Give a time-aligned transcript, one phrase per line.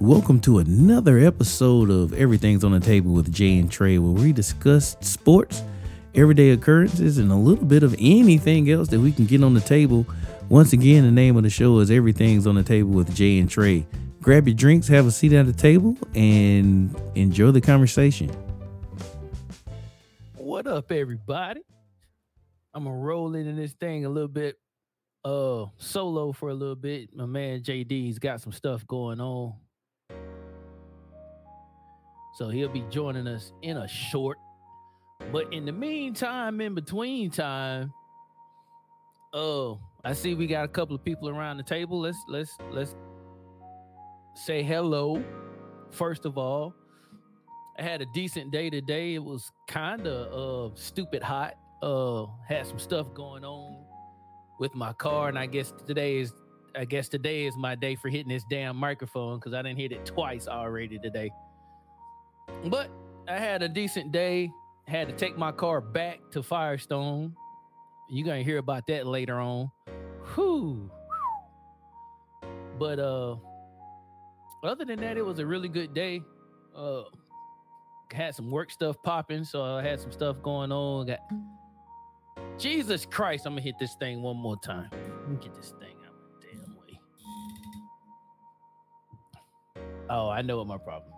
[0.00, 4.32] Welcome to another episode of Everything's on the Table with Jay and Trey, where we
[4.32, 5.64] discuss sports,
[6.14, 9.60] everyday occurrences, and a little bit of anything else that we can get on the
[9.60, 10.06] table.
[10.48, 13.50] Once again, the name of the show is Everything's on the Table with Jay and
[13.50, 13.84] Trey.
[14.22, 18.30] Grab your drinks, have a seat at the table, and enjoy the conversation.
[20.36, 21.62] What up, everybody?
[22.72, 24.60] I'm gonna roll into this thing a little bit
[25.24, 27.16] uh solo for a little bit.
[27.16, 29.54] My man JD's got some stuff going on.
[32.38, 34.38] So he'll be joining us in a short.
[35.32, 37.92] But in the meantime, in between time,
[39.32, 41.98] oh, I see we got a couple of people around the table.
[41.98, 42.94] Let's let's let's
[44.36, 45.24] say hello.
[45.90, 46.76] First of all,
[47.76, 49.14] I had a decent day today.
[49.14, 51.54] It was kind of uh stupid hot.
[51.82, 53.84] Uh had some stuff going on
[54.60, 56.32] with my car, and I guess today is
[56.76, 59.90] I guess today is my day for hitting this damn microphone because I didn't hit
[59.90, 61.32] it twice already today.
[62.66, 62.90] But
[63.28, 64.50] I had a decent day.
[64.86, 67.34] Had to take my car back to Firestone.
[68.10, 69.70] You're gonna hear about that later on.
[70.34, 70.90] Whew.
[72.78, 73.36] But uh
[74.64, 76.22] other than that, it was a really good day.
[76.74, 77.02] Uh
[78.12, 81.06] had some work stuff popping, so I had some stuff going on.
[81.06, 81.20] Got
[82.58, 84.88] Jesus Christ, I'm gonna hit this thing one more time.
[84.92, 86.98] Let me get this thing out of the damn way.
[90.08, 91.12] Oh, I know what my problem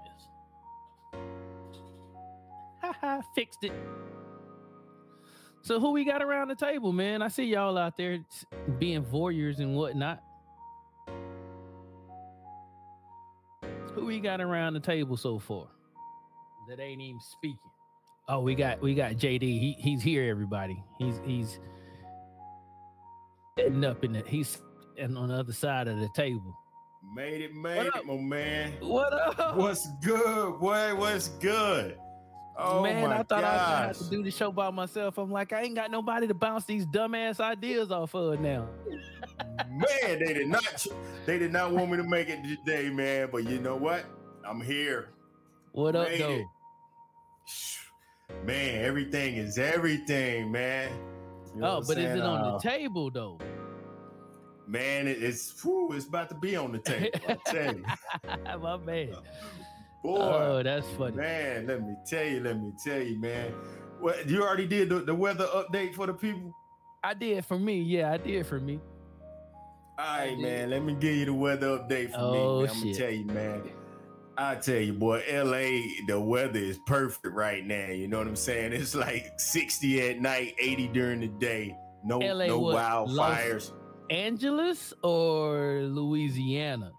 [3.01, 3.73] Haha, fixed it.
[5.63, 7.23] So who we got around the table, man?
[7.23, 8.19] I see y'all out there
[8.79, 10.23] being voyeurs and whatnot.
[13.95, 15.67] Who we got around the table so far?
[16.69, 17.59] That ain't even speaking.
[18.29, 19.43] Oh, we got we got JD.
[19.43, 20.83] He he's here, everybody.
[20.99, 21.59] He's he's
[23.59, 24.63] sitting up in the he's
[24.97, 26.57] and on the other side of the table.
[27.15, 27.97] Made it, made up?
[27.97, 28.75] it, my man.
[28.81, 29.57] What up?
[29.57, 30.95] What's good, boy?
[30.95, 31.99] What's good?
[32.63, 35.17] Oh man, I thought I was gonna have to do the show by myself.
[35.19, 38.69] I'm like, I ain't got nobody to bounce these dumbass ideas off of now.
[39.71, 40.87] man, they did not
[41.27, 43.29] they did not want me to make it today, man.
[43.33, 44.05] But you know what?
[44.45, 45.09] I'm here.
[45.73, 46.31] What up, Made though?
[46.31, 46.45] it.
[48.45, 50.91] Man, everything is everything, man.
[51.55, 53.39] You know Oh, but I'm is it on Uh, the table though?
[54.67, 57.09] Man, it- it's whew, it's about to be on the table.
[57.29, 57.85] I tell you.
[58.61, 59.15] My man.
[60.03, 61.17] Boy, Oh, that's funny.
[61.17, 63.53] man, let me tell you, let me tell you, man.
[64.01, 66.55] What you already did the, the weather update for the people?
[67.05, 67.81] I did for me.
[67.83, 68.81] Yeah, I did for me.
[69.99, 70.71] All right, man.
[70.71, 72.39] Let me give you the weather update for Oh, me.
[72.39, 72.71] man.
[72.71, 72.97] I'm gonna shit.
[72.97, 73.63] tell you, man.
[74.39, 77.89] I tell you, boy, LA, the weather is perfect right now.
[77.89, 78.73] You know what I'm saying?
[78.73, 81.77] It's like 60 at night, 80 during the day.
[82.03, 83.73] No, LA no wildfires.
[84.09, 86.93] Angeles or Louisiana?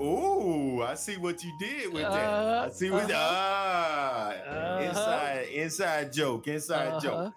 [0.00, 2.10] Ooh, I see what you did with that.
[2.12, 3.14] Uh, I see what uh-huh.
[3.16, 4.82] ah Uh-huh.
[4.82, 7.32] inside inside joke, inside joke.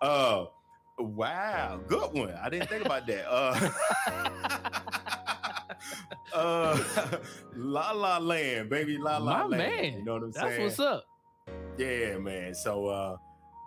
[0.00, 0.44] Uh
[0.98, 2.34] wow, good one.
[2.34, 3.24] I didn't think about that.
[3.30, 3.70] Uh
[6.34, 6.78] uh
[7.56, 9.58] La La Land, baby La La My Land.
[9.58, 9.94] man.
[9.94, 10.68] You know what I'm That's saying?
[10.68, 11.04] That's what's up.
[11.78, 12.54] Yeah, man.
[12.54, 13.16] So uh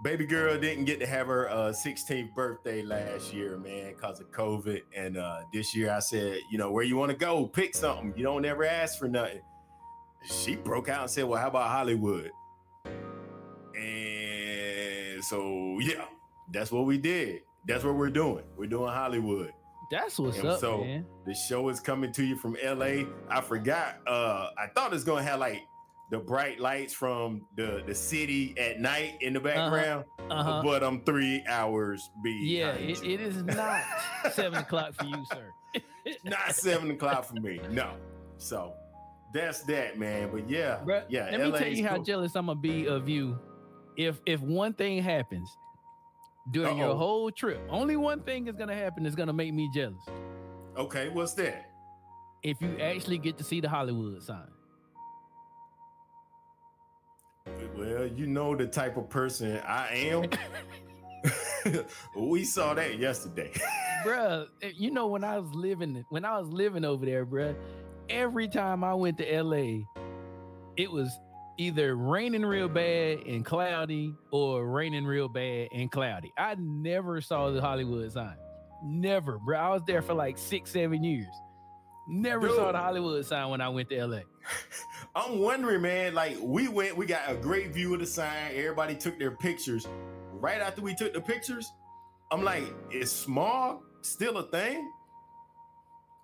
[0.06, 4.32] baby girl didn't get to have her uh 16th birthday last year, man, because of
[4.32, 4.82] COVID.
[4.96, 8.14] And uh this year I said, you know, where you want to go, pick something.
[8.16, 9.42] You don't ever ask for nothing.
[10.24, 12.30] She broke out and said, Well, how about Hollywood?
[13.76, 16.06] And so yeah,
[16.52, 17.42] that's what we did.
[17.68, 18.44] That's what we're doing.
[18.56, 19.52] We're doing Hollywood.
[19.90, 21.06] That's what's And up, so- man.
[21.26, 23.06] The show is coming to you from LA.
[23.28, 23.98] I forgot.
[24.06, 25.62] Uh, I thought it's gonna have like
[26.12, 30.62] the bright lights from the the city at night in the background, Uh-huh.
[30.64, 32.48] but I'm three hours behind.
[32.48, 33.82] Yeah, it, it is not
[34.32, 35.50] seven o'clock for you, sir.
[36.24, 37.60] not seven o'clock for me.
[37.72, 37.96] No.
[38.38, 38.74] So
[39.34, 40.30] that's that, man.
[40.32, 41.30] But yeah, Bruh, yeah.
[41.32, 43.38] Let me tell you how jealous I'm gonna be of you.
[43.98, 45.50] If if one thing happens
[46.52, 46.98] during your Uh-oh.
[46.98, 50.04] whole trip, only one thing is gonna happen that's gonna make me jealous.
[50.78, 51.72] Okay, what's that?
[52.44, 54.46] If you actually get to see the Hollywood sign.
[57.77, 60.30] Well, you know the type of person I am.
[62.15, 63.51] we saw that yesterday.
[64.06, 67.56] bruh, eh, you know when I was living when I was living over there, bruh,
[68.09, 69.83] every time I went to LA,
[70.77, 71.09] it was
[71.57, 76.31] either raining real bad and cloudy or raining real bad and cloudy.
[76.38, 78.36] I never saw the Hollywood sign.
[78.83, 79.57] Never, bro.
[79.57, 81.27] I was there for like six, seven years.
[82.07, 84.19] Never saw the Hollywood sign when I went to LA.
[85.16, 86.13] I'm wondering, man.
[86.13, 88.52] Like we went, we got a great view of the sign.
[88.54, 89.88] Everybody took their pictures.
[90.34, 91.72] Right after we took the pictures,
[92.31, 94.92] I'm like, is smog still a thing?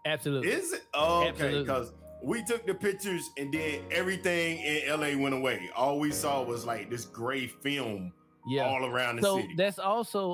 [0.05, 0.49] Absolutely.
[0.51, 0.83] Is it?
[0.93, 1.93] Oh, okay, because
[2.23, 5.69] we took the pictures and then everything in LA went away.
[5.75, 8.11] All we saw was like this gray film
[8.47, 8.65] Yeah.
[8.67, 9.53] all around the so city.
[9.57, 10.33] that's also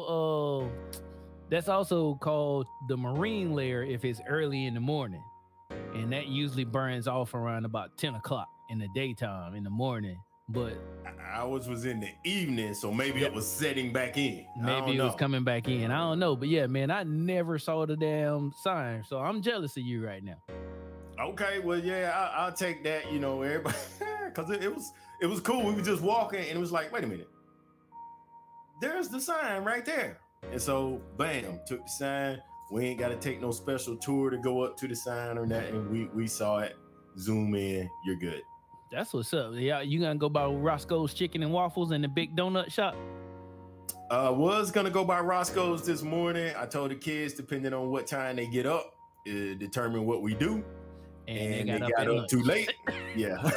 [0.65, 0.91] uh
[1.49, 5.23] that's also called the marine layer if it's early in the morning
[5.93, 10.17] and that usually burns off around about 10 o'clock in the daytime in the morning
[10.49, 10.73] but
[11.33, 13.31] Ours was in the evening, so maybe Yep.
[13.31, 14.45] it was setting back in.
[14.61, 17.85] Maybe it was coming back in i don't know but yeah man i never saw
[17.85, 20.37] the damn sign so i'm jealous of you right now
[21.19, 23.11] Okay, well, yeah, I, I'll take that.
[23.11, 23.75] You know, everybody,
[24.25, 25.65] because it, it was it was cool.
[25.65, 27.27] We were just walking, and it was like, wait a minute,
[28.81, 30.19] there's the sign right there.
[30.51, 32.41] And so, bam, took the sign.
[32.71, 35.45] We ain't got to take no special tour to go up to the sign or
[35.45, 35.89] nothing.
[35.91, 36.75] We we saw it.
[37.17, 37.89] Zoom in.
[38.05, 38.41] You're good.
[38.91, 42.33] that's what's up yeah you gonna go by roscoe's chicken and waffles and the big
[42.37, 42.95] donut shop
[44.09, 46.53] Uh, was gonna go by Roscoe's this morning.
[46.57, 48.95] I told the kids, depending on what time they get up,
[49.27, 50.63] uh, determine what we do.
[51.27, 52.29] And, they got, at up, lunch.
[52.29, 52.71] too late.
[53.17, 53.35] Yeah.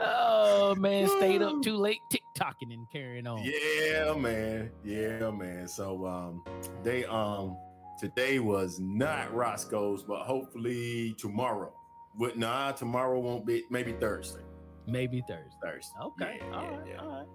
[0.00, 2.00] oh man stayed up too late
[2.34, 4.70] tick-tocking and carrying on Yeah, man.
[4.84, 5.68] Yeah, man.
[5.68, 6.44] So um
[6.82, 7.56] they um
[7.98, 11.72] today was not Roscoe's, but hopefully tomorrow.
[12.18, 14.42] But nah, tomorrow won't be maybe Thursday.
[14.86, 15.94] maybe thursday Thursday.
[16.02, 16.40] Okay.
[16.40, 16.86] Yeah, all yeah, right.
[16.88, 16.96] yeah.
[17.00, 17.26] All right.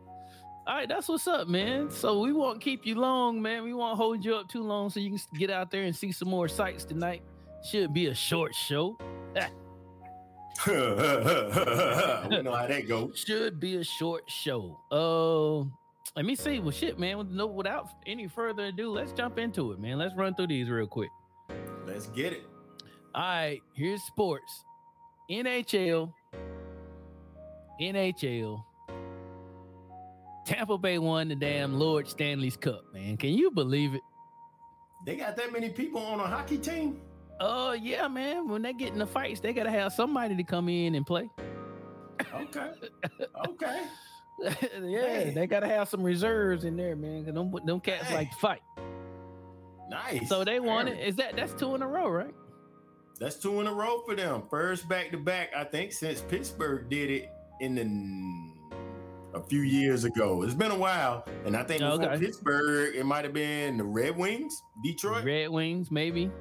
[0.67, 0.89] All right.
[0.89, 1.89] That's what's up, man.
[1.89, 3.63] So we won't keep you long, man.
[3.63, 6.11] We won't hold you up too long so you can get out there and see
[6.11, 7.23] some more sights tonight.
[7.71, 8.97] Should be a short show.
[10.67, 10.73] we
[12.41, 13.23] know how that goes.
[13.25, 14.79] Should be a short show.
[14.91, 15.69] Uh,
[16.15, 16.59] let me see.
[16.59, 17.17] Well, shit, man.
[17.19, 19.97] With no, without any further ado, let's jump into it, man.
[19.97, 21.09] Let's run through these real quick.
[21.85, 22.43] Let's get it.
[23.13, 23.61] All right.
[23.75, 24.63] Here's sports.
[25.29, 26.13] NHL.
[27.79, 28.63] NHL.
[30.45, 33.17] Tampa Bay won the damn Lord Stanley's Cup, man.
[33.17, 34.01] Can you believe it?
[35.05, 37.01] They got that many people on a hockey team?
[37.39, 38.47] Oh yeah, man.
[38.47, 41.29] When they get in the fights, they gotta have somebody to come in and play.
[42.33, 42.71] Okay.
[43.49, 43.81] okay.
[44.41, 45.33] yeah, Man.
[45.33, 47.25] they gotta have some reserves in there, man.
[47.25, 48.15] 'cause them, them cats Hey.
[48.15, 48.61] like to fight.
[49.89, 50.27] Nice.
[50.27, 50.99] So they won it.
[51.07, 52.33] Is that that's two in a row, right?
[53.19, 54.43] That's two in a row for them.
[54.49, 57.29] First back to back, I think, since Pittsburgh did it
[57.61, 60.43] in the a few years ago.
[60.43, 62.17] It's been a while, and I think Okay.
[62.19, 65.23] Pittsburgh, it might have been the Red Wings, Detroit.
[65.25, 66.31] Red Wings, maybe.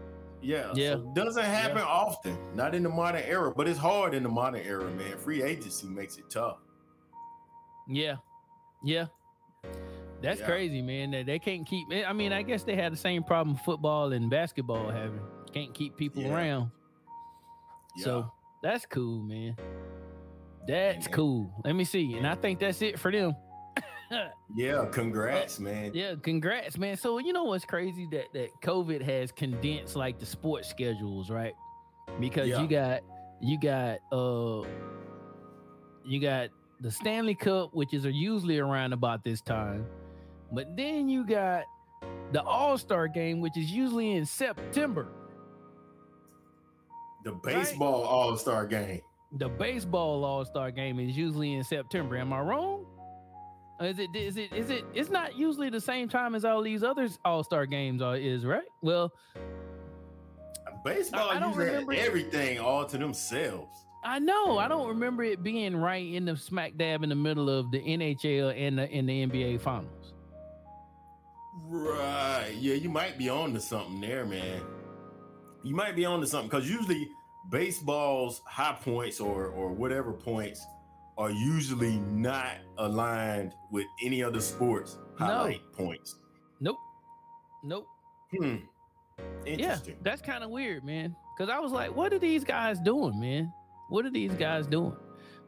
[0.43, 0.95] Yeah, Yeah.
[0.95, 4.29] So it doesn't happen often, not in the modern era, but it's hard in the
[4.29, 5.17] modern era, man.
[5.19, 6.59] Free agency makes it tough.
[7.89, 8.17] Yeah,
[8.85, 9.07] yeah.
[10.23, 10.47] That's Yeah.
[10.47, 11.11] crazy, man.
[11.11, 11.87] That they can't keep.
[12.07, 15.21] I mean, I guess they had the same problem football and basketball having.
[15.53, 16.35] Can't keep people Yeah.
[16.35, 16.71] around.
[17.97, 18.05] Yeah.
[18.05, 18.33] So
[18.63, 19.57] that's cool, man.
[20.67, 21.53] That's cool.
[21.65, 22.15] Let me see.
[22.15, 23.35] And I think that's it for them.
[24.57, 25.91] yeah, congrats, man.
[25.95, 26.97] Yeah, congrats, man.
[26.97, 31.55] So you know what's crazy that that COVID has condensed like the sports schedules, right?
[32.21, 32.63] Because Yeah.
[32.63, 33.01] you got
[33.41, 34.67] you got uh
[36.05, 36.51] you got
[36.81, 39.87] the Stanley Cup, which is usually around about this time,
[40.53, 41.65] but then you got
[42.33, 45.09] the All Star Game, which is usually in September.
[47.25, 49.01] The baseball All Star game.
[49.33, 52.17] The baseball All Star Game is usually in September.
[52.17, 52.87] Am I wrong?
[53.79, 56.63] Or Is it is it is it it's not usually the same time as all
[56.63, 58.65] these other All Star games are is right?
[58.83, 59.13] Well,
[60.85, 61.99] Baseball I don't usually remember it.
[61.99, 63.85] everything all to themselves.
[64.05, 67.51] I know I don't remember it being right in the smack dab in the middle
[67.51, 70.15] of the NHL and the in the NBA finals.
[71.65, 72.55] Right.
[72.59, 74.61] Yeah, you might be on to something there, man.
[75.65, 77.09] You might be on to something because usually
[77.51, 80.65] baseball's high points or or whatever points
[81.19, 85.27] are usually not aligned with any other sports No.
[85.27, 86.17] highlight points.
[86.61, 86.77] Nope.
[87.65, 87.87] Nope.
[88.37, 88.57] Hmm.
[89.47, 89.95] Interesting.
[89.95, 91.17] Yeah, that's kind of weird, man.
[91.39, 93.53] Cause I was like, what are these guys doing, man?
[93.89, 94.97] What are these guys doing?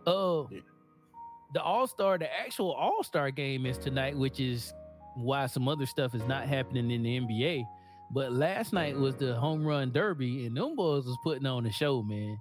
[0.07, 0.61] Uh Yeah.
[1.55, 4.73] the All-Star, the actual All-Star game is tonight, which is
[5.17, 7.65] why some other stuff is not happening in the NBA.
[8.11, 11.71] But last night was the home run derby, and them boys was putting on the
[11.73, 12.39] show, man.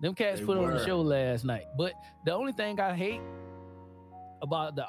[0.00, 1.64] Them cats They put on the show last night.
[1.76, 1.92] But
[2.24, 3.20] the only thing I hate
[4.42, 4.84] about the,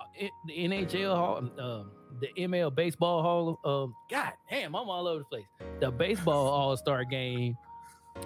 [0.48, 5.26] the NHL hall, um, the ML baseball hall, um, God damn, I'm all over the
[5.26, 5.46] place.
[5.80, 7.56] The baseball All Star game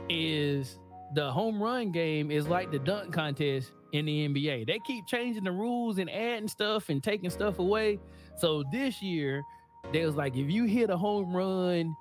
[0.09, 0.79] is
[1.15, 4.67] the home run game is like the dunk contest in the NBA.
[4.67, 8.00] They keep changing the rules and adding stuff and taking stuff away.
[8.38, 9.43] So this year,
[9.91, 11.95] they was like, if you hit a home run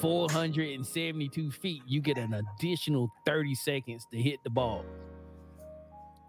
[0.00, 4.84] 472 feet, you get an additional 30 seconds to hit the ball.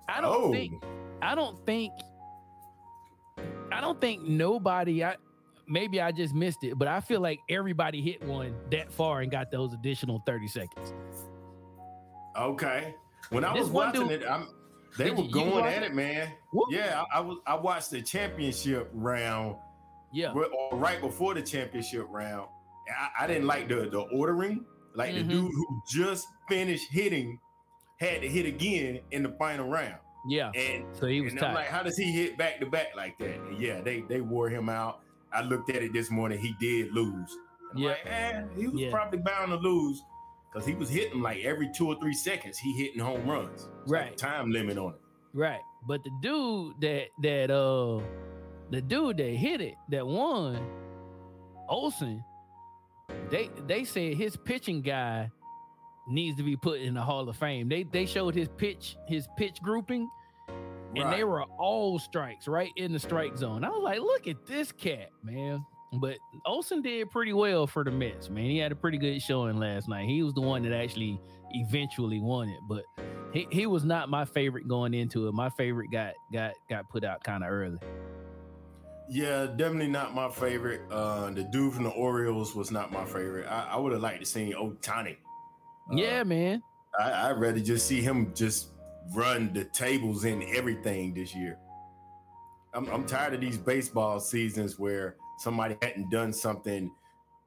[0.08, 0.84] I don't oh, think
[1.22, 1.94] I don't think
[3.72, 5.16] I don't think nobody I
[5.68, 9.32] maybe I just missed it, but I feel like everybody hit one that far and
[9.32, 10.94] got those additional 30 seconds.
[12.38, 12.96] Okay.
[13.30, 14.48] When I was watching dude- it, I'm
[14.98, 15.88] they were you- going at it?
[15.88, 16.34] it, man.
[16.52, 16.66] Woo.
[16.70, 19.56] Yeah, I, I was I watched the championship round
[20.12, 20.34] Yeah.
[20.34, 22.48] Or right before the championship round,
[22.90, 24.66] I, I didn't like the the ordering.
[24.96, 25.18] Like Mhm.
[25.18, 27.40] the dude who just finished hitting
[28.00, 29.98] had to hit again in the final round,
[30.28, 30.52] Yeah.
[30.54, 33.18] and, So he was and I'm like, how does he hit back to back like
[33.20, 33.40] that?
[33.40, 35.02] And yeah, they they wore him out.
[35.32, 36.38] I looked at it this morning.
[36.40, 37.36] He did lose.
[37.76, 37.90] Yeah.
[37.90, 38.92] like, eh, he was Yeah.
[38.92, 40.04] probably bound to lose
[40.52, 42.60] because he was hitting like every two or three seconds.
[42.60, 43.68] He hitting home runs.
[43.82, 44.18] It's like Right.
[44.18, 45.02] time limit on it.
[45.34, 45.62] Right.
[45.88, 48.00] But the dude that that uh
[48.70, 50.60] the dude that hit it that won,
[51.68, 52.24] Olson,
[53.30, 55.30] they they said his pitching guy
[56.08, 57.70] needs to be put in the Hall of Fame.
[57.70, 60.10] They they showed his pitch, his pitch grouping,
[60.96, 63.64] and they were all strikes right in the strike zone.
[63.64, 65.66] I was like, look at this cat, man.
[65.94, 68.46] But Olson did pretty well for the Mets, man.
[68.46, 70.06] He had a pretty good showing last night.
[70.08, 71.20] He was the one that actually
[71.52, 72.84] eventually won it, but
[73.32, 75.34] he, he was not my favorite going into it.
[75.34, 77.78] My favorite got got got put out kind of early.
[79.10, 80.82] Yeah, definitely not my favorite.
[80.90, 83.46] Uh, the dude from the Orioles was not my favorite.
[83.48, 85.18] I, I would have liked to see Ohtani.
[85.92, 86.64] Uh, yeah, man.
[87.00, 88.70] I, I'd rather just see him just
[89.14, 91.58] run the tables in everything this year.
[92.74, 96.90] I'm, I'm tired of these baseball seasons where somebody hadn't done something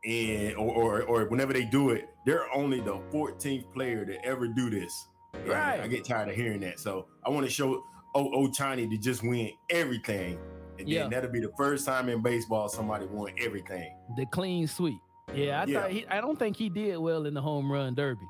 [0.05, 4.47] and or, or or whenever they do it, they're only the 14th player to ever
[4.47, 5.09] do this.
[5.35, 5.81] And Right.
[5.81, 6.79] I get tired of hearing that.
[6.79, 7.83] So I want to show
[8.15, 10.39] O- Ohtani to just win everything.
[10.79, 11.03] And Yeah.
[11.03, 13.95] then that'll be the first time in baseball somebody won everything.
[14.17, 15.01] The clean sweep.
[15.35, 15.81] Yeah, I Yeah.
[15.83, 18.27] thought he, I don't think he did well in the home run derby.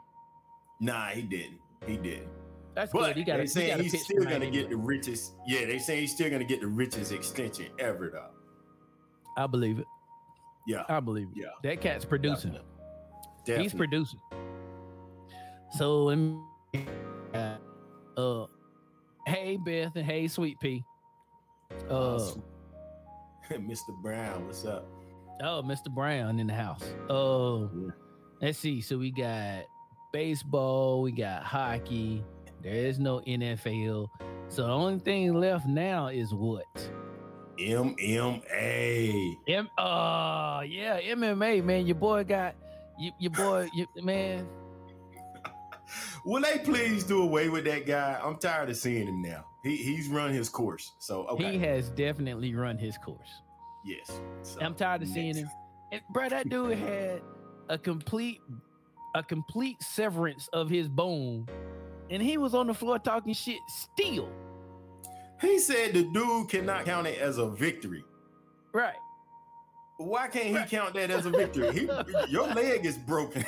[0.81, 1.59] Nah, he didn't.
[1.87, 2.29] He didn't.
[2.75, 3.17] That's But good.
[3.17, 5.33] He got they saying gotta he's still gonna get the richest.
[5.47, 8.31] Yeah, they say he's still gonna get the richest extension ever, though.
[9.43, 9.87] I believe it.
[10.67, 11.39] Yeah, I believe it.
[11.43, 11.47] yeah.
[11.63, 12.53] That cat's producing.
[13.45, 13.63] Definitely.
[13.63, 14.21] He's producing.
[15.79, 16.09] So,
[17.35, 17.57] uh,
[18.17, 18.47] uh,
[19.27, 20.85] hey Beth and hey Sweet Pea.
[21.89, 22.33] Uh.
[23.51, 23.95] Mr.
[24.03, 24.87] Brown, what's up?
[25.43, 25.89] oh, Mr.
[25.95, 26.83] Brown in the house.
[27.11, 27.91] Oh, Yeah.
[28.41, 28.81] let's see.
[28.81, 29.65] So we got
[30.13, 32.25] baseball, we got hockey.
[32.63, 34.09] There is no NFL.
[34.49, 36.65] So the only thing left now is what?
[37.59, 39.37] MMA.
[39.49, 39.69] M.
[39.79, 41.63] Uh, yeah, MMA.
[41.65, 42.55] Man, your boy got
[42.99, 43.69] you, your boy.
[43.75, 44.47] You, man,
[46.25, 48.21] Will they please do away with that guy?
[48.23, 49.45] I'm tired of seeing him now.
[49.67, 50.93] He he's run his course.
[50.99, 51.53] So okay.
[51.53, 53.43] he has definitely run his course.
[53.85, 54.21] yes.
[54.43, 55.51] So, I'm tired of seeing him.
[55.93, 57.21] And bro, that dude had
[57.69, 58.41] a complete
[59.15, 61.49] a complete severance of his bone,
[62.11, 64.29] and he was on the floor talking shit still.
[65.41, 68.05] He said the dude cannot count it as a victory.
[68.73, 68.95] Right.
[69.99, 70.69] Why can't he Right.
[70.69, 71.73] count that as a victory?
[71.73, 71.89] He,
[72.29, 73.45] your leg is broken.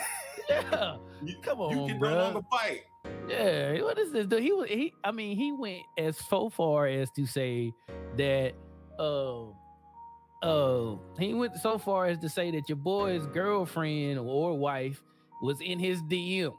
[0.49, 0.97] Yeah.
[1.21, 2.11] You- Come on, you can bruh.
[2.13, 2.83] no longer fight.
[3.29, 3.83] Yeah.
[3.83, 4.27] What is this?
[4.27, 4.43] dude?
[4.43, 7.73] He was he I mean, he went as so far as to say
[8.17, 8.55] that
[8.99, 9.45] uh
[10.43, 15.03] uh he went so far as to say that your boy's girlfriend or wife
[15.43, 16.55] was in his DMs.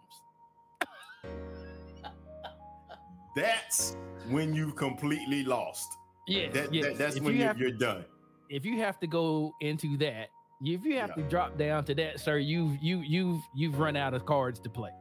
[3.35, 3.95] That's
[4.29, 5.87] when you completely lost.
[6.27, 6.85] Yeah, That, yes.
[6.85, 8.05] that- that's If when you you're, have- you're done.
[8.49, 10.29] if you have to go into that,
[10.61, 11.23] if you have Yeah.
[11.23, 14.69] to drop down to that, sir, you've you you've you've run out of cards to
[14.69, 14.91] play.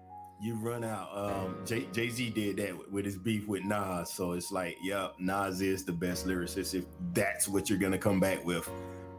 [0.41, 1.09] You run out.
[1.13, 5.61] Um, Jay Z did that with his beef with Nas, so it's like, yeah, Nas
[5.61, 8.69] is the best lyricist if that's what you're gonna come back with.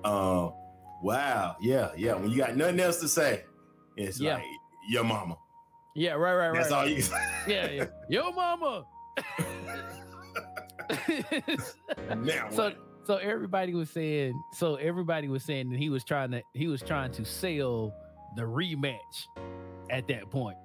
[0.06, 0.54] Um,
[1.02, 2.14] wow, yeah, yeah.
[2.14, 3.44] When you got nothing else to say,
[3.98, 4.36] it's Yeah.
[4.36, 4.44] like
[4.90, 5.38] your mama.
[5.94, 6.56] Yeah, right, right, right.
[6.58, 7.28] That's all you can say.
[7.48, 7.86] Yeah, yeah.
[8.10, 8.86] Yo, mama.
[12.18, 12.78] now so what?
[13.06, 16.82] so everybody was saying so everybody was saying that he was trying to he was
[16.82, 17.94] trying to sell
[18.36, 19.26] the rematch
[19.90, 20.58] at that point.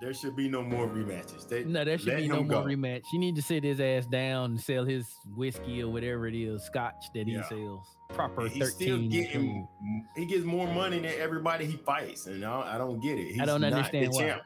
[0.00, 1.48] There should be no more rematches.
[1.48, 2.64] They, No, there should be no more go.
[2.64, 3.02] rematch.
[3.12, 6.62] You need to sit his ass down and sell his whiskey or whatever it is,
[6.64, 7.48] scotch that he Yeah.
[7.48, 7.84] sells.
[8.10, 9.10] Proper And he's still 13.
[9.10, 9.68] getting.
[10.16, 13.28] He gets more money than everybody he fights, and I don't, I don't get it.
[13.32, 14.22] He's don't not understand the why.
[14.22, 14.42] champ.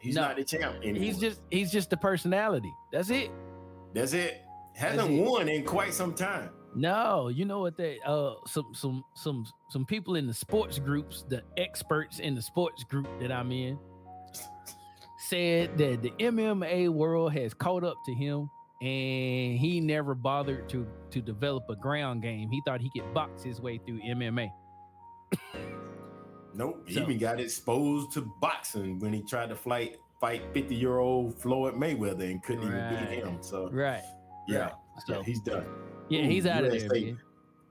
[0.00, 0.22] He's No.
[0.22, 1.02] not the champ anymore.
[1.02, 2.72] He's just he's just the personality.
[2.92, 3.30] That's it.
[3.94, 4.42] That's it.
[4.74, 5.24] That's Hasn't it.
[5.24, 6.50] won in quite some time.
[6.76, 11.24] No, you know what they uh some some some some people in the sports groups,
[11.28, 13.78] the experts in the sports group that I'm in,
[15.28, 18.48] said that the MMA world has caught up to him
[18.82, 22.50] and he never bothered to to develop a ground game.
[22.50, 24.48] He thought he could box his way through MMA.
[26.56, 26.84] Nope.
[26.86, 30.98] He So- even got exposed to boxing when he tried to fight fight 50 year
[30.98, 33.38] old Floyd Mayweather and couldn't even beat him.
[33.42, 34.00] So Right.
[34.48, 34.72] yeah, right.
[34.96, 35.66] yeah, So he's done.
[36.08, 36.88] yeah, Ooh, he's out of there.
[36.88, 37.18] Man.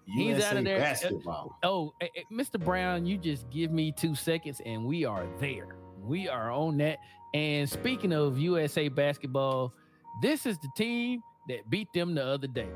[0.05, 0.77] He's USA out of there.
[0.77, 1.57] Uh, Basketball.
[1.63, 2.63] Oh, eh, eh, Mr.
[2.63, 5.77] Brown, you just give me two seconds and we are there.
[6.01, 6.99] We are on that.
[7.33, 9.73] And speaking of USA basketball,
[10.21, 12.69] this is the team that beat them the other day.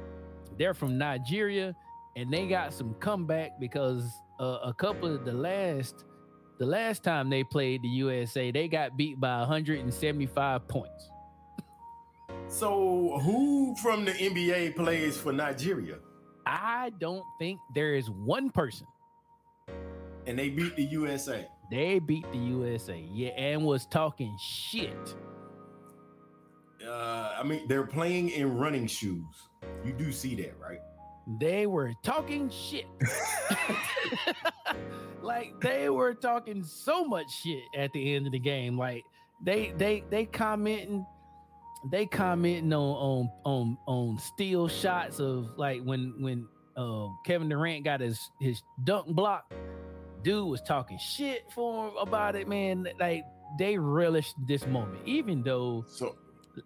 [0.57, 1.75] They're from Nigeria
[2.15, 4.03] and they got some comeback because
[4.39, 6.05] uh, a couple of the last
[6.59, 11.11] the last time they played the USA, they got beat by 175 points.
[12.47, 15.97] So who from the NBA plays for Nigeria?
[16.47, 18.87] I don't think there is one person
[20.25, 21.47] And they beat the USA.
[21.69, 25.15] They beat the USA, yeah, and was talking shit.
[26.85, 29.25] Uh, I mean, they're playing in running shoes.
[29.83, 30.79] You do see that, right?
[31.39, 32.85] They were talking shit.
[35.21, 38.77] like they were talking so much shit at the end of the game.
[38.77, 39.03] Like
[39.43, 41.05] they they they commenting,
[41.91, 46.47] they commenting on on on on steel shots of like when when
[46.77, 49.53] uh, Kevin Durant got his his dunk block.
[50.23, 52.87] Dude was talking shit for him about it, man.
[52.99, 53.23] Like
[53.57, 56.15] they relished this moment, even though So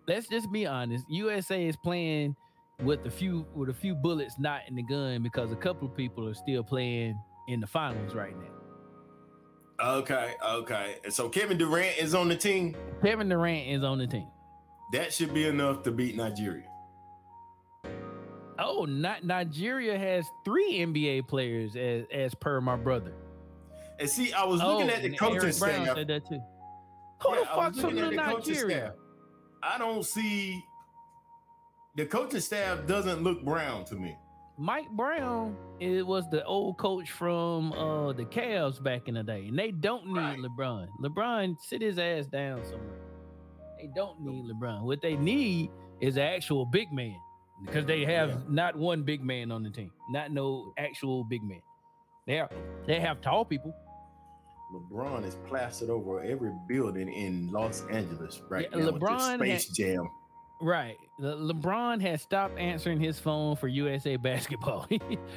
[0.08, 1.06] let's just be honest.
[1.10, 2.36] USA is playing
[2.82, 5.96] with a few with a few bullets not in the gun because a couple of
[5.96, 7.16] people are still playing
[7.48, 9.98] in the finals right now.
[10.00, 10.96] okay, okay.
[11.10, 12.76] So Kevin Durant is on the team.
[13.04, 14.28] Kevin Durant is on the team.
[14.94, 16.66] That should be enough to beat Nigeria.
[18.60, 23.14] Oh, not Nigeria has three NBA players as as per my brother.
[24.02, 25.96] And see, I was looking oh, at the coaching staff.
[25.96, 26.42] said that too.
[27.22, 28.78] Who Yeah, the I fuck's from the Nigeria?
[28.78, 28.94] staff.
[29.64, 30.64] I don't see
[31.96, 34.18] the coaching staff doesn't look brown to me.
[34.58, 39.46] Mike Brown it was the old coach from uh the Cavs back in the day,
[39.48, 40.40] and they don't need Right.
[40.40, 40.88] LeBron.
[41.02, 43.00] LeBron sit his ass down somewhere.
[43.80, 44.84] They don't need LeBron.
[44.84, 47.16] What they need is an actual big man
[47.66, 48.38] because they have Yeah.
[48.50, 51.62] not one big man on the team, not no actual big man.
[52.28, 52.52] They have
[52.88, 53.74] they have tall people.
[54.74, 58.92] LeBron is plastered over every building in Los Angeles right Yeah, now.
[58.92, 60.10] LeBron Space Jam.
[60.62, 60.96] Right.
[61.20, 64.88] Le- LeBron has stopped answering his phone for USA basketball.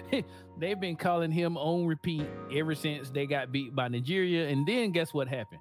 [0.58, 4.48] They've been calling him on repeat ever since they got beat by Nigeria.
[4.48, 5.60] And then guess what happened?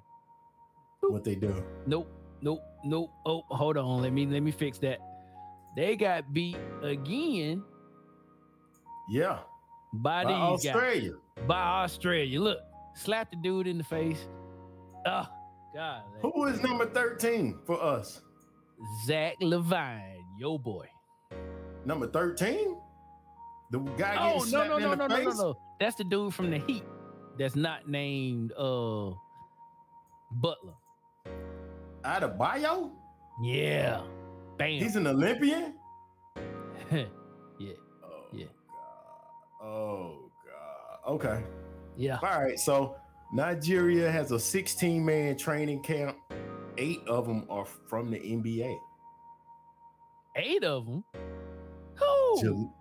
[1.00, 1.64] What they do?
[1.86, 2.10] Nope,
[2.42, 3.10] nope, nope.
[3.26, 4.02] Oh, hold on.
[4.02, 4.98] Let me let me fix that.
[5.76, 7.62] They got beat again
[9.10, 9.40] Yeah,
[9.92, 11.10] by, by Australia.
[11.36, 11.44] guys.
[11.48, 12.40] By Australia.
[12.40, 12.58] Look,
[12.94, 14.26] slap the dude in the face.
[15.06, 15.26] Oh,
[15.74, 16.02] God.
[16.22, 18.20] Who is number thirteen for us?
[19.06, 20.86] Zach LaVine, yo boy.
[21.84, 22.76] Number thirteen.
[23.70, 25.24] The guy Oh no slapped no in no the no no face.
[25.38, 25.58] no no!
[25.80, 26.84] That's the dude from the Heat.
[27.38, 29.10] That's not named uh
[30.32, 30.74] Butler.
[32.04, 32.90] Adebayo,
[33.42, 34.02] Yeah,
[34.58, 34.68] bam.
[34.82, 35.74] he's an Olympian.
[36.92, 37.04] yeah,
[38.04, 38.44] Oh, Yeah.
[39.60, 39.66] God.
[39.66, 41.12] Oh God.
[41.14, 41.42] Okay.
[41.96, 42.18] Yeah.
[42.22, 42.58] All right.
[42.58, 42.96] So
[43.32, 46.16] Nigeria has a 16 man training camp.
[46.78, 48.76] Eight of them are from the NBA.
[50.36, 51.04] Eight of them.
[51.96, 52.40] Who?
[52.42, 52.74] Jal-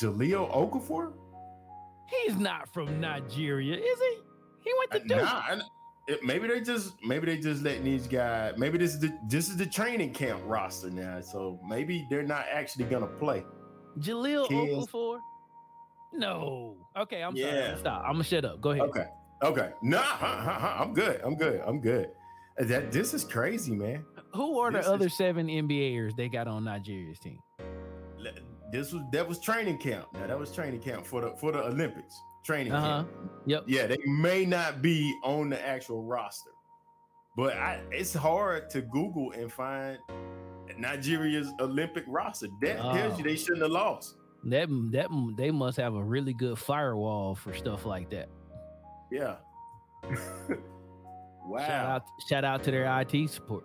[0.00, 1.12] Jahlil Okafor?
[2.08, 4.18] He's not from Nigeria, is he?
[4.64, 5.28] He went to uh, Duke.
[5.28, 5.64] Nah,
[6.08, 8.54] it- maybe they just maybe they just letting these guys.
[8.56, 11.20] Maybe this is the this is the training camp roster now.
[11.20, 13.44] So maybe they're not actually gonna play.
[13.98, 14.86] Jahlil Kids.
[14.86, 15.18] Okafor.
[16.18, 16.76] No.
[16.96, 17.76] Okay, I'm sorry.
[17.78, 18.02] Stop.
[18.06, 18.60] I'm gonna shut up.
[18.60, 18.82] Go ahead.
[18.88, 19.06] Okay.
[19.42, 19.70] Okay.
[19.82, 21.20] Nah, huh, huh, huh, I'm good.
[21.22, 21.60] I'm good.
[21.66, 22.08] I'm good.
[22.58, 24.04] That this is crazy, man.
[24.34, 27.38] Who are the other is- seven NBAers they got on Nigeria's team?
[28.72, 30.06] This was that was training camp.
[30.14, 32.14] Now that was training camp for the for the Olympics.
[32.44, 33.04] Training Uh-huh.
[33.04, 33.08] camp.
[33.46, 33.64] Yep.
[33.66, 36.50] Yeah, they may not be on the actual roster,
[37.36, 39.98] but I, it's hard to Google and find
[40.78, 42.48] Nigeria's Olympic roster.
[42.62, 43.18] That tells Oh.
[43.18, 44.15] you they shouldn't have lost.
[44.46, 48.28] That that they must have a really good firewall for stuff like that.
[49.10, 49.36] Yeah.
[51.46, 51.58] wow.
[51.58, 53.64] Shout out, shout out to their IT support.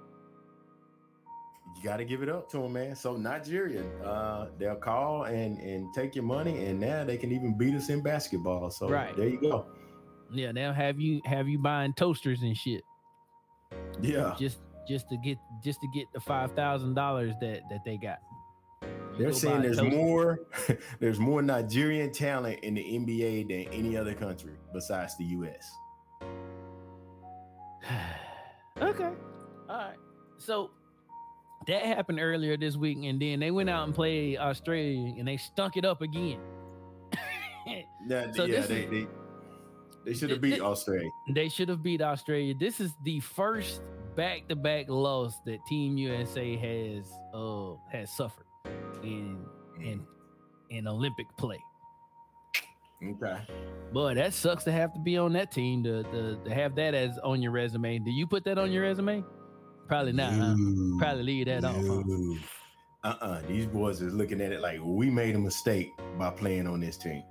[1.77, 2.95] You got to give it up to them, man.
[2.95, 7.57] So Nigeria, uh, they'll call and and take your money, and now they can even
[7.57, 8.69] beat us in basketball.
[8.71, 9.15] So Right.
[9.15, 9.65] there you go.
[10.31, 12.81] Yeah, they'll have you have you buying toasters and shit
[14.01, 14.33] Yeah.
[14.39, 18.19] just just to get just to get the five thousand dollars that that they got.
[19.21, 19.95] You They're saying there's toaster.
[19.95, 20.39] more
[20.99, 25.71] there's more Nigerian talent in the NBA than any other country besides the US.
[28.81, 29.11] okay,
[29.69, 29.95] all right.
[30.37, 30.71] So
[31.67, 35.37] that happened earlier this week, and then they went out and played Australia, and they
[35.37, 36.39] stunk it up again.
[38.07, 39.07] Now, So yeah, they, is- they
[40.03, 41.09] they should have beat thi- Australia.
[41.29, 42.55] They should have beat Australia.
[42.59, 43.83] This is the first
[44.15, 47.05] back-to-back loss that Team USA has
[47.35, 48.47] uh has suffered
[49.03, 49.45] in
[49.81, 50.05] in
[50.69, 51.59] in Olympic play.
[53.03, 53.41] Okay.
[53.91, 56.93] Boy, that sucks to have to be on that team to, to, to have that
[56.93, 57.97] as on your resume.
[57.97, 59.23] Do you put that on your resume?
[59.87, 60.33] Probably not.
[60.33, 60.55] Huh?
[60.99, 61.75] Probably leave that off.
[61.75, 62.03] Huh?
[63.03, 63.41] Uh-uh.
[63.47, 66.95] These boys is looking at it like we made a mistake by playing on this
[66.97, 67.23] team.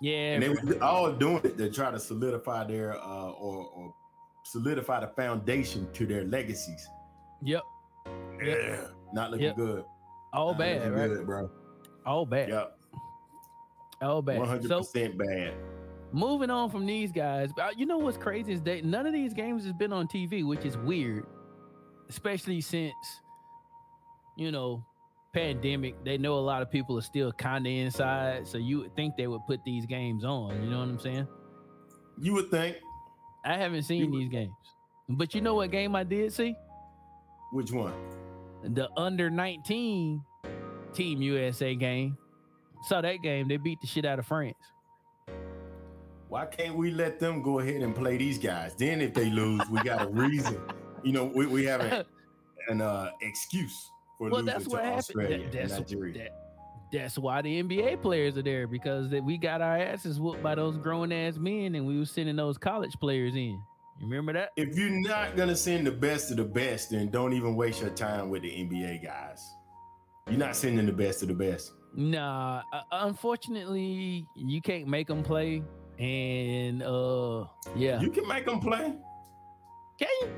[0.00, 0.34] Yeah.
[0.34, 3.94] And they were all doing it to try to solidify their uh or, or
[4.46, 6.88] solidify the foundation to their legacies.
[7.42, 7.62] Yep.
[8.44, 8.88] Yeah.
[9.12, 9.56] Not looking Yep.
[9.56, 9.84] good.
[10.34, 11.08] All Not bad, right?
[11.08, 11.50] good, bro.
[12.04, 12.48] All bad.
[12.48, 12.78] Yep.
[14.02, 14.38] All bad.
[14.38, 15.54] One hundred percent bad.
[16.12, 19.32] moving on from these guys, uh, you know what's crazy is that none of these
[19.32, 21.24] games has been on TV, which is weird,
[22.10, 22.94] especially since
[24.36, 24.84] you know
[25.32, 25.94] pandemic.
[26.04, 29.16] They know a lot of people are still kind of inside, so you would think
[29.16, 30.60] they would put these games on.
[30.62, 31.28] You know what I'm saying?
[32.20, 32.76] You would think
[33.44, 34.52] I haven't seen these games,
[35.08, 36.54] but you know what game I did see?
[37.52, 37.92] which one?
[38.64, 40.22] The under 19
[40.94, 42.16] Team USA game.
[42.88, 43.48] Saw that game.
[43.48, 44.56] They beat the shit out of France.
[46.28, 48.74] Why can't we let them go ahead and play these guys?
[48.74, 50.60] Then if they lose, we got a reason.
[51.02, 52.04] You know, we, we have an,
[52.68, 54.98] an uh, excuse for well, losing that's to what happened.
[54.98, 56.18] Australia That- and that's, Nigeria.
[56.18, 56.40] that-
[56.92, 60.54] that's why the NBA players are there because that we got our asses whooped by
[60.54, 63.60] those grown ass men and we were sending those college players in.
[64.00, 64.50] You remember that?
[64.56, 67.90] if you're not gonna send the best of the best, then don't even waste your
[67.90, 69.54] time with the NBA guys.
[70.28, 71.72] You're not sending the best of the best.
[71.94, 75.62] Nah, uh, unfortunately, you can't make them play.
[75.98, 77.44] And uh,
[77.76, 78.94] yeah, You can make them play.
[79.98, 80.28] can you?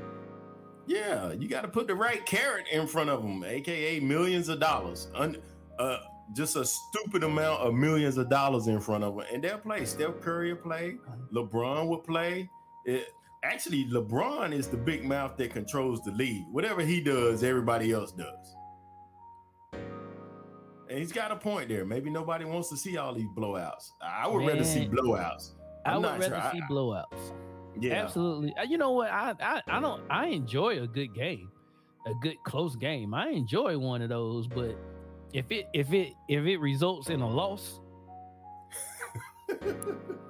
[0.85, 4.59] Yeah, you got to put the right carrot in front of them, aka millions of
[4.59, 5.07] dollars.
[5.15, 5.37] Un-
[5.79, 5.97] uh,
[6.33, 9.83] just a stupid amount of millions of dollars in front of them, and they'll play.
[9.85, 10.97] Steph Curry will play.
[11.33, 12.49] LeBron will play.
[12.85, 13.07] It,
[13.47, 16.45] actually, LeBron is the big mouth that controls the league.
[16.51, 18.55] Whatever he does, everybody else does.
[20.89, 21.83] And he's got a point there.
[21.85, 23.89] Maybe nobody wants to see all these blowouts.
[24.01, 25.51] I would rather see blowouts.
[25.85, 26.37] I I'm would rather sure.
[26.37, 27.33] I- see blowouts.
[27.79, 28.55] Yeah, Absolutely.
[28.55, 29.11] Uh, You know what?
[29.11, 30.01] I, I I don't.
[30.09, 31.51] I enjoy a good game,
[32.07, 33.13] a good close game.
[33.13, 34.75] I enjoy one of those, but
[35.33, 37.79] if it if it if it results in a loss,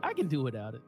[0.04, 0.82] I can do without it.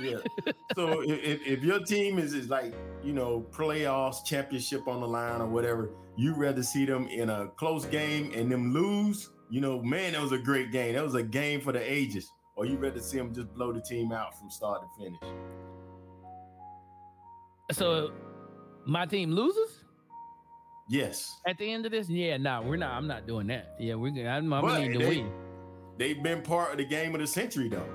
[0.00, 0.18] yeah.
[0.74, 5.40] So if, if, your team is, is like, you know, playoffs, championship on the line
[5.40, 9.80] or whatever, you'd rather see them in a close game and them lose, you know,
[9.80, 10.94] man, that was a great game.
[10.94, 12.28] That was a game for the ages.
[12.56, 15.20] Or you rather see them just blow the team out from start to finish.
[17.72, 18.12] So
[18.86, 19.84] my team loses
[20.88, 21.40] Yes.
[21.46, 22.08] at the end of this.
[22.08, 22.92] Yeah, no, we're not.
[22.92, 23.76] I'm not doing that.
[23.78, 24.28] Yeah, we're gonna.
[24.28, 25.43] I'm, I'm gonna need to win.
[25.96, 27.88] They've been part of the game of the century though.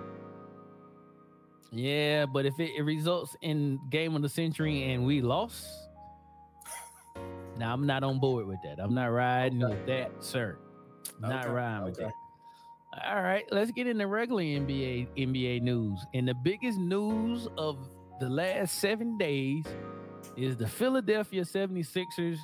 [1.72, 5.68] Yeah, but if it, it results in game of the century and we lost,
[7.58, 8.80] now I'm not on board with that.
[8.80, 10.58] I'm not riding with that, sir.
[11.20, 12.06] Not Okay, riding with okay.
[12.06, 12.14] that.
[13.08, 16.04] All right, let's get into regular NBA NBA news.
[16.16, 17.78] And the biggest news of
[18.20, 19.66] the last seven days
[20.36, 22.38] is the Philadelphia 76ers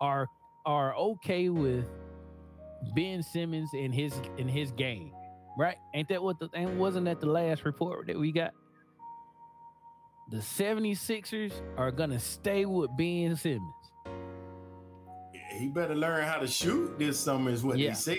[0.00, 0.26] are
[0.66, 1.86] are okay with
[2.94, 5.12] Ben Simmons in his in his game.
[5.58, 5.76] Right?
[5.94, 8.52] Ain't that what the and wasn't that the last report that we got?
[10.30, 13.62] The 76ers are gonna stay with Ben Simmons.
[15.52, 17.90] He better learn how to shoot this summer, is what Yeah.
[17.90, 18.18] they said.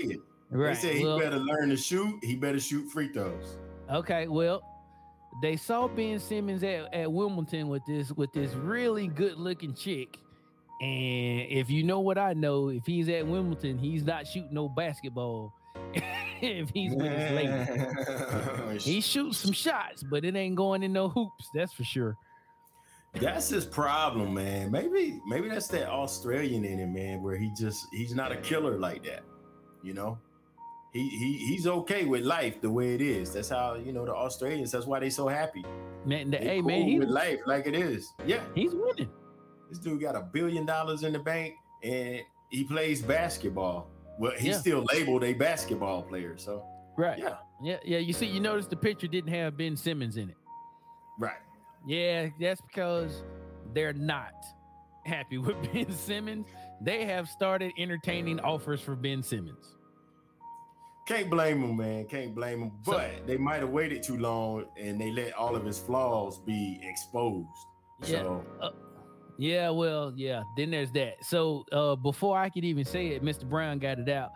[0.50, 0.74] Right.
[0.76, 2.24] They said he well- better learn to shoot.
[2.24, 3.58] He better shoot free throws.
[3.91, 4.62] Okay, well,
[5.41, 10.17] they saw Ben Simmons at, at Wimbledon with this with this really good looking chick.
[10.80, 14.70] And if you know what I know, if he's at Wimbledon, he's not shooting no
[14.70, 15.54] basketball.
[16.42, 18.80] if he's with his lady.
[18.80, 22.16] He shoots some shots, but it ain't going in no hoops, that's for sure.
[23.13, 24.72] That's his problem, man.
[24.72, 28.78] Maybe maybe that's that Australian in him, man, where he just he's not a killer
[28.78, 29.24] like that.
[29.82, 30.20] You know?
[30.94, 33.34] He he he's okay with life the way it is.
[33.34, 35.66] That's how, you know, the Australians, that's why they so happy.
[36.06, 38.13] Man, the, They hey cool man, he, with life like it is.
[38.26, 38.42] Yeah.
[38.54, 39.10] he's winning.
[39.69, 41.53] This dude got a billion dollars in the bank
[41.84, 43.89] and he plays basketball.
[44.19, 44.58] Well, he's Yeah.
[44.60, 46.38] still labeled a basketball player.
[46.38, 46.65] So
[46.97, 47.19] Right.
[47.19, 47.97] yeah, Yeah, yeah.
[47.99, 50.38] You see, you uh, notice the picture didn't have Ben Simmons in it.
[51.19, 51.38] right.
[51.86, 53.23] Yeah, that's because
[53.73, 54.34] they're not
[55.06, 56.47] happy with Ben Simmons.
[56.82, 59.75] They have started entertaining offers for Ben Simmons.
[61.08, 62.06] Can't blame him, man.
[62.06, 62.71] Can't blame him.
[62.84, 66.39] So- But they might have waited too long and they let all of his flaws
[66.39, 67.47] be exposed.
[68.03, 68.23] Yeah.
[68.23, 68.71] So uh,
[69.38, 70.43] Yeah, well, yeah.
[70.56, 71.23] Then there's that.
[71.23, 73.47] So uh, before I could even say it, Mr.
[73.47, 74.32] Brown got it out.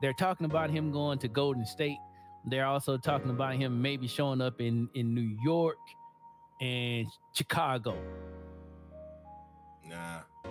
[0.00, 1.98] They're talking about him going to Golden State.
[2.48, 5.78] They're also talking about him maybe showing up in in New York
[6.60, 7.96] and Chicago.
[9.88, 10.20] nah.
[10.44, 10.48] I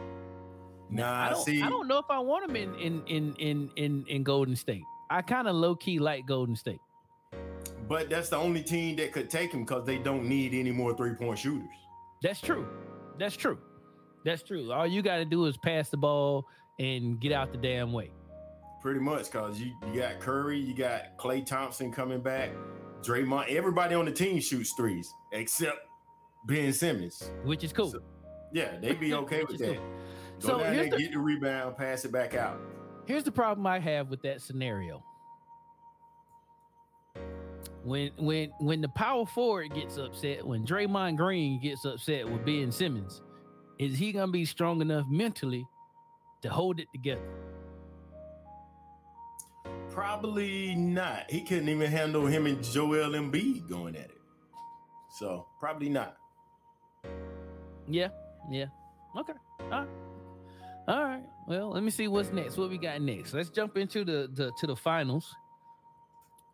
[0.87, 4.05] Nah, don't, see, I don't know if I want him in in in in in,
[4.07, 4.83] in Golden State.
[5.09, 6.79] I kind of low key like Golden State.
[7.87, 10.95] but that's the only team that could take him because they don't need any more
[10.95, 11.69] three point shooters.
[12.21, 12.67] That's true.
[13.17, 13.57] That's true.
[14.25, 14.71] That's true.
[14.71, 16.47] All you got to do is pass the ball
[16.79, 18.11] and get out the damn way.
[18.81, 22.51] Pretty much, cause you, you got Curry, you got Klay Thompson coming back,
[23.01, 23.49] Draymond.
[23.49, 25.77] Everybody on the team shoots threes except
[26.47, 27.91] Ben Simmons, which is cool.
[27.91, 28.01] So,
[28.51, 29.77] yeah, they be okay with that.
[29.77, 29.85] Cool.
[30.41, 32.59] Go so down there, the, get the rebound, pass it back out.
[33.05, 35.03] Here's the problem I have with that scenario.
[37.83, 42.71] When when when the power forward gets upset, when Draymond Green gets upset with Ben
[42.71, 43.21] Simmons,
[43.79, 45.65] is he gonna be strong enough mentally
[46.41, 47.21] to hold it together?
[49.89, 51.29] Probably not.
[51.29, 54.17] He couldn't even handle him and Joel Embiid going at it.
[55.09, 56.17] So probably not.
[57.87, 58.09] Yeah,
[58.49, 58.65] yeah.
[59.17, 59.33] Okay.
[59.59, 59.87] All right.
[60.87, 61.23] All right.
[61.47, 62.57] Well, let me see what's next.
[62.57, 63.33] What we got next?
[63.33, 65.33] Let's jump into the, the to the finals.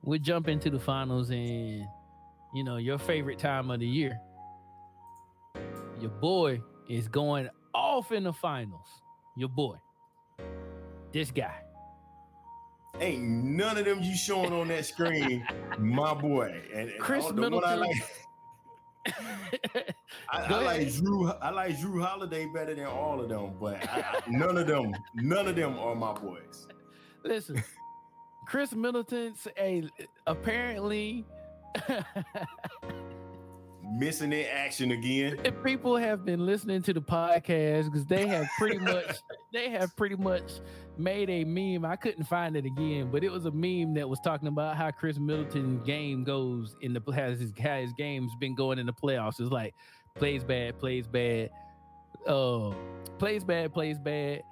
[0.04, 1.86] We jump into the finals and
[2.54, 4.20] you know your favorite time of the year.
[6.00, 8.88] Your boy is going off in the finals.
[9.36, 9.78] Your boy.
[11.12, 11.56] This guy.
[13.00, 15.46] Ain't none of them you showing on that screen,
[15.80, 16.62] my boy.
[16.74, 17.64] And, and Middleton.
[17.64, 18.04] I like,
[20.30, 21.32] I, I like Drew.
[21.32, 25.48] I like Jrue Holiday better than all of them, but I, none of them, none
[25.48, 26.68] of them are my boys.
[27.24, 27.64] Listen,
[28.48, 29.84] Khris Middleton's a
[30.28, 31.26] apparently
[33.92, 35.40] missing in action again.
[35.44, 39.18] If people have been listening to the podcast because they have pretty much
[39.54, 40.52] they have pretty much
[40.98, 41.86] made a meme.
[41.86, 44.92] I couldn't find it again, but it was a meme that was talking about how
[44.92, 48.94] Khris Middleton game goes in the has his how his game's been going in the
[48.94, 49.40] playoffs.
[49.40, 49.74] It's like
[50.16, 51.50] plays bad, plays bad,
[52.28, 52.74] uh,
[53.18, 54.44] plays bad, plays bad.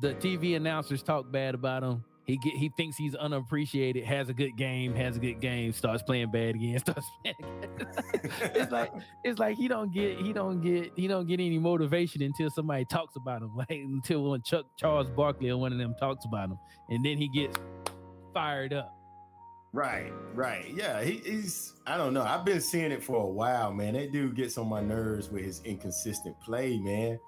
[0.00, 4.34] The TV announcers talk bad about him he get he thinks he's unappreciated, has a
[4.34, 7.36] good game, has a good game, starts playing bad again, starts playing
[8.54, 8.92] it's like
[9.24, 12.84] it's like he don't get he don't get he don't get any motivation until somebody
[12.84, 13.48] talks about him.
[13.58, 16.58] Like until when Chuck Charles Barkley or one of them talks about him,
[16.90, 17.56] and then he gets
[18.34, 18.94] fired up.
[19.72, 20.66] Right, right.
[20.72, 22.22] Yeah, he, he's I don't know.
[22.22, 23.94] I've been seeing it for a while, man.
[23.94, 27.18] That dude gets on my nerves with his inconsistent play, man.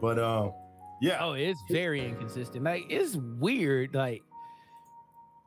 [0.00, 0.52] But um,
[1.00, 1.18] yeah.
[1.20, 2.64] Oh, it's very inconsistent.
[2.64, 3.94] Like it's weird.
[3.94, 4.22] Like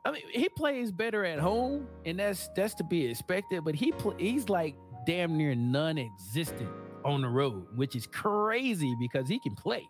[0.04, 3.64] I mean, he plays better at home, and that's that's to be expected.
[3.64, 6.68] But he pl- he's like damn near non-existent
[7.04, 9.82] on the road, which is crazy because he can play.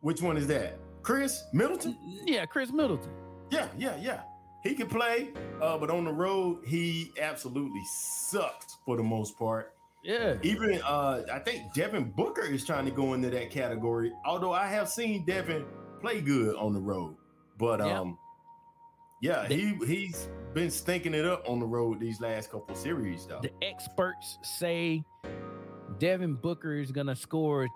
[0.00, 0.78] Which one is that?
[1.02, 1.96] Khris Middleton?
[2.26, 3.10] Yeah, Khris Middleton.
[3.50, 4.22] Yeah, yeah, yeah.
[4.62, 5.30] He can play,
[5.62, 9.74] uh, but on the road, he absolutely sucks for the most part.
[10.02, 10.36] Yeah.
[10.42, 14.12] Even uh, I think Devin Booker is trying to go into that category.
[14.24, 15.64] Although I have seen Devin
[16.00, 17.16] play good on the road,
[17.58, 18.18] but um,
[19.20, 23.40] yeah, he he's been stinking it up on the road these last couple series though.
[23.42, 25.04] The experts say
[25.98, 27.68] Devin Booker is gonna score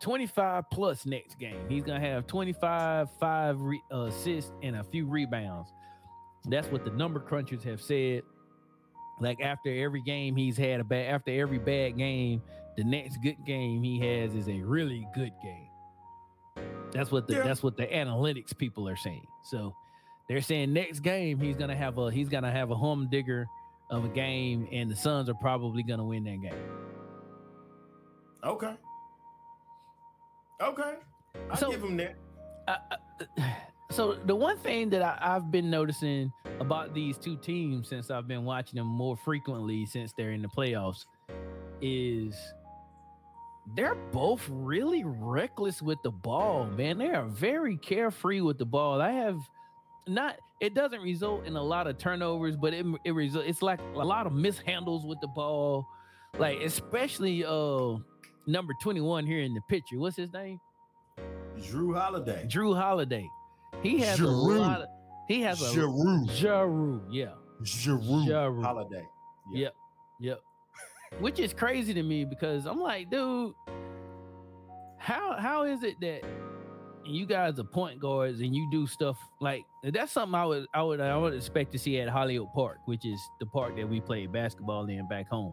[0.00, 1.60] 25 plus next game.
[1.68, 5.72] He's gonna have 25, five re- uh, assists, and a few rebounds.
[6.48, 8.22] That's what the number crunchers have said.
[9.20, 12.42] Like after every game he's had a bad after every bad game,
[12.76, 15.68] the next good game he has is a really good game.
[16.92, 17.42] That's what the yeah.
[17.42, 19.26] that's what the analytics people are saying.
[19.44, 19.74] So
[20.28, 23.46] they're saying next game he's gonna have a he's gonna have a humdinger
[23.90, 26.62] of a game, and the Suns are probably gonna win that game.
[28.44, 28.74] Okay.
[30.60, 30.94] Okay.
[31.50, 32.16] I so, give him that.
[32.66, 32.76] Uh,
[33.90, 38.28] so the one thing that I, I've been noticing about these two teams since I've
[38.28, 41.04] been watching them more frequently since they're in the playoffs
[41.80, 42.34] is
[43.74, 46.98] they're both really reckless with the ball, man.
[46.98, 49.00] They are very carefree with the ball.
[49.00, 49.38] I have
[50.06, 53.80] not it doesn't result in a lot of turnovers, but it it result it's like
[53.94, 55.86] a lot of mishandles with the ball,
[56.38, 57.96] like especially uh
[58.46, 59.98] number 21 here in the picture.
[59.98, 60.60] What's his name?
[61.68, 62.46] Drew Holiday.
[62.48, 63.28] Drew Holiday.
[63.82, 64.26] He has Jrue.
[64.26, 64.88] a lot of
[65.28, 66.28] he has a Jrue.
[66.28, 67.32] Jrue, yeah.
[67.62, 68.62] Jrue, Jrue.
[68.62, 69.04] Holiday.
[69.52, 69.60] Yeah.
[69.62, 69.74] Yep.
[70.20, 70.40] Yep.
[71.20, 73.52] Which is crazy to me because I'm like, dude,
[74.98, 76.22] how how is it that
[77.04, 80.82] you guys are point guards and you do stuff like that's something I would I
[80.82, 84.00] would I would expect to see at Hollywood Park, which is the park that we
[84.00, 85.52] played basketball in back home.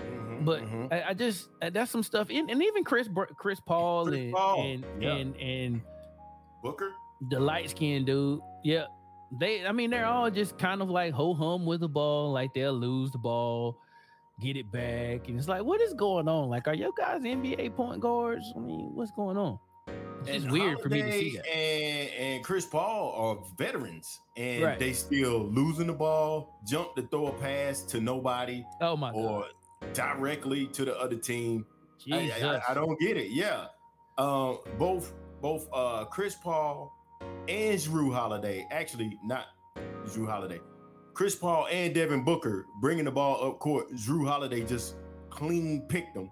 [0.00, 0.92] Mm-hmm, but mm-hmm.
[0.92, 4.32] I, I, just uh, that's some stuff, and, and even Chris Chris Paul Chris and
[4.32, 4.62] Paul.
[4.62, 5.14] and yeah.
[5.14, 5.80] and and
[6.62, 6.92] Booker,
[7.30, 8.40] the light skinned dude.
[8.64, 8.86] Yeah,
[9.38, 9.64] they.
[9.64, 12.72] I mean, they're all just kind of like ho hum with the ball, like they'll
[12.72, 13.78] lose the ball,
[14.40, 16.48] get it back, and it's like, what is going on?
[16.48, 18.52] Like, are you guys NBA point guards?
[18.56, 19.58] I mean, what's going on?
[20.26, 21.46] It's weird for me to see that.
[21.46, 24.78] And and Chris Paul are veterans, and Right.
[24.78, 29.16] they still losing the ball, jump to throw a pass to nobody, Oh my god.
[29.18, 29.44] or
[29.92, 31.66] directly to the other team.
[32.12, 32.42] I- Jesus.
[32.42, 33.30] I, I don't get it.
[33.30, 33.66] Yeah,
[34.18, 36.92] um, both both uh, Chris Paul
[37.48, 39.46] and Drew Holiday, actually not
[40.12, 40.60] Drew Holiday,
[41.14, 43.94] Chris Paul and Devin Booker bringing the ball up court.
[43.96, 44.96] Drew Holiday just
[45.30, 46.30] clean picked them.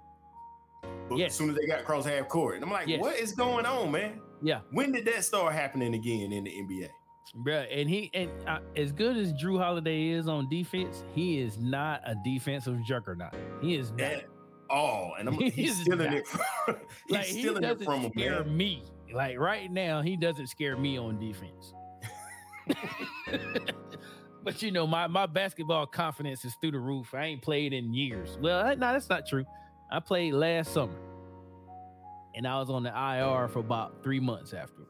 [1.18, 1.30] Yes.
[1.32, 3.00] as soon as they got across half court, and I'm like, Yes.
[3.00, 4.20] what is going on, man?
[4.42, 4.60] Yeah.
[4.70, 6.88] When did that start happening again in the NBA?
[7.44, 11.56] Bruh, and he and uh, as good as Jrue Holiday is on defense, he is
[11.58, 13.32] not a defensive juggernaut.
[13.62, 14.00] He is not.
[14.00, 14.26] At
[14.68, 16.14] all, and I'm, He he's is stealing not.
[16.14, 16.26] it.
[16.26, 16.40] From,
[17.06, 18.56] he's like he stealing it from him, scare man.
[18.56, 18.82] me.
[19.14, 21.72] Like right now, he doesn't scare me on defense.
[24.44, 27.14] but you know, my my basketball confidence is through the roof.
[27.14, 28.36] I ain't played in years.
[28.40, 29.44] Well, no, that's not true.
[29.92, 30.96] I played last summer,
[32.34, 34.88] and I was on the IR for about three months afterwards.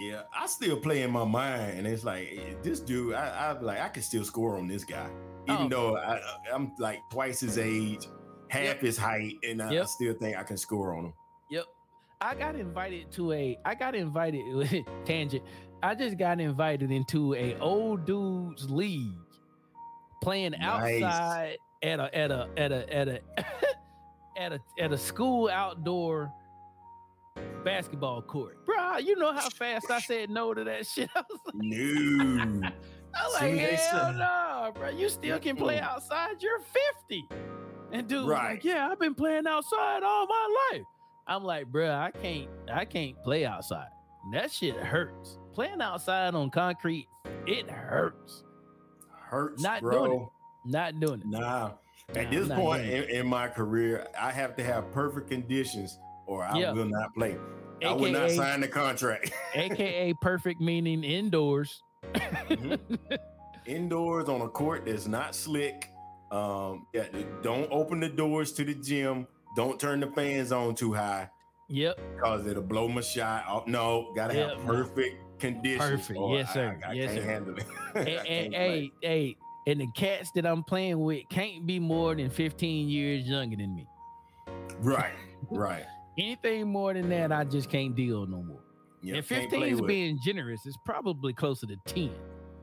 [0.00, 3.14] Yeah, I still play in my mind, and it's like eh, this dude.
[3.14, 5.08] I, I like I can still score on this guy,
[5.48, 5.68] even Oh.
[5.68, 6.20] though I,
[6.52, 8.08] I'm like twice his age,
[8.48, 8.80] half Yep.
[8.80, 11.12] his height, and I, I still think I can score on him.
[11.50, 11.64] Yep.
[12.20, 15.44] I got invited to a I got invited tangent.
[15.82, 19.12] I just got invited into a old dudes league
[20.22, 21.02] playing Nice.
[21.02, 23.20] outside at a at a at a at a
[24.36, 26.32] at a at a school outdoor
[27.64, 28.64] basketball court.
[28.66, 31.10] Bro, you know how fast I said no to that shit.
[31.16, 32.68] I was like, No,
[33.14, 34.88] I was like hell no, bro.
[34.90, 36.36] You still can play outside.
[36.42, 37.28] You're 50.
[37.92, 38.52] And dude Right.
[38.54, 40.82] like, yeah, I've been playing outside all my life.
[41.26, 43.88] I'm like, bro, I can't, I can't play outside.
[44.32, 45.38] That shit hurts.
[45.52, 47.06] Playing outside on concrete,
[47.46, 48.42] it hurts.
[49.16, 50.06] hurts, Not bro.
[50.06, 50.28] doing
[50.66, 51.26] Not doing it.
[51.26, 51.72] Nah.
[52.14, 56.58] At this point in, in my career, I have to have perfect conditions, or I
[56.58, 56.72] Yeah.
[56.72, 57.36] will not play.
[57.84, 59.32] I will not sign the contract.
[59.54, 61.82] AKA perfect meaning indoors.
[62.14, 62.78] Mhm.
[63.66, 65.90] Indoors on a court that's not slick.
[66.30, 67.06] Um, yeah,
[67.42, 69.26] don't open the doors to the gym.
[69.56, 71.30] Don't turn the fans on too high.
[71.70, 71.98] Yep.
[72.14, 73.46] because it'll blow my shot.
[73.46, 73.66] off.
[73.66, 76.06] no, gotta Yeah, have perfect conditions.
[76.06, 76.20] Perfect.
[76.28, 76.78] Yes, sir.
[76.86, 77.30] I, I Yes, can't sir.
[77.30, 77.64] handle it.
[77.94, 78.52] I and, can't and, play.
[78.52, 79.36] hey, hey,
[79.66, 83.74] and the cats that I'm playing with can't be more than 15 years younger than
[83.74, 83.86] me.
[84.80, 85.14] right,
[85.50, 85.84] right.
[86.18, 88.60] Anything more than that, I just can't deal no more.
[89.02, 90.60] Yeah, and 15 is being generous.
[90.64, 92.10] It's probably closer to 10.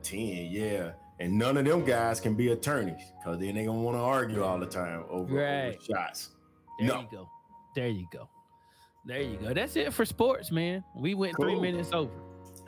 [0.02, 0.48] ten.
[0.50, 4.00] Yeah, and none of them guys can be attorneys because then they gonna want to
[4.00, 5.78] argue all the time over, over Right.
[5.82, 6.30] shots.
[6.78, 7.00] There No.
[7.02, 7.28] you go.
[7.76, 8.28] There you go.
[9.04, 9.52] There you go.
[9.52, 10.82] That's it for sports, man.
[10.96, 12.12] We went three minutes over.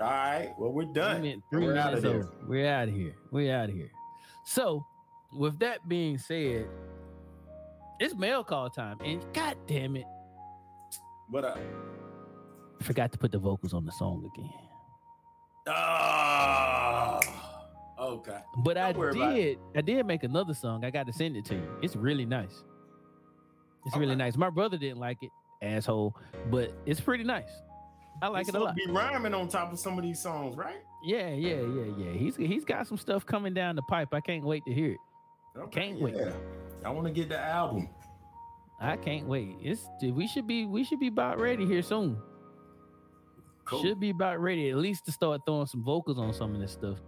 [0.01, 1.23] All right, well we're done.
[1.23, 2.15] We went three We're outta minutes there.
[2.17, 2.47] over.
[2.49, 3.15] We're out of here.
[3.33, 3.91] We're out of here.
[4.45, 4.85] So,
[5.33, 6.67] with that being said,
[7.99, 8.99] it's mail call time.
[9.05, 10.05] And god damn it,
[11.29, 11.59] What up?
[12.81, 14.53] I forgot to put the vocals on the song again.
[15.67, 17.21] Ah,
[17.99, 18.41] okay.
[18.59, 19.59] But I Don't about did.
[19.75, 20.85] I did make another song.
[20.85, 21.67] I got to send it to you.
[21.81, 22.65] It's really nice.
[23.87, 24.37] It's really nice.
[24.37, 25.31] My brother didn't like it,
[25.63, 26.15] asshole,
[26.51, 27.51] but it's pretty nice.
[28.23, 28.77] I like It's it a lot.
[28.77, 30.83] Be rhyming on top of some of these songs, right?
[31.05, 32.11] Yeah, yeah, yeah, yeah.
[32.13, 34.09] He's he's got some stuff coming down the pipe.
[34.13, 34.99] I can't wait to hear it.
[35.57, 36.15] Okay, Can't wait.
[36.17, 36.33] yeah.
[36.85, 37.89] I want to get the album.
[38.81, 39.57] I can't wait.
[39.63, 42.17] It's we should be we should be about ready here soon.
[43.65, 43.83] Cool.
[43.83, 46.73] Should be about ready at least to start throwing some vocals on some of this
[46.73, 46.99] stuff.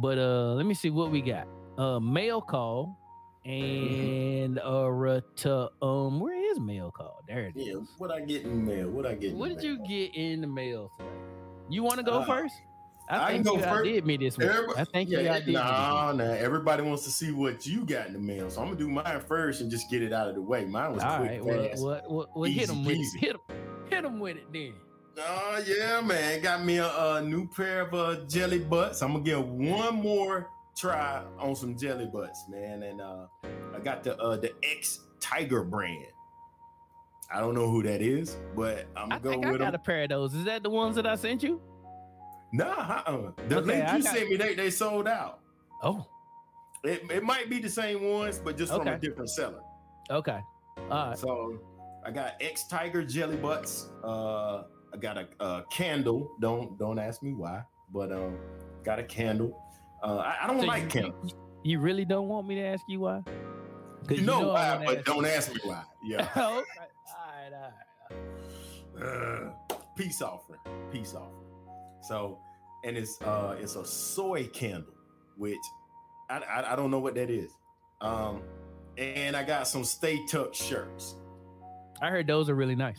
[0.00, 1.46] But uh let me see what we got.
[1.76, 2.98] Uh mail call
[3.44, 7.22] and uh reta- um where is mail call?
[7.28, 7.66] There it is.
[7.66, 8.88] Yeah, what I get in the mail?
[8.90, 9.32] What I get?
[9.32, 11.10] in What did you get in the mail today?
[11.68, 12.54] You want to go Uh, first?
[13.12, 13.68] I I think go you first.
[13.68, 14.48] outdid me this week.
[14.48, 15.54] Everybody- I think you yeah, this week.
[15.54, 16.24] nah, nah.
[16.24, 19.20] Everybody wants to see what you got in the mail, so I'm gonna do mine
[19.28, 20.64] first and just get it out of the way.
[20.64, 21.82] Mine was All quick, right, well, fast.
[21.82, 22.96] well, well, well hit them with.
[23.20, 23.40] Hit him,
[23.90, 24.72] hit him with it then.
[25.18, 26.40] Oh yeah, man.
[26.40, 29.02] Got me a, a new pair of uh, jelly butts.
[29.02, 32.82] I'm gonna give one more try on some jelly butts, man.
[32.82, 33.26] And uh,
[33.74, 36.06] I got the uh, the X Tiger brand.
[37.30, 39.72] I don't know who that is, but I'm I gonna think go I with got
[39.72, 39.80] them.
[39.80, 40.34] a pair of those.
[40.34, 41.60] Is that the ones that I sent you?
[42.52, 42.64] Nah,
[43.06, 43.32] uh-uh.
[43.48, 45.40] the Okay, link I you got- sent me, they they sold out.
[45.82, 46.06] Oh,
[46.84, 49.60] It, it might be the same ones, but just from a different seller.
[50.10, 50.40] okay.
[50.90, 51.18] All right.
[51.18, 51.58] So
[52.04, 53.88] I got X Tiger jelly butts.
[54.04, 56.30] Uh, I got a, a candle.
[56.40, 57.62] Don't don't ask me why,
[57.92, 58.36] but um,
[58.84, 59.58] got a candle.
[60.02, 61.34] Uh, I, I don't So like you, candles.
[61.62, 63.22] you, you really don't want me to ask you why?
[64.08, 65.30] 'Cause You know, why, but ask don't you.
[65.30, 65.82] ask me why.
[66.04, 66.22] Yeah.
[66.36, 66.40] okay.
[66.40, 66.62] All
[67.30, 67.72] right, all
[68.98, 69.52] right.
[69.70, 70.60] Uh, peace offering.
[70.90, 71.41] Peace offering.
[72.02, 72.38] So,
[72.84, 74.92] and it's uh, it's a soy candle,
[75.36, 75.56] which
[76.28, 77.50] I, I I don't know what that is.
[78.00, 78.42] Um,
[78.98, 81.14] and I got some Stay Tucked shirts.
[82.02, 82.98] I heard those are really nice.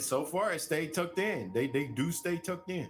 [0.00, 1.52] So far, it stay tucked in.
[1.52, 2.88] They they do stay tucked in.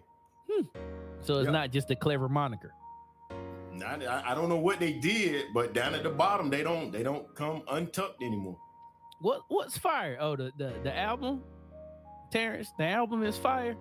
[1.20, 1.50] So it's Yeah.
[1.50, 2.72] not just a clever moniker.
[3.72, 6.92] Not, I, I don't know what they did, but down at the bottom, they don't
[6.92, 8.56] they don't come untucked anymore.
[9.20, 10.16] What what's fire?
[10.20, 11.42] Oh, the the, the album,
[12.30, 12.70] Terrence.
[12.78, 13.76] The album is fire.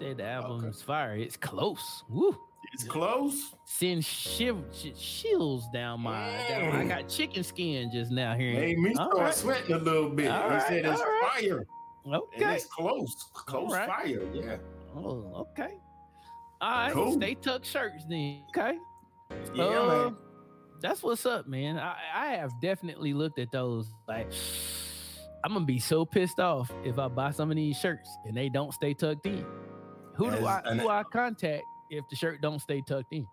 [0.00, 0.68] Said the album Okay.
[0.68, 1.14] is fire.
[1.16, 2.04] It's close.
[2.08, 2.36] Woo.
[2.72, 3.54] It's close.
[3.64, 6.30] Send shiv- sh- chills down my.
[6.48, 8.54] Down, I got chicken skin just now here.
[8.54, 9.34] Made me start right.
[9.34, 10.30] sweating a little bit.
[10.30, 11.30] All They right, said it's right.
[11.40, 11.66] fire.
[12.04, 12.54] And Okay.
[12.56, 13.14] it's close.
[13.34, 13.88] Close right.
[13.88, 14.22] fire.
[14.32, 14.56] Yeah.
[14.94, 15.74] Oh, okay.
[16.60, 16.92] All right.
[16.92, 17.12] Cool.
[17.14, 18.42] Stay tucked shirts then.
[18.50, 18.78] Okay.
[19.54, 20.10] Yeah, Uh.
[20.80, 21.76] That's what's up, man.
[21.78, 23.92] I, I have definitely looked at those.
[24.08, 24.32] Like,
[25.44, 28.48] I'm gonna be so pissed off if I buy some of these shirts and they
[28.48, 29.44] don't stay tucked in.
[30.20, 33.26] Who do I who I contact if the shirt don't stay tucked in?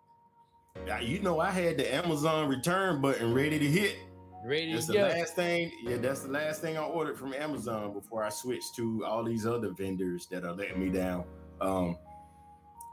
[0.85, 3.97] Now, you know, I had the Amazon return button ready to hit.
[4.45, 5.03] Ready That's to the go.
[5.07, 5.71] last thing.
[5.83, 9.45] Yeah, that's the last thing I ordered from Amazon before I switched to all these
[9.45, 11.25] other vendors that are letting me down.
[11.59, 11.97] Um,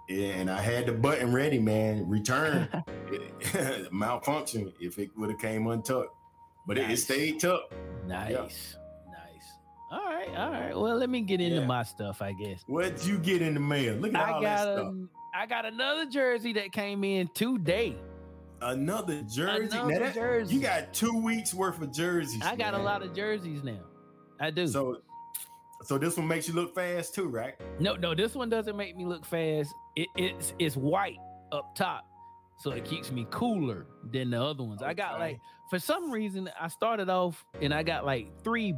[0.09, 2.09] and I had the button ready, man.
[2.09, 2.69] Return
[3.93, 6.17] malfunction if it would have came untucked,
[6.67, 7.73] but it, it stayed tucked.
[8.09, 8.77] nice, nice.
[10.29, 10.77] All right, all right.
[10.77, 11.67] Well, let me get into Yeah.
[11.67, 12.63] my stuff, I guess.
[12.67, 13.95] What'd you get in the mail?
[13.97, 14.95] Look at I all got that stuff.
[14.95, 17.97] a, I got another jersey that came in today.
[18.63, 19.77] Another jersey.
[19.77, 20.55] Another that- jersey.
[20.55, 22.43] You got two weeks worth of jerseys.
[22.43, 23.81] I got a lot of jerseys now.
[24.41, 24.67] I do.
[24.67, 25.03] So,
[25.83, 27.55] so this one makes you look fast too, right?
[27.79, 29.71] No, no, this one doesn't make me look fast.
[29.97, 31.19] It, it's it's white
[31.53, 32.05] up top,
[32.59, 34.83] so it keeps me cooler than the other ones.
[34.83, 35.39] I got like
[35.71, 38.75] for some reason I started off and I got like three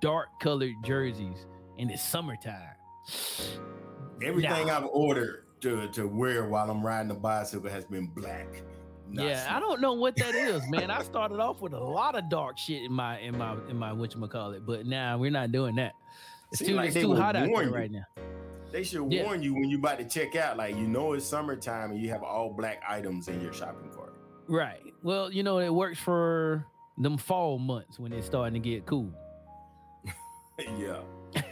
[0.00, 1.46] dark colored jerseys,
[1.76, 2.74] in the summertime.
[4.22, 4.78] Everything Nah.
[4.78, 8.62] I've ordered to, to wear while I'm riding a bicycle has been black.
[9.10, 10.90] Not yeah, I don't know what that is, man.
[10.90, 13.90] I started off with a lot of dark shit in my in my in my
[13.90, 15.92] whatchamacallit, but now we're not doing that.
[16.52, 17.74] It's Seem too, like it's too hot out there you.
[17.74, 18.04] right now.
[18.70, 19.24] They should Yeah.
[19.24, 22.10] warn you when you're about to check out, like you know it's summertime and you
[22.10, 24.12] have all black items in your shopping cart.
[24.46, 24.82] Right.
[25.02, 26.66] Well, you know, it works for
[26.98, 29.10] them fall months when it's starting to get cool.
[30.58, 31.00] Yeah,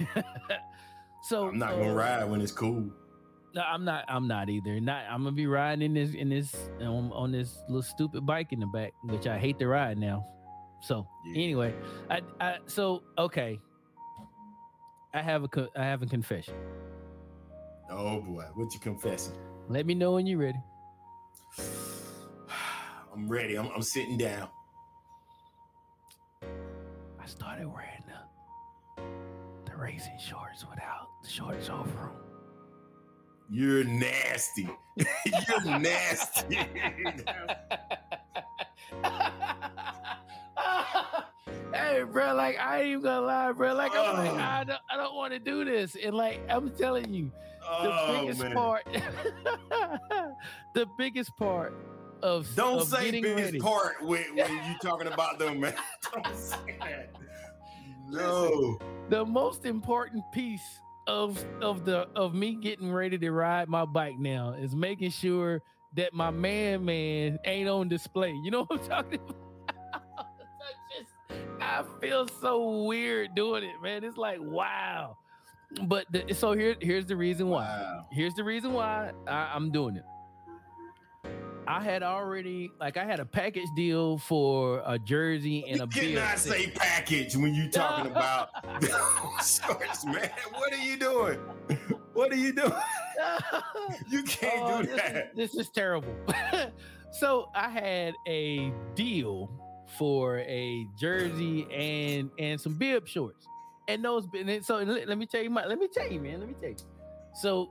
[1.23, 2.91] so I'm not uh, gonna ride when it's cool.
[3.55, 4.05] No, I'm not.
[4.09, 4.81] I'm not either.
[4.81, 5.05] Not.
[5.11, 8.61] I'm gonna be riding in this in this on, on this little stupid bike in
[8.61, 10.27] the back, which I hate to ride now.
[10.83, 11.43] So Yeah.
[11.43, 11.75] anyway,
[12.11, 13.59] I, I so okay.
[15.15, 16.55] I have a co- I have a confession.
[17.91, 19.35] Oh boy, what you confessing?
[19.69, 20.59] Let me know when you're ready.
[23.15, 23.55] I'm ready.
[23.57, 24.49] I'm, I'm sitting down.
[26.43, 28.03] I started wearing
[29.77, 32.11] the racing shorts without the shorts over them.
[33.49, 34.69] You're nasty.
[34.97, 36.57] You're nasty.
[41.73, 43.75] hey, bro, like I ain't even gonna lie, bro.
[43.75, 44.37] Like I'm like Oh.
[44.37, 48.21] I don't, I don't want to do this, and like I'm telling you, the oh
[48.23, 48.53] biggest man.
[48.53, 48.85] part,
[50.75, 51.73] the biggest part
[52.23, 53.61] of Don't of say this ready.
[53.61, 55.75] part when, when you talking about them, man.
[56.13, 57.11] Don't say that.
[58.09, 58.79] No.
[59.09, 64.19] the most important piece of of the of me getting ready to ride my bike
[64.19, 65.63] now is making sure
[65.95, 68.33] that my man man ain't on display.
[68.45, 69.37] You know what I'm talking about?
[70.19, 70.23] I
[70.99, 71.13] just
[71.61, 74.05] I feel so weird doing it, man.
[74.05, 75.17] It's like wow.
[75.83, 77.65] But the, so here here's the reason why.
[77.65, 78.07] Wow.
[78.13, 80.05] Here's the reason why I, I'm doing it.
[81.69, 85.87] I had already like I had a package deal for a jersey and You a
[85.87, 86.15] beer.
[86.21, 88.51] cannot say package when you talking about
[89.45, 89.61] shorts,
[90.07, 90.31] man.
[90.53, 91.39] What are you doing?
[92.13, 92.73] What are you doing?
[94.11, 95.37] You can't Oh, do this, is, that.
[95.37, 96.15] this is terrible.
[97.13, 99.51] so I had a deal
[99.99, 103.47] for a jersey and and some bib shorts,
[103.89, 104.27] and those.
[104.35, 106.41] and So let, let me tell you, my, let me tell you, man.
[106.41, 106.77] Let me tell you.
[107.35, 107.71] So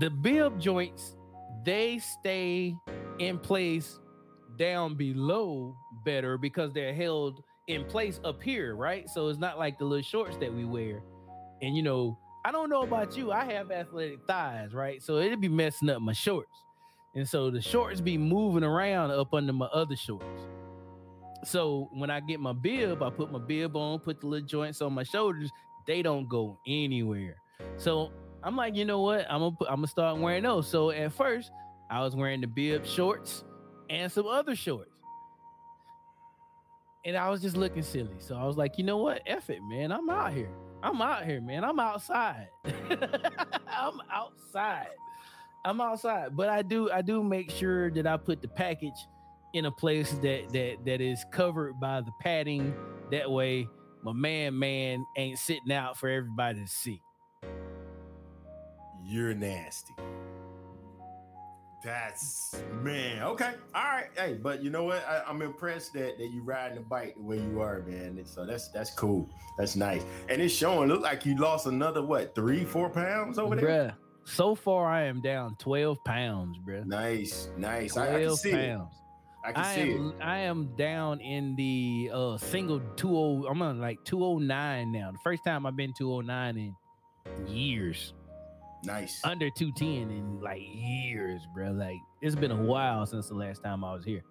[0.00, 1.14] the bib joints
[1.64, 2.74] they stay
[3.18, 3.98] in place
[4.58, 9.08] down below better because they're held in place up here, right?
[9.10, 11.02] So it's not like the little shorts that we wear.
[11.62, 13.32] And you know, I don't know about you.
[13.32, 15.02] I have athletic thighs, right?
[15.02, 16.52] So it'd be messing up my shorts.
[17.14, 20.42] And so the shorts be moving around up under my other shorts.
[21.44, 24.82] So when I get my bib, I put my bib on, put the little joints
[24.82, 25.50] on my shoulders,
[25.86, 27.36] they don't go anywhere.
[27.78, 28.12] So
[28.42, 29.26] I'm like, you know what?
[29.30, 30.68] I'm gonna I'm gonna start wearing those.
[30.68, 31.50] So at first,
[31.90, 33.44] I was wearing the bib shorts
[33.88, 34.90] and some other shorts.
[37.04, 38.16] And I was just looking silly.
[38.18, 39.22] So I was like, you know what?
[39.26, 39.92] F it, man.
[39.92, 40.50] I'm out here.
[40.82, 41.64] I'm out here, man.
[41.64, 42.48] I'm outside.
[42.64, 44.88] I'm outside.
[45.64, 46.36] I'm outside.
[46.36, 49.06] But I do I do make sure that I put the package
[49.52, 52.74] in a place that that that is covered by the padding.
[53.12, 53.68] That way
[54.02, 57.00] my man, man ain't sitting out for everybody to see.
[59.04, 59.94] You're nasty.
[61.86, 63.22] That's man.
[63.22, 63.52] Okay.
[63.72, 64.08] All right.
[64.16, 65.06] Hey, but you know what?
[65.08, 68.18] I, am I'm impressed that, that you riding the bike the way you are, man.
[68.18, 69.30] And so that's that's cool.
[69.56, 70.02] That's nice.
[70.28, 70.88] And it's showing.
[70.88, 73.64] Look like you lost another what three, four pounds over there.
[73.68, 76.84] Bruh, so far I am down 12 pounds, bruh.
[76.84, 77.92] Nice, nice.
[77.92, 78.92] 12 I, I can see pounds.
[78.92, 79.46] It.
[79.46, 80.14] I can I see am, it.
[80.24, 83.46] I am down in the uh single 20.
[83.48, 85.12] I'm on like 209 now.
[85.12, 88.12] The first time I've been 209 in years.
[88.86, 89.20] Nice.
[89.24, 91.72] Under 210 in like years, bro.
[91.72, 94.22] Like it's been a while since the last time I was here.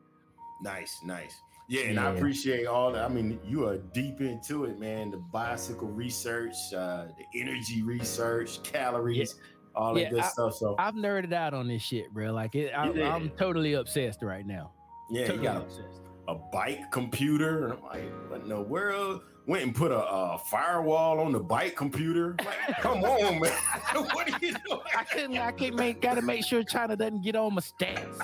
[0.62, 1.42] Nice, nice.
[1.68, 2.08] Yeah, and yeah.
[2.08, 3.04] I appreciate all that.
[3.04, 5.12] I mean, you are deep into it, man.
[5.12, 9.82] The bicycle research, uh, the energy research, calories, yeah.
[9.82, 10.56] all yeah, that good I, stuff.
[10.56, 12.32] So I've nerded out on this shit, bro.
[12.32, 14.72] Like it, I, am totally obsessed right now.
[15.10, 16.02] Yeah, totally you got obsessed.
[16.28, 17.66] a bike computer.
[17.66, 19.22] And I'm like, what in the world?
[19.48, 22.36] Went and put a, a firewall on the bike computer.
[22.40, 23.52] Like, come on, man.
[23.94, 24.82] what are you doing?
[24.98, 25.38] I couldn't.
[25.38, 26.02] I can't make.
[26.02, 28.22] Got to make sure China doesn't get on my stats.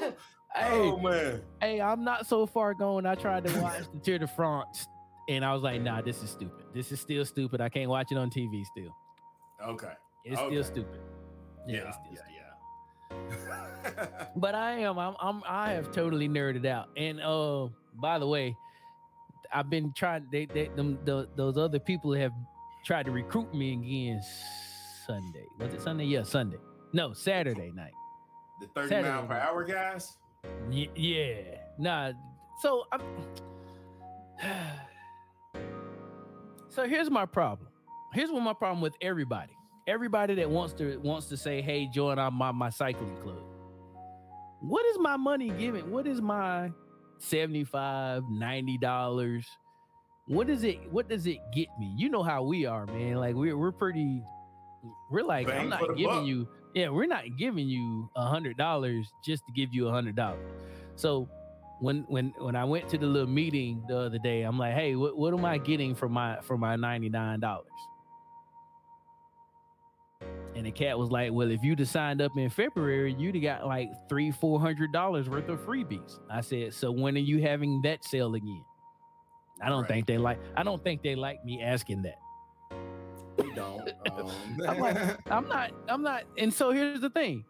[0.54, 1.42] hey, oh man.
[1.60, 3.06] Hey, I'm not so far gone.
[3.06, 4.86] I tried to watch the Tour de France,
[5.28, 6.64] and I was like, Nah, this is stupid.
[6.74, 7.60] This is still stupid.
[7.60, 8.94] I can't watch it on TV still.
[9.66, 9.92] Okay.
[10.24, 10.50] It's okay.
[10.50, 11.00] still stupid.
[11.66, 13.66] Yeah, yeah, yeah, yeah.
[14.36, 14.98] But I am.
[14.98, 15.42] I'm, I'm.
[15.46, 16.88] I have totally nerded out.
[16.96, 18.56] And uh, by the way,
[19.52, 20.26] I've been trying.
[20.32, 22.32] They, they, them, the, those other people have
[22.84, 24.20] tried to recruit me again.
[25.06, 26.04] Sunday was it Sunday?
[26.04, 26.58] Yeah, Sunday.
[26.92, 27.92] No, Saturday night.
[28.60, 29.42] The thirty Saturday mile per night.
[29.42, 30.16] hour guys.
[30.70, 31.58] Y- yeah.
[31.78, 32.12] Nah.
[32.60, 33.02] So I'm.
[36.68, 37.68] so here's my problem.
[38.12, 39.52] Here's what my problem with everybody.
[39.86, 43.42] Everybody that wants to wants to say, "Hey, join our my, my cycling club."
[44.68, 45.90] What is my money giving?
[45.90, 46.70] What is my
[47.18, 49.46] 75 90 dollars?
[50.26, 51.92] What is it what does it get me?
[51.96, 53.16] You know how we are man.
[53.16, 54.22] Like we're, we're pretty
[55.10, 56.26] we're like Bang i'm not giving buck.
[56.26, 60.16] you yeah we're not giving you a hundred dollars just to give you a hundred
[60.16, 60.44] dollars.
[60.96, 61.28] So
[61.80, 64.94] when when when i went to the little meeting the other day i'm like hey
[64.94, 67.66] what, what am i getting for my for my 99 dollars
[70.54, 73.42] and the cat was like, Well, if you'd have signed up in February, you'd have
[73.42, 76.18] got like three, four hundred dollars worth of freebies.
[76.30, 78.64] I said, So when are you having that sale again?
[79.60, 79.88] I don't right.
[79.88, 82.18] think they like I don't think they like me asking that.
[83.36, 83.90] They don't.
[84.10, 84.30] Um.
[84.68, 84.96] I'm, like,
[85.30, 87.44] I'm not, I'm not, and so here's the thing.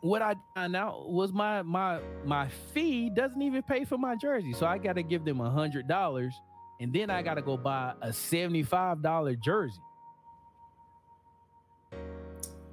[0.00, 4.52] What I found out was my my my fee doesn't even pay for my jersey.
[4.52, 6.34] So I gotta give them a hundred dollars
[6.82, 9.80] and then I gotta go buy a $75 jersey.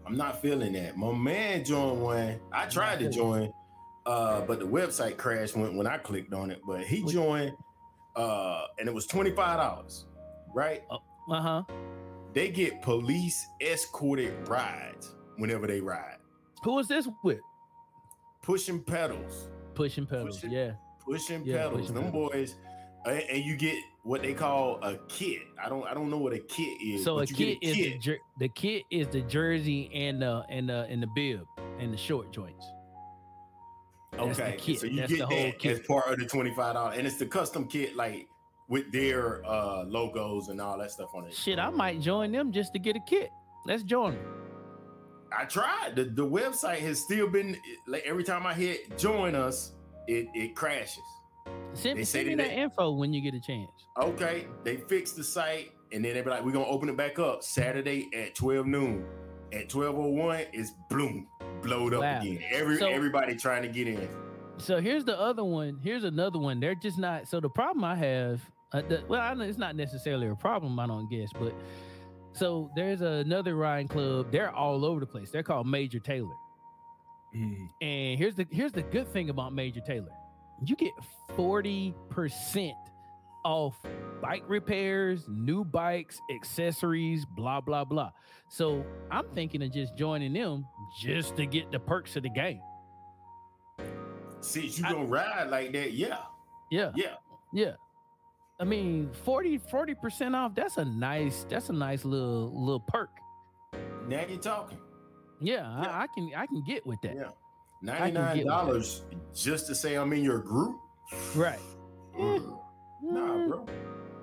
[0.09, 0.97] I'm not feeling that.
[0.97, 2.39] My man joined one.
[2.51, 3.53] I tried to join,
[4.07, 6.61] uh, but the website crashed when, when I clicked on it.
[6.65, 7.53] But he joined,
[8.15, 10.07] uh, and it was twenty five dollars,
[10.55, 10.81] right?
[11.29, 11.63] Uh huh.
[12.33, 16.17] They get police escorted rides whenever they ride.
[16.63, 17.39] Who is this with?
[18.41, 19.47] Pushing pedals.
[19.75, 20.37] Pushing pedals.
[20.37, 20.71] Pushing, yeah.
[21.05, 21.81] Pushing yeah, pedals.
[21.81, 22.31] Pushing Them pedals.
[22.31, 22.55] boys
[23.05, 25.41] and you get what they call a kit.
[25.63, 27.03] I don't I don't know what a kit is.
[27.03, 30.69] So a kit, a is The, jer- the kit is the jersey and the and
[30.69, 31.41] the and the bib
[31.79, 32.65] and the short joints.
[34.11, 35.79] That's okay, so you That's get that kit.
[35.79, 38.27] as part of the twenty five dollars, and it's the custom kit like
[38.67, 41.33] with their uh logos and all that stuff on it.
[41.33, 43.29] Shit, I might join them just to get a kit.
[43.65, 44.25] Let's join them.
[45.37, 45.95] I tried.
[45.95, 47.55] The the website has still been
[47.87, 49.73] like every time I hit join us,
[50.07, 51.03] it it crashes.
[51.73, 53.71] Send, send me that, info when you get a chance.
[54.01, 57.19] Okay, they fixed the site, and then they be like, "We're gonna open it back
[57.19, 59.05] up Saturday at 12 noon."
[59.51, 61.27] At 12:01, it's bloom
[61.61, 62.19] blowed up wow.
[62.19, 62.43] again.
[62.51, 64.07] Every so, everybody trying to get in.
[64.57, 65.79] So here's the other one.
[65.83, 66.59] Here's another one.
[66.59, 67.27] They're just not.
[67.27, 68.41] So the problem I have,
[68.73, 70.79] uh, the, well, I know it's not necessarily a problem.
[70.79, 71.53] I don't guess, but
[72.33, 74.31] so there's another riding club.
[74.31, 75.31] They're all over the place.
[75.31, 76.35] They're called Major Taylor.
[77.35, 77.69] Mm.
[77.81, 80.11] And here's the here's the good thing about Major Taylor
[80.65, 80.91] you get
[81.35, 82.73] 40%
[83.45, 83.75] off
[84.21, 88.11] bike repairs, new bikes, accessories, blah, blah, blah.
[88.49, 90.65] So I'm thinking of just joining them
[90.99, 92.61] just to get the perks of the game.
[94.41, 96.19] Since you gonna ride like that, yeah.
[96.71, 96.91] Yeah.
[96.95, 97.15] Yeah.
[97.53, 97.73] Yeah.
[98.59, 103.09] I mean, 40 40% off, that's a nice, that's a nice little little perk.
[104.07, 104.79] Now you're talking.
[105.41, 105.89] Yeah, yeah.
[105.89, 107.15] I, I, can I can get with that.
[107.15, 107.29] Yeah.
[107.81, 109.03] Ninety-nine dollars
[109.33, 110.77] just to say I'm in your group.
[111.35, 111.59] Right.
[112.17, 112.59] Mm.
[113.01, 113.65] Nah, bro.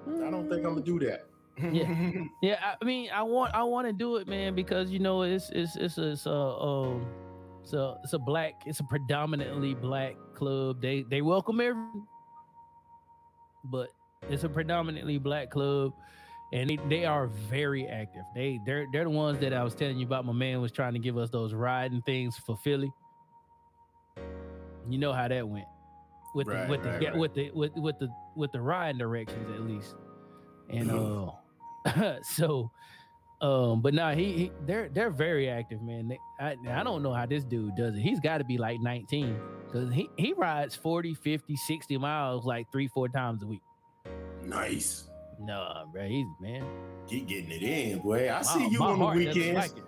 [0.06, 1.26] I don't think I'm gonna do that.
[1.72, 2.10] yeah,
[2.42, 2.74] yeah.
[2.80, 5.76] I mean, I want I want to do it, man, because you know it's it's
[5.76, 7.06] it's a, it's a um,
[7.62, 10.82] it's a it's a black it's a predominantly black club.
[10.82, 11.82] They they welcome every
[13.64, 13.88] but
[14.28, 15.92] it's a predominantly black club,
[16.52, 18.22] and they, they are very active.
[18.34, 20.24] They they're they're the ones that I was telling you about.
[20.24, 22.92] My man was trying to give us those riding things for Philly.
[24.88, 25.66] You know how that went
[26.34, 27.16] with Right, the with right, the right.
[27.16, 29.94] with the with with the with the riding directions at least,
[30.70, 32.70] and uh, so.
[33.42, 36.08] Um, but nah, he, he they're they're very active, man.
[36.08, 38.00] They, I I don't know how this dude does it.
[38.00, 42.72] He's got to be like 19 because he he rides 40, 50, 60 miles like
[42.72, 43.60] three, four times a week.
[44.42, 45.10] Nice.
[45.38, 46.64] No, bro, he's man.
[47.08, 48.32] Keep getting it in, boy.
[48.32, 49.74] I see you on the heart doesn't weekends.
[49.76, 49.84] like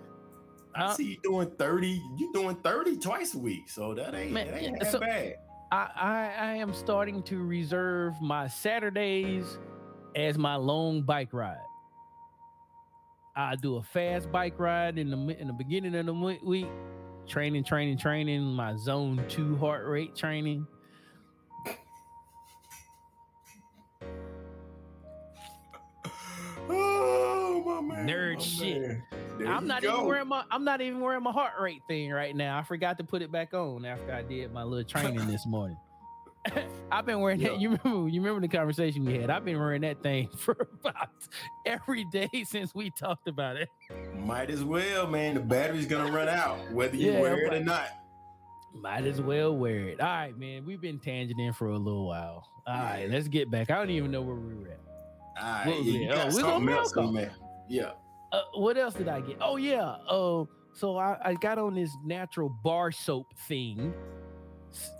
[0.75, 2.01] I see you doing 30.
[2.17, 3.69] You doing 30 twice a week.
[3.69, 5.35] So that ain't, Man, that ain't that so- bad.
[5.71, 9.59] I, I I am starting to reserve my Saturdays
[10.15, 11.57] as my long bike ride.
[13.35, 16.67] I do a fast bike ride in the in the beginning of the week,
[17.27, 18.41] training, training, training.
[18.41, 20.65] My zone two heart rate training.
[26.69, 28.07] Oh my man.
[28.07, 28.81] Nerd my shit.
[28.81, 29.03] man.
[29.39, 29.93] There I'm not go.
[29.93, 32.57] even wearing my I'm not even wearing my heart rate thing right now.
[32.57, 35.77] I forgot to put it back on after I did my little training this morning.
[36.91, 37.49] I've been wearing Yeah.
[37.49, 37.59] that.
[37.59, 38.07] You remember?
[38.09, 39.29] You remember the conversation we had?
[39.29, 41.09] I've been wearing that thing for about
[41.65, 43.67] every day since we talked about it.
[44.15, 45.35] Might as well, man.
[45.35, 47.89] The battery's gonna run out, whether you Yeah, wear it or not.
[48.73, 49.99] Might as well wear it.
[49.99, 50.63] All right, man.
[50.65, 52.47] We've been tangenting for a little while.
[52.67, 53.71] All right, let's get back.
[53.71, 54.79] I don't even know where we were at.
[55.41, 57.29] All right, yeah, Oh, we something gonna milk.
[57.67, 57.91] Yeah.
[58.31, 59.37] Uh, what else did I get?
[59.41, 59.95] Oh yeah.
[60.09, 63.93] Oh, so I, I got on this natural bar soap thing.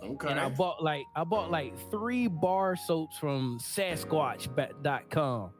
[0.02, 0.28] Okay.
[0.28, 5.50] and I bought like I bought like three bar soaps from Sasquatch.com,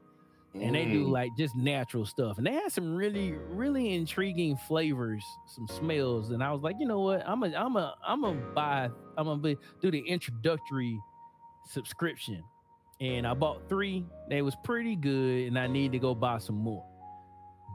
[0.55, 1.11] and they do Mm.
[1.11, 6.43] like just natural stuff, and they had some really really intriguing flavors, some smells, and
[6.43, 9.41] I was like, you know what, I'm a I'm a I'm gonna buy I'm gonna
[9.41, 10.99] be, do the introductory
[11.67, 12.43] subscription,
[13.01, 14.05] and I bought three.
[14.29, 16.85] They was pretty good, and I need to go buy some more.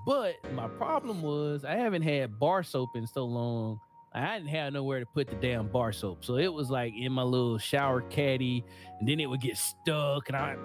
[0.06, 3.80] But my problem was I haven't had bar soap in so long.
[4.14, 6.24] I didn't have nowhere to put the damn bar soap.
[6.24, 8.64] So it was like in my little shower caddy,
[9.00, 10.56] and then it would get stuck and I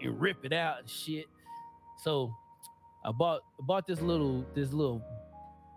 [0.00, 1.26] and rip it out and shit.
[1.98, 2.34] So
[3.04, 5.02] I bought I bought this little this little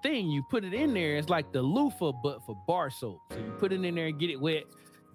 [0.01, 0.29] thing.
[0.29, 1.17] You put it in there.
[1.17, 3.19] It's like the loofah, but for bar soap.
[3.31, 4.63] So you put it in there and get it wet,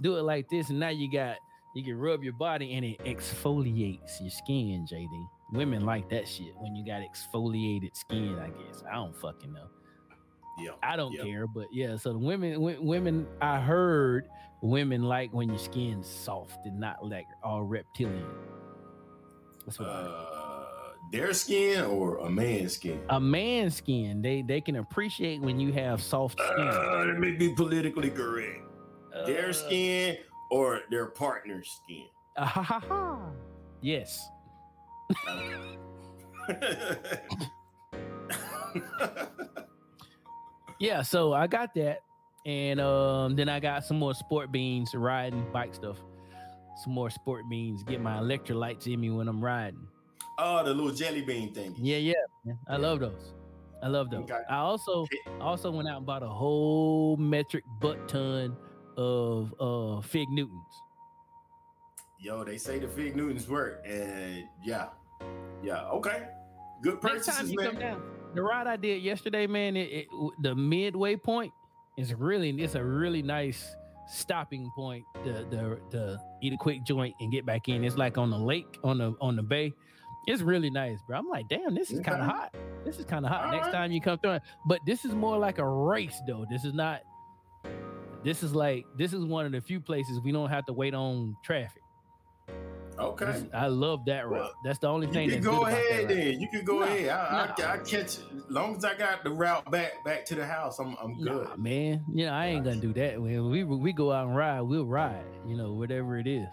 [0.03, 1.36] do it like this, and now you got
[1.74, 5.38] you can rub your body and it exfoliates your skin, JD.
[5.53, 8.82] Women like that shit when you got exfoliated skin, I guess.
[8.90, 9.66] I don't fucking know.
[10.59, 10.72] Yeah.
[10.82, 11.96] I don't care, but yeah.
[11.96, 14.28] So the women, w- women, I heard
[14.61, 18.26] women like when your skin's soft and not like all reptilian.
[19.64, 19.88] That's what.
[19.88, 20.64] Uh,
[21.12, 23.01] their skin or a man's skin?
[23.09, 24.20] a man's skin.
[24.20, 26.68] They they can appreciate when you have soft skin.
[26.68, 28.61] Uh, let me be politically correct.
[29.26, 30.16] Their Uh, skin
[30.51, 32.07] or their partner's skin?
[32.36, 33.30] ah, ha, ha, ha.
[33.80, 34.28] Yes.
[40.80, 41.02] Yeah.
[41.02, 42.00] So I got that,
[42.46, 45.96] and um, then I got some more sport beans, riding bike stuff.
[46.84, 47.82] Some more sport beans.
[47.82, 49.86] Get my electrolytes in me when I'm riding.
[50.38, 51.74] oh, the little jelly bean thing.
[51.76, 52.52] Yeah, yeah.
[52.68, 53.32] I love those.
[53.82, 54.22] I love those.
[54.22, 54.38] Okay.
[54.48, 55.06] I also
[55.40, 58.56] also went out and bought a whole metric butt ton
[58.96, 60.62] of uh fig Newtons.
[62.20, 64.88] Yo, they say the fig Newtons work, and yeah,
[65.62, 66.28] yeah, okay,
[66.82, 67.70] good Next time purchases, you man.
[67.70, 68.02] come down,
[68.34, 70.06] the ride I did yesterday, man, it, it
[70.42, 71.52] the midway point
[71.96, 73.74] is really it's a really nice
[74.09, 77.84] stopping point to, to to eat a quick joint and get back in.
[77.84, 79.72] It's like on the lake on the on the bay.
[80.26, 81.18] It's really nice, bro.
[81.18, 82.54] I'm like, damn, this is kind of hot.
[82.84, 83.46] This is kind of hot.
[83.46, 83.72] All Next right.
[83.72, 86.44] time you come through, but this is more like a race, though.
[86.50, 87.00] This is not.
[88.24, 90.92] This is like this is one of the few places we don't have to wait
[90.92, 91.82] on traffic.
[92.99, 94.40] Okay, I love that route.
[94.40, 95.30] Well, That's the only you thing.
[95.30, 96.40] can that's go good about that ahead then.
[96.40, 97.09] You can go Nah, ahead.
[97.11, 97.72] I, I, nah.
[97.72, 98.05] I catch.
[98.18, 101.49] As long as I got the route back back to the house, I'm I'm good.
[101.49, 102.05] Nah, man.
[102.12, 103.20] You know, I ain't gonna do that.
[103.20, 105.24] When we we go out and ride, we'll ride.
[105.46, 106.49] You know, whatever it is.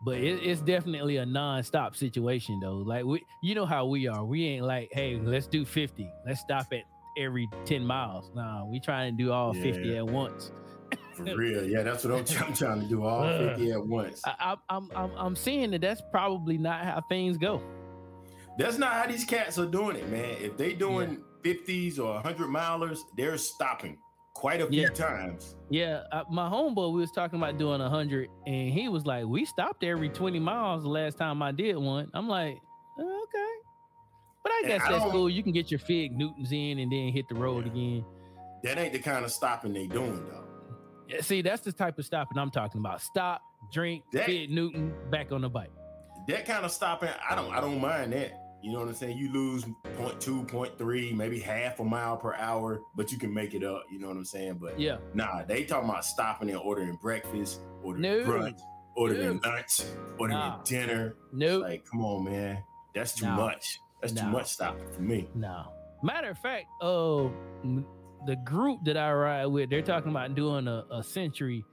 [0.00, 2.76] But it, it's definitely a non-stop situation, though.
[2.76, 4.24] Like we, you know how we are.
[4.24, 6.08] We ain't like, hey, let's do fifty.
[6.24, 6.82] Let's stop at
[7.18, 8.30] every ten miles.
[8.32, 10.52] Nah, we trying to do all fifty at once.
[11.26, 13.04] For real, yeah, that's what I'm, I'm trying to do.
[13.04, 13.48] All Ugh.
[13.50, 14.22] fifty at once.
[14.24, 17.62] I, I, I'm I'm I'm seeing that that's probably not how things go.
[18.58, 20.36] That's not how these cats are doing it, man.
[20.40, 23.98] If they doing fifties or hundred milers, they're stopping
[24.34, 24.88] quite a few Yeah.
[24.88, 25.54] times.
[25.70, 29.26] Yeah, uh, my homeboy, we was talking about doing a hundred, and he was like,
[29.26, 32.56] "We stopped every twenty miles the last time I did one." I'm like,
[32.98, 33.52] "Oh, "Okay,"
[34.42, 35.28] but I guess I that's cool.
[35.30, 37.72] You can get your fig Newtons in and then hit the road Yeah.
[37.72, 38.04] again.
[38.64, 40.44] That ain't the kind of stopping they doing though.
[41.08, 43.00] Yeah, see, that's the type of stopping I'm talking about.
[43.00, 43.40] Stop,
[43.72, 45.70] drink, That- fig Newton, back on the bike.
[46.28, 48.32] that kind of stopping, I don't I don't mind that.
[48.62, 49.16] You know what I'm saying?
[49.16, 49.64] You lose
[49.96, 53.84] 0.2, 0.3, maybe half a mile per hour, but you can make it up.
[53.90, 54.58] You know what I'm saying?
[54.60, 54.96] But Yeah.
[55.14, 58.24] nah, they talking about stopping and ordering breakfast, ordering No.
[58.24, 58.60] brunch,
[58.96, 59.48] ordering No.
[59.48, 59.80] lunch,
[60.18, 60.62] ordering Nah.
[60.64, 61.14] dinner.
[61.32, 61.62] Nope.
[61.62, 62.64] Like, come on, man.
[62.96, 63.36] That's too Nah.
[63.36, 63.78] much.
[64.02, 65.28] That's too much stopping for me.
[65.36, 65.72] No.
[66.02, 67.28] Matter of fact, uh,
[68.26, 71.64] the group that I ride with, they're talking about doing a, a century,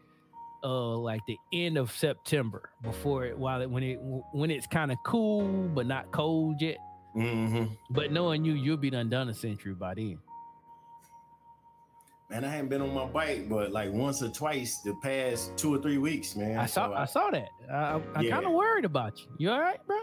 [0.64, 3.98] uh, like the end of September before it, while it when it
[4.34, 6.78] when it's kind of cool but not cold yet.
[7.14, 10.18] hmm But knowing you, you'll be done done a century by then.
[12.32, 15.76] Man, I haven't been on my bike, but like once or twice the past two
[15.76, 16.58] or three weeks, man.
[16.58, 17.50] I saw So I saw that.
[17.72, 18.32] I, I, I Yeah.
[18.32, 19.28] kind of worried about you.
[19.38, 19.98] You all right, bro?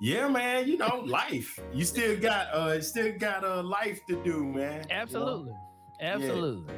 [0.00, 0.66] Yeah, man.
[0.66, 1.60] You know, life.
[1.72, 4.82] You still got uh, still got a uh, life to do, man.
[4.82, 5.02] You know?
[5.02, 5.54] Absolutely.
[6.00, 6.74] Absolutely.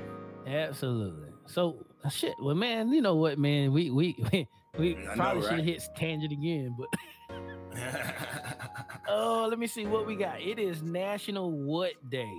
[0.46, 1.28] Absolutely.
[1.46, 2.34] So shit.
[2.40, 3.72] Well, man, you know what, man?
[3.72, 4.48] We we we,
[4.78, 5.58] we I know, probably should right?
[5.58, 6.88] have hit tangent again, but
[9.08, 10.40] oh, let me see what we got.
[10.40, 12.32] It is National What Day?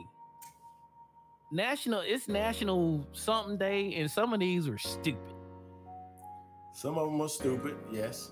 [1.51, 2.01] National.
[2.01, 5.33] It's National something day, and some of these were stupid.
[6.73, 7.77] Some of them are stupid.
[7.91, 8.31] Yes.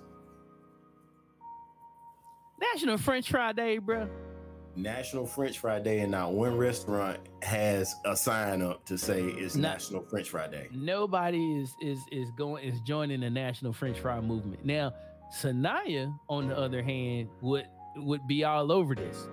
[2.61, 4.07] National French Fry Day, bro.
[4.75, 9.55] National French Fry Day, and not one restaurant has a sign up to say it's
[9.55, 10.69] Not- National French Fry Day.
[10.71, 14.93] Nobody is is is going is joining the National French Fry movement now.
[15.37, 17.65] Sanaya, on the other hand, would
[17.97, 19.27] would be all over this.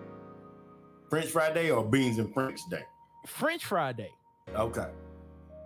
[1.08, 2.82] French Fry Day or Beans and French Day?
[3.26, 4.10] French Fry Day.
[4.54, 4.88] Okay.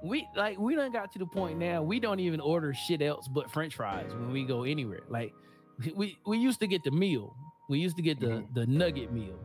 [0.05, 3.29] We like we done got to the point now we don't even order shit else
[3.29, 5.01] but French fries when we go anywhere.
[5.09, 5.33] Like
[5.95, 7.37] we we used to get the meal.
[7.69, 8.55] We used to get the Mhm.
[8.55, 9.39] the nugget meal.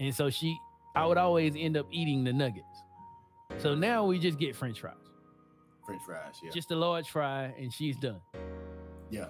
[0.00, 0.56] And so she
[0.94, 2.82] I would always end up eating the nuggets.
[3.58, 4.94] So now we just get French fries.
[5.84, 6.34] French fries.
[6.42, 6.50] Yeah.
[6.50, 8.20] Just a large fry and she's done.
[9.10, 9.28] yeah.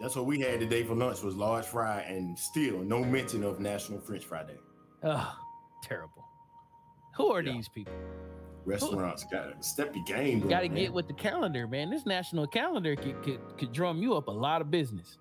[0.00, 3.60] That's what we had today for lunch was large fry and still no mention of
[3.60, 4.58] National French Fry Day.
[5.04, 5.36] Oh,
[5.84, 6.24] terrible.
[7.16, 7.52] Who are Yeah.
[7.52, 7.92] these people?
[8.64, 10.40] Restaurants got to step your game.
[10.48, 11.90] Got to get with the calendar, man.
[11.90, 15.18] This national calendar could, could could drum you up a lot of business.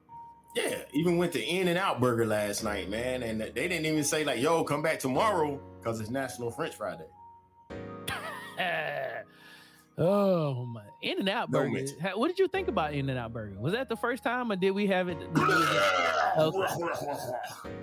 [0.56, 4.04] Yeah, even went to In and Out Burger last night, man, and they didn't even
[4.04, 7.08] say like, "Yo, come back tomorrow" because it's National French Friday.
[9.96, 10.82] Oh my!
[11.04, 11.86] In and Out Burger.
[12.16, 13.60] What did you think about In and Out Burger?
[13.60, 15.18] Was that the first time, or did we have it?
[15.36, 16.50] I,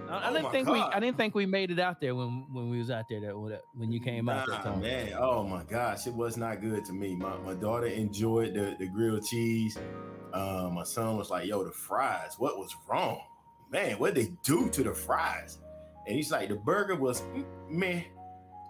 [0.09, 0.81] I Oh didn't think we.
[0.81, 3.21] I didn't think we made it out there when when we was out there.
[3.21, 4.81] That when you came out that time.
[4.81, 5.13] man.
[5.21, 7.15] Oh my gosh, it was not good to me.
[7.15, 9.79] My, my daughter enjoyed the, the grilled cheese.
[10.33, 12.35] Uh, my son was like, "Yo, the fries.
[12.39, 13.21] What was wrong,
[13.71, 13.99] man?
[13.99, 15.59] What they do to the fries?"
[16.07, 17.23] And he's like, "The burger was
[17.69, 18.03] meh."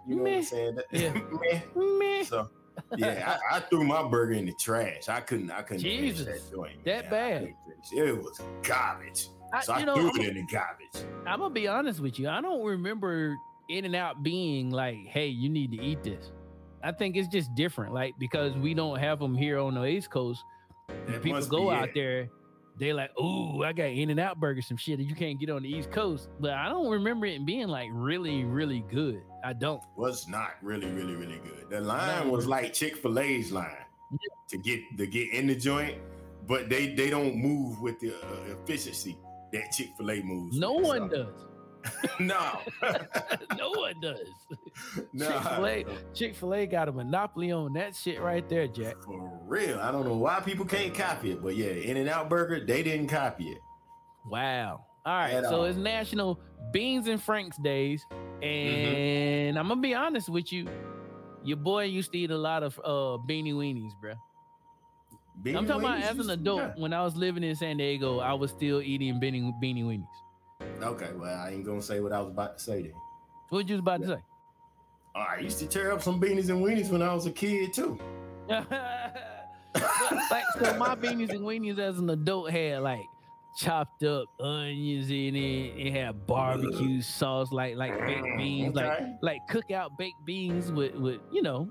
[0.07, 0.79] You know what I'm saying?
[0.93, 1.13] Yeah.
[1.13, 1.61] meh.
[1.77, 2.25] Meh.
[2.25, 2.49] So
[2.97, 5.09] yeah, I, I threw my burger in the trash.
[5.09, 5.51] I couldn't.
[5.51, 6.85] I couldn't Jesus, that joint.
[6.85, 7.11] that.
[7.11, 7.43] Bad?
[7.43, 7.55] it.
[7.93, 9.29] It was garbage.
[9.53, 11.07] I, So I know, threw I'm, it in the garbage.
[11.27, 12.29] I'm gonna be honest with you.
[12.29, 13.37] I don't remember
[13.69, 16.33] In and Out being like, "Hey, you need to eat this."
[16.83, 20.11] I think it's just different, like because we don't have them here on the East
[20.11, 20.43] Coast.
[21.07, 21.95] That people go out it.
[21.95, 22.31] there,
[22.79, 25.51] they like, oh, I got In and Out Burger, some shit that you can't get
[25.51, 29.21] on the East Coast." But I don't remember it being like really, really good.
[29.45, 29.83] I don't.
[29.97, 31.67] was not really, really, really good.
[31.71, 33.85] The line was like Chick Fil A's line
[34.49, 35.97] to get to get in the joint,
[36.47, 39.17] but they they don't move with the uh, efficiency
[39.53, 40.59] that Chick Fil A moves.
[40.59, 40.87] No with.
[40.87, 41.47] one So- does.
[42.21, 42.61] no,
[43.57, 44.21] no one does.
[45.13, 45.27] no.
[45.27, 48.97] Chick-fil-A, Chick-fil-A got a monopoly on that shit right there, Jack.
[49.05, 52.29] For real, I don't know why people can't copy it, but yeah, In and Out
[52.29, 53.59] Burger they didn't copy it.
[54.27, 54.85] Wow.
[55.07, 55.33] All right.
[55.33, 55.65] At So all.
[55.65, 56.39] it's National
[56.73, 58.05] Beans and Franks Days.
[58.43, 60.69] And I'm gonna be honest with you.
[61.43, 64.13] Your boy used to eat a lot of uh beanie weenies, bro.
[65.43, 66.77] Beanie I'm talking about as an adult.
[66.77, 70.05] When I was living in San Diego, I was still eating beanie beanie weenies.
[70.61, 70.89] Yeah.
[70.89, 72.93] Okay, well I ain't gonna say what I was about to say then.
[73.49, 74.19] What you was about to say?
[75.15, 77.99] I used to tear up some beanies and weenies when I was a kid too.
[80.31, 83.05] Like so my beanies and weenies as an adult had like
[83.57, 85.87] chopped up onions in it.
[85.87, 89.13] It had barbecue sauce, like like baked beans, like Okay.
[89.23, 91.71] like cookout baked beans with with you know.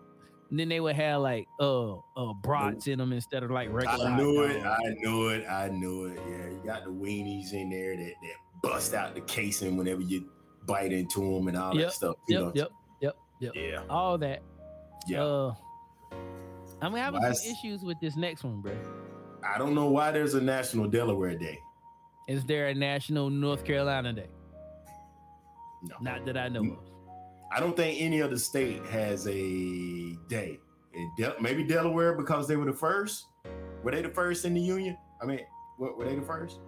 [0.49, 4.07] And then they would have like uh uh brats in them instead of like regular.
[4.07, 4.63] I knew it.
[4.65, 5.45] I knew it.
[5.47, 6.19] I knew it.
[6.27, 10.29] Yeah, you got the weenies in there that, that bust out the casing whenever you
[10.65, 12.15] bite into them and all Yep, that stuff.
[12.27, 12.51] you Yep, know?
[12.55, 12.69] yep,
[13.01, 13.53] yep, yep.
[13.55, 13.83] Yeah.
[13.89, 14.41] All that.
[15.07, 15.23] Yeah.
[15.23, 15.55] Uh,
[16.81, 18.73] I'm having Why some issues with this next one, bro.
[19.43, 21.57] I don't know why there's a National Delaware Day.
[22.27, 24.27] Is there a National North Carolina Day?
[25.83, 25.95] No.
[26.01, 26.71] Not that I know Mm.
[26.73, 26.79] of.
[27.51, 30.59] I don't think any other state has a day.
[31.17, 33.25] Del- maybe Delaware because they were the first.
[33.83, 34.97] Were they the first in the union?
[35.21, 35.39] I mean,
[35.77, 36.59] What were they the first?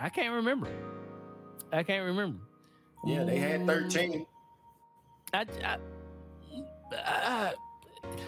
[0.00, 0.68] I can't remember.
[1.72, 2.38] I can't remember.
[3.04, 4.26] Yeah, they had Mm, 13.
[5.32, 5.76] I, I,
[6.92, 7.54] I-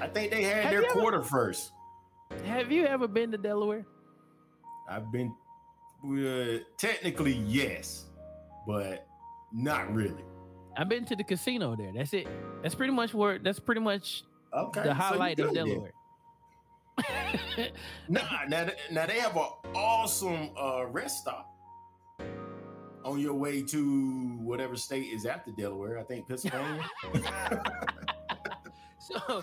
[0.00, 1.72] I think they had their you ever- quarter first.
[2.44, 3.86] have you ever been to Delaware?
[4.88, 5.34] I've been
[6.04, 8.06] uh, technically yes,
[8.66, 9.06] but
[9.52, 10.24] not really.
[10.76, 11.92] I've been to the casino there.
[11.94, 12.26] That's it.
[12.62, 13.38] That's pretty much where.
[13.38, 14.82] That's pretty much Okay.
[14.82, 15.66] the highlight of good then.
[15.66, 15.92] Delaware.
[18.08, 21.49] Nah, now, now they have an awesome uh, rest stop
[23.04, 25.98] on your way to whatever state is after Delaware.
[25.98, 26.88] I think Pennsylvania.
[28.98, 29.42] so,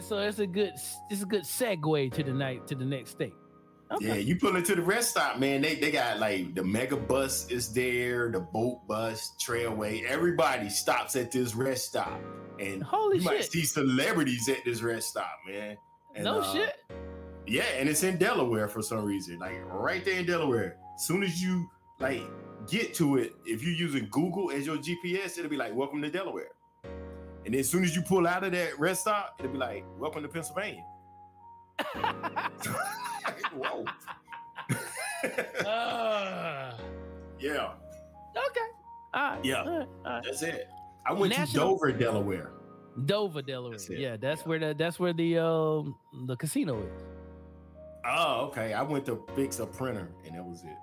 [0.00, 0.72] so it's a good.
[1.10, 3.34] It's a good segue to the night to the next state.
[4.00, 5.62] Yeah, you pull into the rest stop, man.
[5.62, 10.04] They they got like the mega bus is there, the boat bus, trailway.
[10.04, 12.20] Everybody stops at this rest stop,
[12.60, 15.76] and Holy you might see celebrities at this rest stop, man.
[16.14, 16.74] And, no uh, shit.
[17.46, 20.76] Yeah, and it's in Delaware for some reason, like right there in Delaware.
[20.98, 21.66] Soon as you
[21.98, 22.22] like
[22.68, 26.10] get to it, if you're using Google as your GPS, it'll be like "Welcome to
[26.10, 26.50] Delaware,"
[27.46, 30.22] and as soon as you pull out of that rest stop, it'll be like "Welcome
[30.22, 30.84] to Pennsylvania."
[33.54, 33.84] Whoa.
[35.66, 36.72] Uh,
[37.40, 37.72] yeah,
[38.36, 38.60] okay.
[39.14, 39.44] All right.
[39.44, 39.62] Yeah.
[39.62, 39.88] All right.
[40.04, 40.22] All right.
[40.24, 40.68] that's it.
[41.06, 42.50] I went National- to Dover, Delaware.
[43.06, 43.72] Dover, Delaware.
[43.72, 43.88] That's.
[43.90, 44.48] Yeah, that's Yeah.
[44.48, 45.94] where the that's where the um
[46.26, 47.02] the casino is.
[48.04, 48.72] Oh, okay.
[48.74, 50.76] I went to fix a printer, and that was it.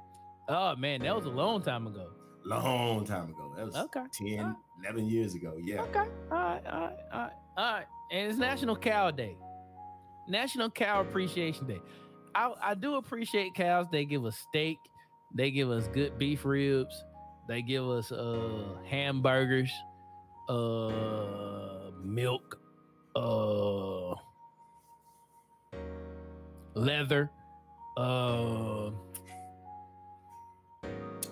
[0.48, 2.08] Oh man, that was a long time ago.
[2.46, 3.54] Long time ago.
[3.58, 4.04] That was Okay.
[4.12, 4.56] 10, Alright.
[4.84, 5.58] 11 years ago.
[5.60, 5.82] Yeah.
[5.84, 6.00] Okay.
[6.00, 6.62] All right.
[6.72, 6.96] All right.
[7.12, 7.32] All right.
[7.58, 7.86] All right.
[8.12, 9.36] And it's National Cow Day.
[10.28, 11.80] National Cow Appreciation Day.
[12.36, 13.88] I, I do appreciate cows.
[13.91, 14.78] They give us steak.
[15.34, 17.04] They give us good beef ribs.
[17.48, 19.72] They give us uh hamburgers,
[20.50, 22.60] uh milk,
[23.16, 24.14] uh
[26.76, 27.32] leather,
[27.98, 28.89] uh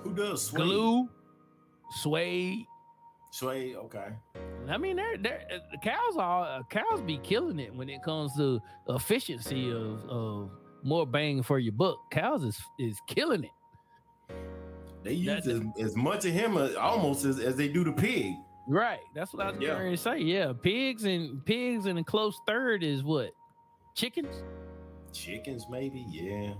[0.03, 0.63] Who does suede?
[0.63, 1.09] glue,
[1.91, 2.65] suede.
[3.31, 3.75] Suede.
[3.75, 4.09] Okay.
[4.69, 8.03] I mean, they're, they're uh, the cows are uh, cows be killing it when it
[8.03, 10.51] comes to efficiency of, of
[10.83, 11.97] more bang for your buck.
[12.11, 14.35] Cows is is killing it.
[15.03, 18.35] They use as, as much of him as, almost as, as they do the pig.
[18.67, 19.01] Right.
[19.13, 19.77] That's what I was Yeah.
[19.79, 20.19] going to say.
[20.19, 23.31] Yeah, pigs and pigs and a close third is what
[23.95, 24.43] chickens.
[25.11, 26.05] Chickens, maybe.
[26.09, 26.53] Yeah.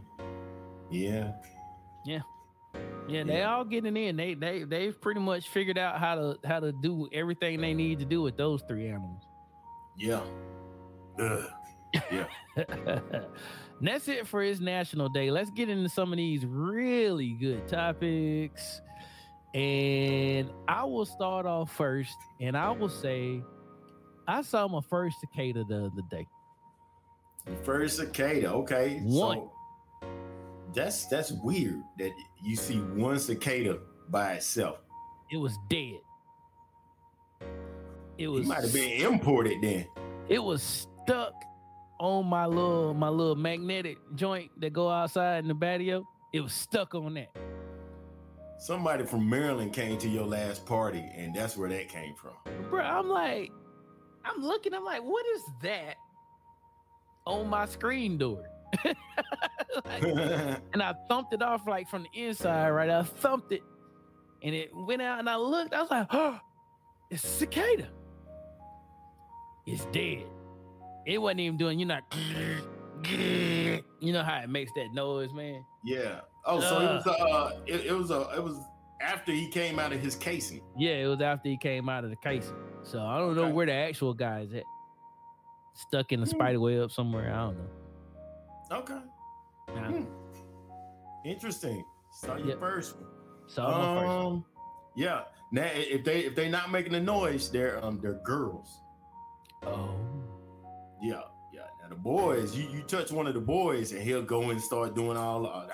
[0.92, 1.32] Yeah.
[2.06, 2.20] Yeah,
[2.74, 3.54] they Yeah.
[3.54, 4.16] all getting in.
[4.16, 8.00] They they they've pretty much figured out how to how to do everything they need
[8.00, 9.22] to do with those three animals.
[9.98, 10.22] Yeah.
[11.20, 11.46] Ugh.
[12.56, 13.08] and
[13.82, 15.30] that's it for his national day.
[15.30, 18.82] Let's get into some of these really good topics.
[19.54, 23.44] And I will start off first, and I will say
[24.28, 26.26] I saw my first cicada the other day.
[27.46, 28.52] The First cicada.
[28.52, 29.00] Okay.
[29.04, 29.38] One.
[29.38, 29.53] So
[30.74, 32.12] that's that's weird that
[32.44, 34.78] you see one cicada by itself.
[35.32, 36.00] It was dead.
[38.18, 39.88] It It was might have been imported then.
[40.30, 41.34] it was stuck
[42.00, 46.08] on my little my little magnetic joint that go outside in the patio.
[46.34, 47.36] It was stuck on that.
[48.60, 52.34] Somebody from Maryland came to your last party, and that's where that came from.
[52.70, 53.52] Bro, I'm like,
[54.24, 55.96] I'm looking, I'm like, what is that
[57.28, 58.44] on my screen door?
[59.86, 60.04] Like,
[60.74, 62.90] and I thumped it off like from the inside, right?
[62.90, 63.62] I thumped it
[64.44, 66.40] and it went out and I looked, I was like, oh,
[67.10, 67.88] it's a cicada.
[69.66, 70.24] It's dead.
[71.06, 72.00] It wasn't even doing, you know,
[74.00, 75.64] you know how it makes that noise, man.
[75.84, 76.22] yeah.
[76.46, 78.58] Oh, so it was uh, it, it was a, it was
[79.00, 80.62] after he came out of his casing.
[80.78, 82.54] Yeah, it was after he came out of the casing.
[82.84, 84.64] So I don't know where the actual guy is at.
[85.74, 86.32] Stuck in the Hmm.
[86.32, 87.34] spider web somewhere.
[87.34, 88.78] I don't know.
[88.80, 89.00] Okay.
[89.70, 89.90] Nah.
[89.92, 90.04] Hmm.
[91.26, 91.84] Interesting.
[92.12, 92.60] Saw your Yep.
[92.60, 93.06] first one.
[93.48, 94.10] So I'm first.
[94.12, 94.46] Um,
[94.96, 95.22] yeah.
[95.52, 98.82] Now, if they if they not making a noise, they're um they're girls.
[99.66, 99.96] Oh.
[101.02, 101.22] Yeah,
[101.54, 101.62] yeah.
[101.82, 104.96] Now the boys, you you touch one of the boys and he'll go and start
[104.96, 105.46] doing all.
[105.46, 105.68] Uh,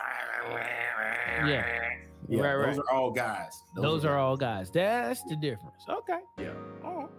[1.46, 1.46] Yeah.
[1.48, 2.42] yeah.
[2.42, 2.86] Right, those right.
[2.90, 3.62] are all guys.
[3.76, 4.70] Those are all guys.
[4.72, 5.84] That's the difference.
[5.88, 6.20] Okay.
[6.38, 7.10] Yeah, Oh.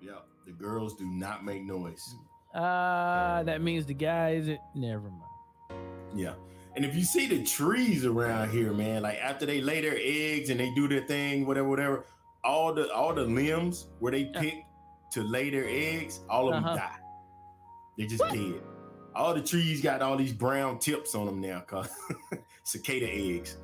[0.00, 0.18] yeah.
[0.46, 2.14] The girls do not make noise.
[2.54, 5.22] Uh that means the guy isn't never mind.
[6.14, 6.34] Yeah.
[6.74, 10.48] And if you see the trees around here, man, like after they lay their eggs
[10.50, 12.04] and they do their thing, whatever, whatever,
[12.44, 14.64] all the all the limbs where they pick
[15.12, 16.68] to lay their eggs, all of Uh-huh.
[16.68, 16.96] them die.
[17.98, 18.62] They're just dead.
[19.14, 21.90] All the trees got all these brown tips on them now, cause
[22.64, 23.58] cicada eggs.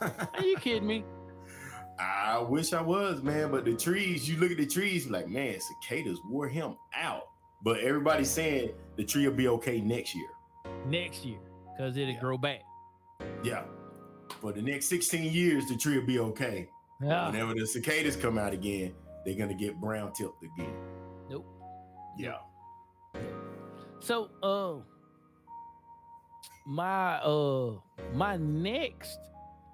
[0.00, 1.04] Are you kidding me?
[1.98, 5.58] I wish I was, man, but the trees, you look at the trees, like, man,
[5.60, 7.28] cicadas wore him out.
[7.62, 10.28] But everybody's saying the tree will be okay next year.
[10.86, 11.38] Next year.
[11.76, 12.20] because it'll Yeah.
[12.20, 12.62] grow back.
[13.42, 13.64] Yeah.
[14.40, 16.68] For the next 16 years, the tree will be okay.
[17.00, 17.30] Yeah.
[17.30, 20.72] Whenever the cicadas come out again, they're gonna get brown tipped again.
[21.28, 21.46] Nope.
[22.16, 22.38] Yeah.
[24.00, 24.82] So uh
[26.66, 27.72] my uh
[28.12, 29.18] my next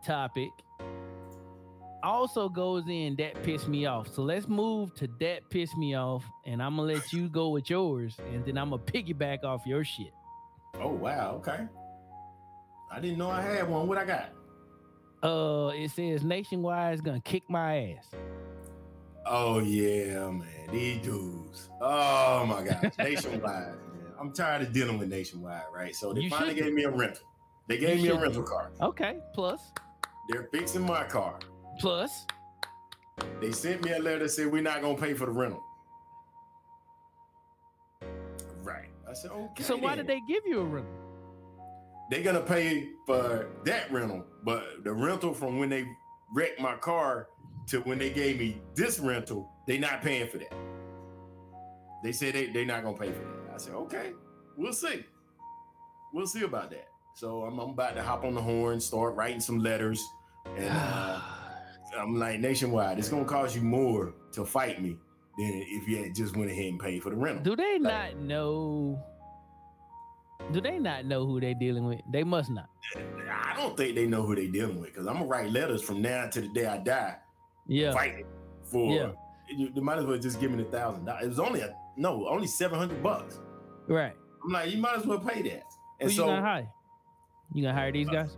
[0.04, 0.48] topic
[2.02, 4.08] also goes in that pissed me off.
[4.08, 7.68] So let's move to that pissed me off and I'm gonna let you go with
[7.68, 10.12] yours and then I'm gonna piggyback off your shit.
[10.80, 11.34] Oh wow.
[11.36, 11.66] Okay.
[12.92, 13.86] I didn't know I had one.
[13.86, 14.30] What I got?
[15.22, 18.10] Uh it says nationwide is gonna kick my ass.
[19.26, 20.46] Oh yeah, man.
[20.72, 21.68] These dudes.
[21.80, 22.92] Oh my gosh.
[22.98, 23.42] Nationwide.
[23.42, 23.74] man.
[24.18, 25.94] I'm tired of dealing with nationwide, right?
[25.94, 27.24] So they You finally should gave me a rental.
[27.68, 28.70] They gave You me a rental car.
[28.80, 29.60] Okay, plus
[30.28, 31.38] They're fixing my car.
[31.78, 32.26] plus
[33.40, 35.62] They sent me a letter that said we're not gonna pay for the rental.
[39.10, 39.64] I said, okay.
[39.64, 40.06] so why then.
[40.06, 40.92] did they give you a rental?
[42.10, 45.84] They're gonna pay for that rental, but the rental from when they
[46.32, 47.28] wrecked my car
[47.68, 50.54] to when they gave me this rental, they not paying for that.
[52.04, 53.54] They said they they not gonna pay for that.
[53.54, 54.12] I said, okay,
[54.56, 55.04] we'll see.
[56.12, 56.88] We'll see about that.
[57.14, 60.04] So I'm, I'm about to hop on the horn, start writing some letters,
[60.56, 61.20] and uh,
[61.98, 64.98] I'm like, nationwide, it's gonna cost you more to fight me
[65.40, 67.42] than if you had just went ahead and paid for the rental.
[67.42, 68.98] Do they not know?
[70.52, 72.00] Do they not know who they're dealing with?
[72.10, 72.68] They must not.
[73.30, 76.02] I don't think they know who they dealing with because I'm gonna write letters from
[76.02, 77.16] now to the day I die,
[77.66, 77.92] Yeah.
[77.92, 78.24] fighting
[78.64, 78.92] for.
[78.94, 79.10] Yeah.
[79.48, 81.24] You, you might as well just give me the thousand dollars.
[81.24, 83.38] It was only a no, only seven hundred bucks.
[83.88, 84.12] Right.
[84.44, 85.62] I'm like, you might as well pay that.
[85.62, 86.68] Who And you so, gonna hire?
[87.52, 88.36] You gonna hire these guys?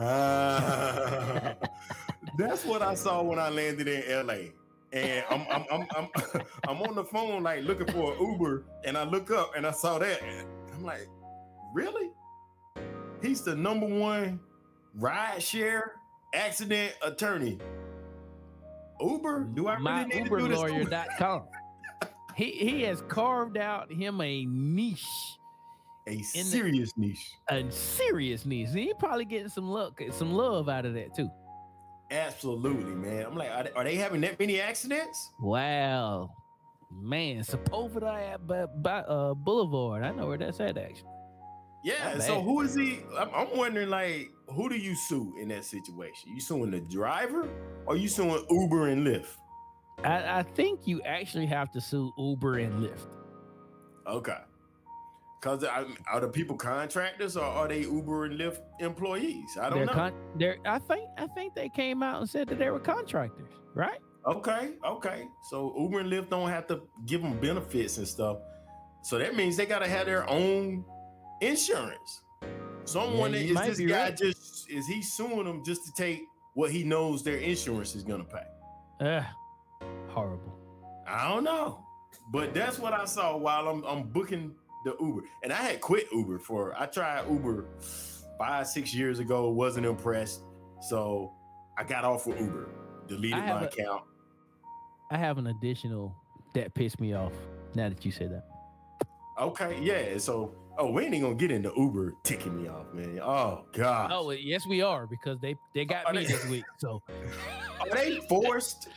[0.00, 1.54] Ah,
[2.38, 4.34] that's what I saw when I landed in LA.
[4.92, 6.08] And I'm I'm I'm I'm,
[6.68, 9.70] I'm on the phone like looking for an Uber, and I look up and I
[9.70, 10.22] saw that.
[10.22, 11.06] And I'm like,
[11.74, 12.10] really?
[13.20, 14.40] He's the number one
[14.94, 15.92] ride share
[16.34, 17.58] accident attorney.
[19.00, 19.48] Uber?
[19.54, 20.58] Do I really need to do this?
[20.58, 20.70] Uber?
[20.84, 21.42] MyUberLawyer.com.
[22.36, 25.04] he he has carved out him a niche,
[26.06, 27.30] A the- serious niche.
[27.50, 28.70] a serious niche.
[28.72, 31.30] He probably getting some luck, some love out of that too.
[32.10, 33.26] Absolutely, man.
[33.26, 35.30] I'm like, are they, are they having that many accidents?
[35.40, 36.30] Wow,
[36.90, 38.38] man, Sepulveda
[39.08, 40.02] uh, Boulevard.
[40.04, 41.10] I know where that's at actually.
[41.84, 42.14] Yeah.
[42.14, 42.44] Not So bad.
[42.44, 43.00] who is he?
[43.16, 46.32] I'm, I'm wondering, like, who do you sue in that situation?
[46.34, 47.48] You suing the driver,
[47.86, 49.36] or you suing Uber and Lyft?
[50.04, 53.06] I, I think you actually have to sue Uber and Lyft.
[54.06, 54.38] Okay.
[55.40, 59.56] Cause are the people contractors or are they Uber and Lyft employees?
[59.60, 59.92] I don't They're know.
[59.92, 63.52] con- they're, I think I think they came out and said that they were contractors,
[63.74, 64.00] right?
[64.26, 65.24] okay, okay.
[65.48, 68.38] So Uber and Lyft don't have to give them benefits and stuff.
[69.02, 70.84] So that means they gotta have their own
[71.40, 72.22] insurance.
[72.84, 74.16] Someone Yeah, you is this guy right.
[74.16, 76.22] just is he suing them just to take
[76.54, 79.06] what he knows their insurance is gonna pay?
[79.06, 79.24] Ugh,
[80.08, 80.52] horrible.
[81.06, 81.84] I don't know.
[82.32, 85.22] But that's what I saw while I'm I'm booking the Uber.
[85.42, 87.66] And I had quit Uber for I tried Uber
[88.38, 90.42] five, six years ago, wasn't impressed.
[90.80, 91.32] So
[91.76, 92.68] I got off with Uber,
[93.08, 94.02] deleted my a- account.
[95.10, 96.14] I have an additional
[96.54, 97.32] that pissed me off.
[97.74, 98.44] Now that you say that,
[99.40, 100.18] Okay, yeah.
[100.18, 103.18] So oh, we ain't gonna get into Uber ticking me off, man.
[103.20, 104.10] Oh god.
[104.12, 106.64] oh yes, we are because they they got Are me they- this week.
[106.78, 107.02] So
[107.80, 108.88] Are they forced?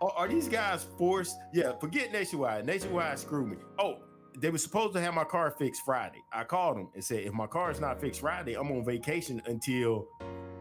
[0.00, 1.36] Are, are these guys forced?
[1.52, 2.64] Yeah, forget Nationwide.
[2.64, 3.56] Nationwide screwed me.
[3.78, 3.98] Oh,
[4.38, 6.22] they were supposed to have my car fixed Friday.
[6.32, 9.42] I called them and said, if my car is not fixed Friday, I'm on vacation
[9.46, 10.06] until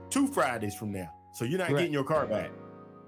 [0.10, 1.12] two Fridays from now.
[1.34, 1.78] So you're not Right.
[1.80, 2.52] getting your car back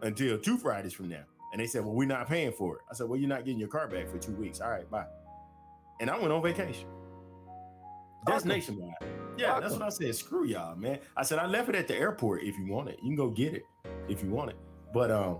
[0.01, 1.23] until two Fridays from now.
[1.51, 2.81] And they said, well, we're not paying for it.
[2.89, 4.61] I said, well, you're not getting your car back for two weeks.
[4.61, 5.05] All right, bye.
[5.99, 6.87] And I went on vacation.
[8.25, 8.93] That's nationwide.
[9.37, 10.15] Yeah, that's what I said.
[10.15, 10.99] Screw y'all, man.
[11.17, 12.99] I said I left it at the airport if you want it.
[13.01, 13.63] You can go get it
[14.07, 14.57] if you want it.
[14.93, 15.39] But um,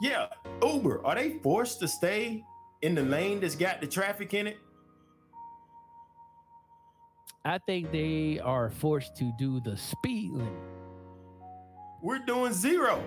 [0.00, 0.26] yeah,
[0.62, 2.44] Uber, are they forced to stay
[2.82, 4.58] in the lane that's got the traffic in it?
[7.44, 10.52] I think they are forced to do the speed limit.
[12.02, 13.02] We're doing zero.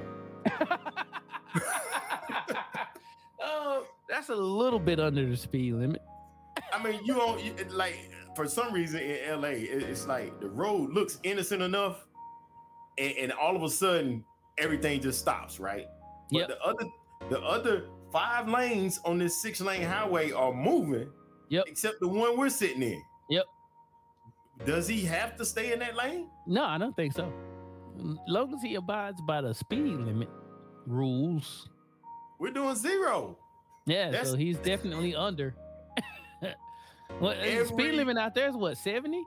[3.42, 6.02] oh, that's a little bit under the speed limit.
[6.74, 10.50] I mean, you don't you- like for some reason in LA, it- it's like the
[10.50, 12.08] road looks innocent enough,
[12.98, 14.24] and, and all of a sudden
[14.58, 15.88] everything just stops, right?
[16.32, 16.48] But Yep.
[16.50, 16.86] the other
[17.30, 21.10] the other five lanes on this six lane highway are moving.
[21.50, 21.66] Yep.
[21.68, 23.02] Except the one we're sitting in.
[23.30, 23.46] Yep.
[24.66, 26.30] Does he have to stay in that lane?
[26.46, 27.32] No, I don't think so.
[28.28, 30.30] Long as he abides by the speed limit
[30.86, 31.68] rules.
[32.40, 33.38] We're doing zero.
[33.86, 35.56] Yeah, That's- so he's definitely under.
[37.20, 39.24] what the Every- speed limit out there is what, 70?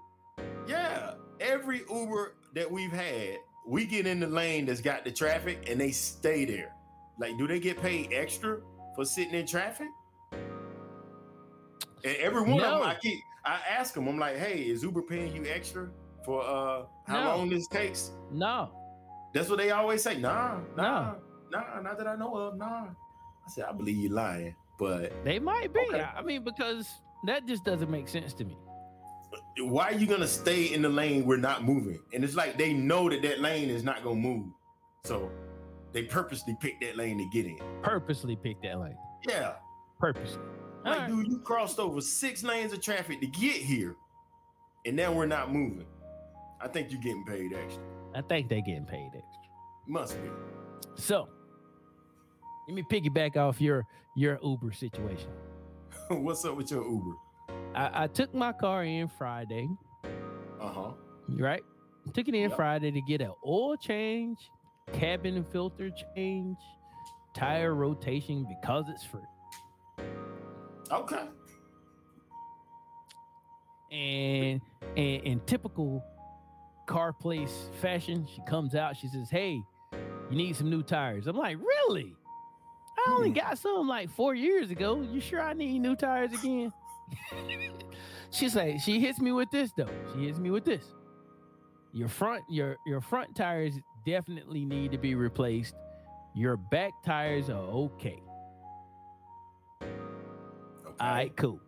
[0.69, 5.69] Yeah, every Uber that we've had, we get in the lane that's got the traffic
[5.71, 6.73] and they stay there.
[7.19, 8.61] Like, do they get paid extra
[8.95, 9.89] for sitting in traffic?
[12.05, 15.03] And every one of them, I keep, I ask them, I'm like, hey, is Uber
[15.03, 15.89] paying you extra
[16.25, 17.37] for uh how No.
[17.37, 18.11] long this takes?
[18.31, 18.71] No,
[19.35, 20.19] That's what they always say.
[20.19, 21.15] Nah, nah,
[21.51, 22.57] nah, not that I know of.
[22.57, 22.87] Nah.
[23.45, 25.81] I said, I believe you lying, but they might be.
[25.89, 26.01] Okay.
[26.03, 26.89] I mean, because
[27.27, 28.57] that just doesn't make sense to me.
[29.59, 32.01] why are you gonna stay in the lane we're not moving?
[32.13, 34.47] And it's like they know that that lane is not gonna move,
[35.05, 35.31] so
[35.93, 37.59] they purposely picked that lane to get in.
[37.83, 38.97] Purposely picked that lane.
[39.29, 39.55] Yeah,
[39.99, 40.41] Purposely.
[40.85, 41.09] like Alright.
[41.11, 43.95] dude, you crossed over six lanes of traffic to get here,
[44.87, 45.87] and now we're not moving.
[46.61, 47.83] I think you're getting paid extra.
[48.15, 49.43] I think they're getting paid extra.
[49.87, 50.29] Must be.
[50.97, 51.29] So
[52.69, 53.85] let me piggyback off your
[54.17, 55.31] your Uber situation.
[56.09, 57.15] What's up with your Uber?
[57.75, 59.69] I, I took my car in Friday,
[60.61, 60.91] Uh huh.
[61.39, 61.63] right?
[62.13, 62.57] Took it in Yep.
[62.57, 64.39] Friday to get an oil change,
[64.93, 66.57] cabin filter change,
[67.35, 69.21] tire rotation because it's free.
[70.91, 71.25] Okay.
[73.91, 74.61] And
[74.97, 76.03] and in typical
[76.87, 79.61] car place fashion, she comes out, she says, Hey,
[80.31, 81.27] you need some new tires.
[81.27, 82.15] I'm like, Really?
[83.07, 83.35] I only Hmm.
[83.35, 85.03] got some like four years ago.
[85.03, 86.73] You sure I need new tires again?
[88.31, 89.89] She's like, she hits me with this though.
[90.15, 90.85] She hits me with this.
[91.93, 93.75] Your front, your your front tires
[94.05, 95.75] definitely need to be replaced.
[96.35, 98.23] Your back tires are okay.
[99.83, 100.97] Okay.
[101.01, 101.61] All right, cool.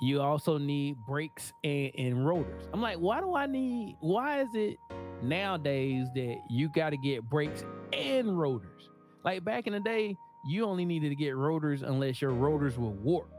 [0.00, 2.64] You also need brakes and, and rotors.
[2.72, 3.96] I'm like, why do I need?
[4.00, 4.76] Why is it
[5.22, 8.88] nowadays that you got to get brakes and rotors?
[9.24, 12.90] Like back in the day, you only needed to get rotors unless your rotors were
[12.90, 13.32] warped.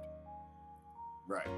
[1.28, 1.50] Right.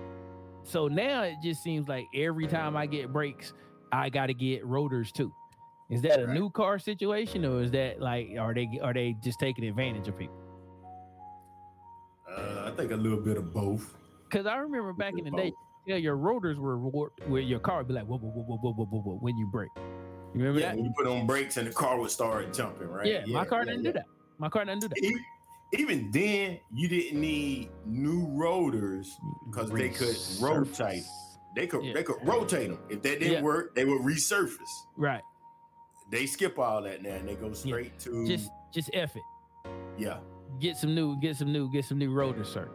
[0.63, 3.53] So now it just seems like every time I get brakes,
[3.91, 5.31] I got to get rotors too.
[5.89, 6.33] Is that a Right.
[6.33, 10.17] new car situation, or is that like are they are they just taking advantage of
[10.17, 10.35] people?
[12.29, 13.95] Uh, I think a little bit of both.
[14.29, 15.53] Because I remember back in the day,
[15.85, 18.73] yeah, your rotors were warped where your car would be like whoa whoa whoa whoa
[18.73, 19.69] whoa whoa whoa, when you brake.
[19.77, 20.75] You remember Yeah, that?
[20.77, 23.05] when you put on brakes and the car would start jumping, right?
[23.05, 23.89] Yeah, my car yeah, didn't yeah.
[23.91, 24.05] do that.
[24.39, 24.97] My car didn't do that.
[25.03, 25.15] E-
[25.73, 29.13] Even then, you didn't need new rotors.
[29.51, 31.03] 'Cause they could rotate.
[31.55, 31.93] They could Yeah.
[31.93, 32.79] they could rotate them.
[32.89, 33.41] If that didn't Yeah.
[33.41, 34.59] work, they would resurface.
[34.95, 35.21] Right.
[36.09, 39.21] They skip all that now and they go straight to Just just F it.
[39.97, 40.17] yeah,
[40.59, 42.69] Get some new, get some new, get some new rotors, sir.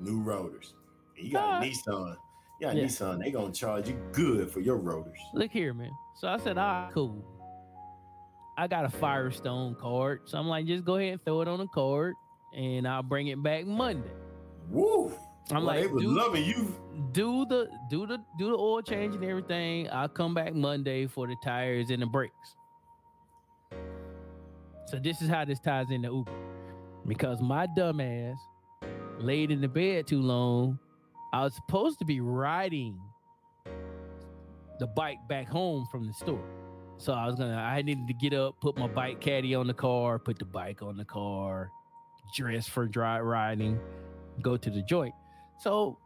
[0.00, 0.74] new rotors.
[1.16, 1.72] And you got a Nah.
[1.72, 2.16] Nissan.
[2.60, 2.84] You got a Yeah.
[2.84, 3.22] Nissan.
[3.24, 5.18] They gonna charge you good for your rotors.
[5.32, 5.90] Look here, man.
[6.16, 7.24] So I said, ah, cool.
[8.58, 10.20] I got a Firestone card.
[10.26, 12.14] So I'm like, just go ahead and throw it on the card
[12.56, 14.10] and I'll bring it back Monday.
[14.70, 15.12] Woo!
[15.50, 16.74] I'm Boy, like, they was dude- loving you.
[17.12, 19.88] do the do the do the oil change and everything.
[19.90, 22.56] I'll come back Monday for the tires and the brakes.
[24.86, 26.32] So this is how this ties into Uber.
[27.06, 28.38] Because my dumb ass
[29.18, 30.78] laid in the bed too long.
[31.32, 32.98] I was supposed to be riding
[34.78, 36.44] the bike back home from the store.
[36.96, 39.74] So I was gonna I needed to get up, put my bike caddy on the
[39.74, 41.70] car, put the bike on the car,
[42.36, 43.78] dress for dry riding,
[44.42, 45.14] go to the joint.
[45.58, 45.98] So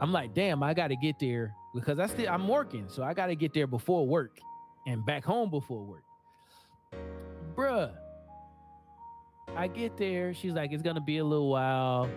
[0.00, 3.14] I'm like, damn, I got to get there because I still I'm working, so I
[3.14, 4.38] got to get there before work
[4.86, 6.04] and back home before work.
[7.54, 7.92] Bruh,
[9.56, 10.32] I get there.
[10.34, 12.08] She's like, it's gonna be a little while.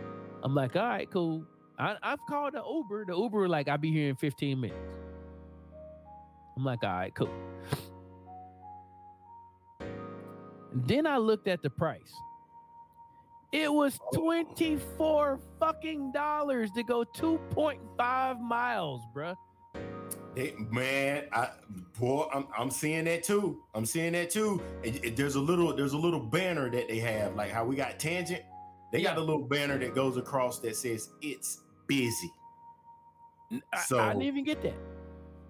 [0.43, 1.45] I'm like, all right, cool.
[1.77, 3.05] I, I've called the Uber.
[3.05, 4.79] The Uber like, I'll be here in 15 minutes.
[6.57, 7.29] I'm like, all right, cool.
[10.73, 12.13] Then I looked at the price.
[13.51, 14.19] It was Oh.
[14.19, 19.35] 24 fucking dollars to go 2.5 miles, bruh.
[20.36, 21.49] They, man, I
[21.98, 23.64] boy, I'm, I'm seeing that too.
[23.73, 24.61] I'm seeing that too.
[24.84, 27.99] And there's a little there's a little banner that they have, like how we got
[27.99, 28.41] tangent.
[28.91, 29.23] They got Yeah.
[29.23, 32.32] a little banner that goes across that says it's busy.
[33.73, 34.73] I, So- I didn't even get that.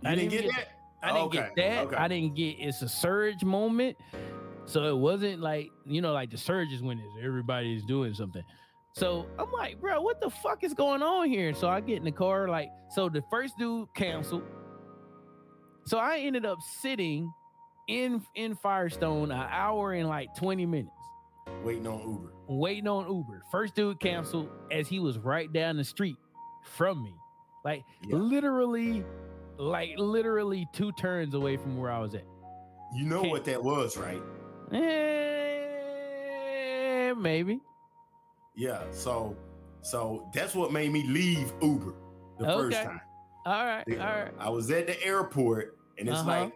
[0.04, 0.68] I didn't didn't get get that?
[1.02, 1.86] I didn't Okay, get that.
[1.88, 1.96] okay.
[1.96, 3.98] I didn't get it's a surge moment.
[4.68, 8.44] So it wasn't like, you know, like the surge is when it's everybody's doing something.
[8.96, 11.54] So I'm like, bro, what the fuck is going on here?
[11.54, 14.44] So I get in the car, like, so the first dude canceled.
[15.86, 17.30] So I ended up sitting
[17.90, 20.90] in in Firestone an hour and like 20 minutes
[21.64, 22.34] Waiting on Uber.
[22.48, 23.44] waiting on Uber.
[23.52, 26.16] First dude canceled as he was right down the street
[26.64, 27.14] from me.
[27.66, 28.16] Like Yeah.
[28.16, 29.04] literally,
[29.58, 32.26] like literally two turns away from where I was at.
[32.96, 34.22] You know Can't- what that was, right?
[34.72, 35.74] Eh,
[37.14, 37.60] maybe.
[38.56, 38.82] Yeah.
[38.92, 39.36] So
[39.82, 41.94] so that's what made me leave Uber
[42.40, 43.02] the first time.
[43.46, 43.84] All right.
[43.88, 44.08] Yeah.
[44.10, 44.34] All right.
[44.40, 46.28] I was at the airport and it's Uh-huh.
[46.30, 46.54] like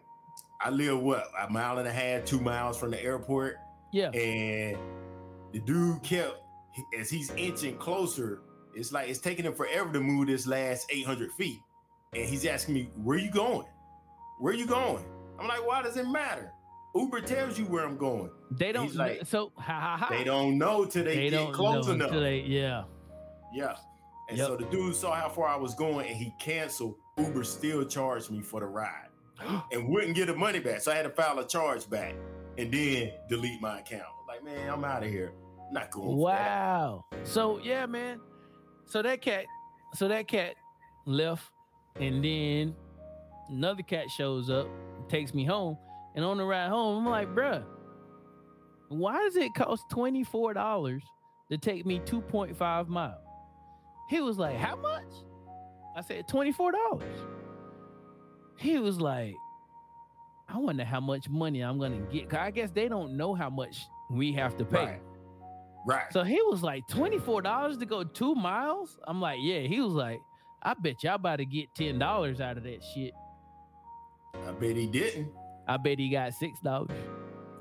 [0.62, 3.56] I live what a mile and a half, two miles from the airport,
[3.94, 4.10] Yeah.
[4.10, 4.78] and
[5.54, 6.36] the dude kept
[7.00, 8.42] as he's inching closer.
[8.76, 11.60] It's like it's taking him forever to move this last 800 feet,
[12.14, 13.66] and he's asking me, "Where you going?
[14.40, 15.04] Where you going?"
[15.40, 16.52] I'm like, "Why does it matter?
[16.96, 18.32] Uber tells you where I'm going.
[18.52, 20.08] They don't He's like- so ha ha ha.
[20.10, 22.84] They don't know till they, They get don't close know enough." they yeah.
[23.54, 23.76] Yeah.
[24.30, 24.48] And Yep.
[24.48, 26.96] so the dude saw how far I was going and he canceled.
[27.18, 29.10] Uber still charged me for the ride
[29.72, 30.82] and wouldn't get the money back.
[30.82, 32.16] So I had to file a charge back
[32.58, 34.04] and then delete my account.
[34.28, 35.34] Like, man, I'm out of here.
[35.68, 36.16] I'm not going.
[36.18, 37.06] Wow.
[37.24, 38.20] So yeah, man.
[38.86, 39.46] So that cat,
[39.96, 40.56] so that cat
[41.06, 41.44] left,
[41.96, 42.76] and then
[43.50, 44.68] another cat shows up,
[45.08, 45.78] takes me home,
[46.20, 47.64] and on the ride home, I'm like, bruh,
[48.90, 51.02] why does it cost twenty four dollars
[51.50, 53.24] to take me two point five miles?
[54.10, 55.06] He was like, how much?
[55.96, 57.20] I said twenty four dollars.
[58.58, 59.34] He was like,
[60.50, 62.30] I wonder how much money I'm gonna get.
[62.30, 63.78] 'Cause I guess they don't know how much
[64.12, 64.86] we have to pay.
[64.86, 65.02] Right.
[65.88, 66.12] Right.
[66.12, 69.00] So he was like $24 to go two miles.
[69.08, 69.62] I'm like, yeah.
[69.62, 70.20] He was like,
[70.62, 73.14] I bet y'all about to get $10 out of that shit.
[74.46, 75.30] I bet he didn't.
[75.70, 76.92] I bet he got $6.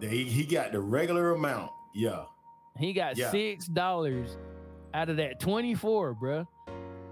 [0.01, 1.70] He, he got the regular amount.
[1.94, 2.24] Yeah.
[2.78, 3.30] He got Yeah.
[3.30, 4.36] $6
[4.94, 6.47] out of that 24, bruh.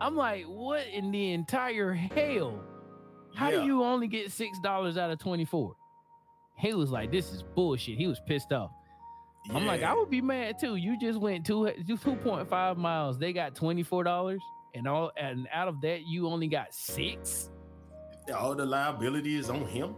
[0.00, 2.60] I'm like, what in the entire hell?
[3.34, 3.60] How Yeah.
[3.60, 5.74] do you only get $6 out of 24?
[6.58, 7.98] He was like, this is bullshit.
[7.98, 8.70] He was pissed off.
[9.50, 10.76] I'm like, I would be mad too.
[10.76, 13.16] You just went two two point five miles.
[13.16, 14.40] They got twenty four dollars,
[14.74, 17.48] and all and out of that, you only got six.
[18.36, 19.94] all the liability is on him.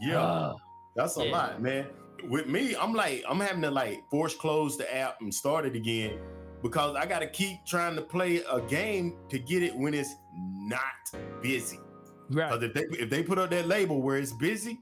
[0.00, 0.20] Yeah.
[0.20, 0.56] Ugh.
[0.94, 1.32] That's a Yeah.
[1.32, 1.86] lot, man.
[2.28, 5.76] With me, I'm like, I'm having to like force close the app and start it
[5.76, 6.18] again
[6.62, 10.14] because I got to keep trying to play a game to get it when it's
[10.34, 10.80] not
[11.42, 11.78] busy.
[12.30, 12.50] right.
[12.50, 14.78] Because if they if they put up that label where it's busy,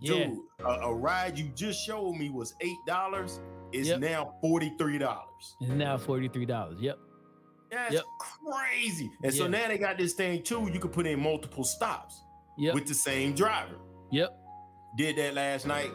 [0.00, 0.28] Yeah.
[0.28, 3.40] dude, a, a ride you just showed me was eight dollars.
[3.72, 4.00] It's Yep.
[4.00, 5.56] now forty three dollars.
[5.60, 6.80] It's now forty three dollars.
[6.80, 6.96] Yep.
[7.70, 8.04] That's Yep.
[8.20, 9.10] crazy.
[9.24, 10.70] And so now they got this thing too.
[10.72, 12.22] You can put in multiple stops
[12.56, 12.74] Yep.
[12.74, 13.74] with the same driver.
[14.10, 14.30] yep.
[14.98, 15.92] Did that last night.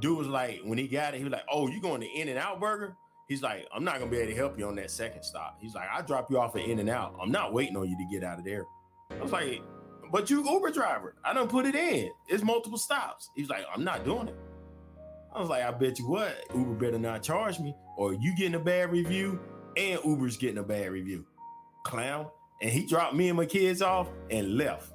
[0.00, 2.28] Dude was like, when he got it, he was like, "Oh, you going to In
[2.28, 2.96] and Out Burger?"
[3.28, 5.74] He's like, "I'm not gonna be able to help you on that second stop." He's
[5.74, 7.14] like, "I drop you off at In and Out.
[7.22, 8.64] I'm not waiting on you to get out of there."
[9.10, 9.62] I was like,
[10.10, 11.14] "But you Uber driver.
[11.24, 12.10] I don't put it in.
[12.28, 14.36] It's multiple stops." He's like, "I'm not doing it."
[15.32, 18.56] I was like, "I bet you what, Uber better not charge me, or you getting
[18.56, 19.38] a bad review,
[19.76, 21.24] and Uber's getting a bad review,
[21.84, 22.26] clown."
[22.60, 24.92] And he dropped me and my kids off and left.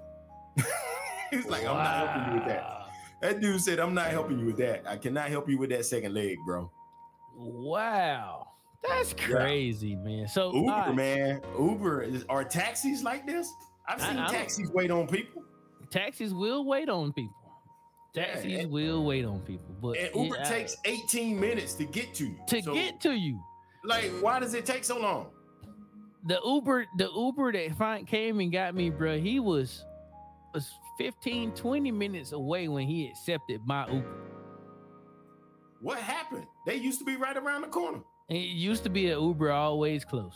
[1.32, 2.85] He's like, "I'm not helping you with that."
[3.22, 4.84] That dude said, I'm not helping you with that.
[4.88, 6.70] I cannot help you with that second leg, bro.
[7.38, 8.48] Wow.
[8.88, 10.28] That's crazy, man.
[10.28, 11.42] So Uber, right, man.
[11.60, 13.52] Uber is, are taxis like this?
[13.88, 15.44] I've seen I taxis wait on people.
[15.90, 17.34] taxis will wait on people.
[18.14, 21.84] Yeah, Taxis and- will wait on people, but And Uber yeah, takes 18 minutes to
[21.86, 22.38] get to you.
[22.48, 23.42] to So, get to you.
[23.84, 25.28] like, why does it take so long?
[26.28, 29.84] the Uber, the Uber that came and got me, bro, he was
[30.54, 34.05] was 15, 20 minutes away when he accepted my Uber.
[35.81, 36.47] What happened?
[36.65, 37.99] They used to be right around the corner.
[38.30, 40.34] It used to be an Uber always close.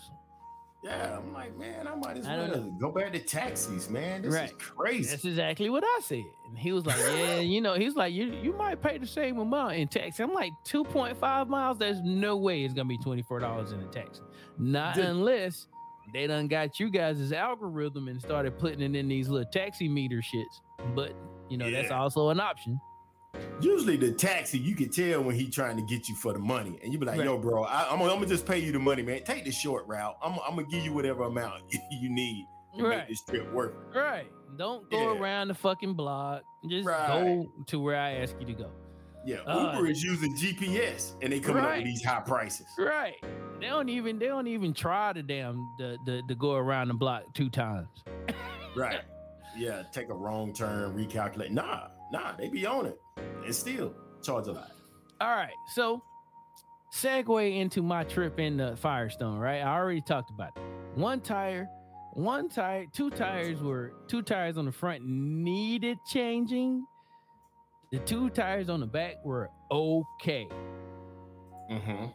[0.84, 4.22] Yeah, I'm like, man, I might as I well go back to taxis, man.
[4.22, 4.46] This Right.
[4.52, 5.10] is crazy.
[5.10, 6.24] That's exactly what I said.
[6.48, 9.40] And he was like, Yeah, you know, he's like, You you might pay the same
[9.40, 10.24] amount in taxi.
[10.24, 11.78] I'm like, 2.5 miles.
[11.80, 14.22] There's no way it's gonna be $24 in a taxi.
[14.58, 15.68] Not unless
[16.14, 20.18] they done got you guys' algorithm and started putting it in these little taxi meter
[20.22, 20.62] shits.
[20.96, 21.14] But
[21.50, 22.80] you know, that's also an option.
[23.62, 26.80] Usually the taxi, you can tell when he trying to get you for the money,
[26.84, 27.26] and you be like, Right.
[27.26, 29.22] "Yo, bro, I, am gonna, I'm gonna just pay you the money, man.
[29.24, 30.16] Take the short route.
[30.22, 31.62] I'm, I'm gonna give you whatever amount
[31.92, 32.46] you need
[32.78, 32.98] to Right.
[33.00, 34.28] make this trip work." Right.
[34.58, 35.20] Don't go Yeah.
[35.20, 36.42] around the fucking block.
[36.68, 37.08] Just Right.
[37.08, 38.72] go to where I ask you to go.
[39.26, 42.66] Yeah, Uh, Uber is using GPS, and they coming up with these high prices.
[42.78, 43.16] Right.
[43.60, 46.94] They don't even they don't even try to damn the the, the go around the
[46.94, 47.88] block two times.
[48.76, 49.02] Right?
[49.58, 51.50] Yeah, take a wrong turn, recalculate.
[51.50, 52.98] Nah, nah, they be on it,
[53.44, 53.94] and still
[54.24, 54.72] charge a lot.
[55.20, 55.52] All right.
[55.74, 56.02] So
[56.94, 59.60] segue into my trip in the Firestone, right?
[59.60, 60.62] I already talked about it.
[60.96, 61.68] One tire,
[62.14, 66.86] one tire, two tires were two tires on the front needed changing.
[67.92, 70.48] The two tires on the back were okay.
[71.72, 72.06] Mm-hmm.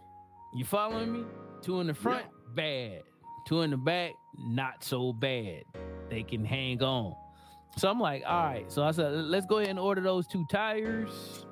[0.55, 1.25] You following me?
[1.63, 3.03] Two in the front, bad.
[3.49, 5.65] Two in the back, not so bad.
[6.11, 7.17] They can hang on.
[7.77, 8.71] So I'm like, all right.
[8.71, 11.45] So I said, let's go ahead and order those two tires.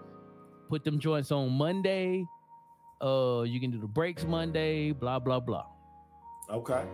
[0.69, 2.25] Put them joints on Monday.
[3.03, 4.93] Uh, you can do the brakes Monday.
[4.93, 5.67] Blah blah blah.
[6.49, 6.85] Okay.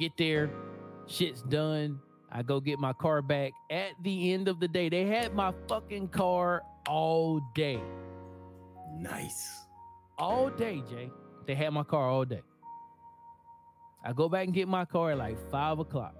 [0.00, 0.50] Get there,
[1.06, 2.00] shit's done.
[2.32, 4.88] I go get my car back at the end of the day.
[4.88, 7.80] They had my fucking car all day.
[8.96, 9.66] Nice.
[10.18, 11.10] All day, Jay.
[11.46, 12.42] They had my car all day.
[14.04, 16.14] I go back and get my car at like five o'clock.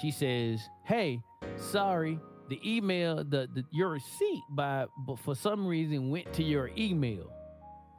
[0.00, 1.20] She says, Hey,
[1.56, 6.70] sorry, the email, the, the your receipt by but for some reason went to your
[6.76, 7.30] email.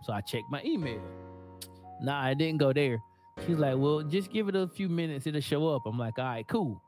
[0.04, 1.02] So I checked my email.
[2.02, 3.00] Nah, I didn't go there.
[3.46, 5.84] She's like, Well, just give it a few minutes, it'll show up.
[5.86, 6.82] I'm like, all right, cool.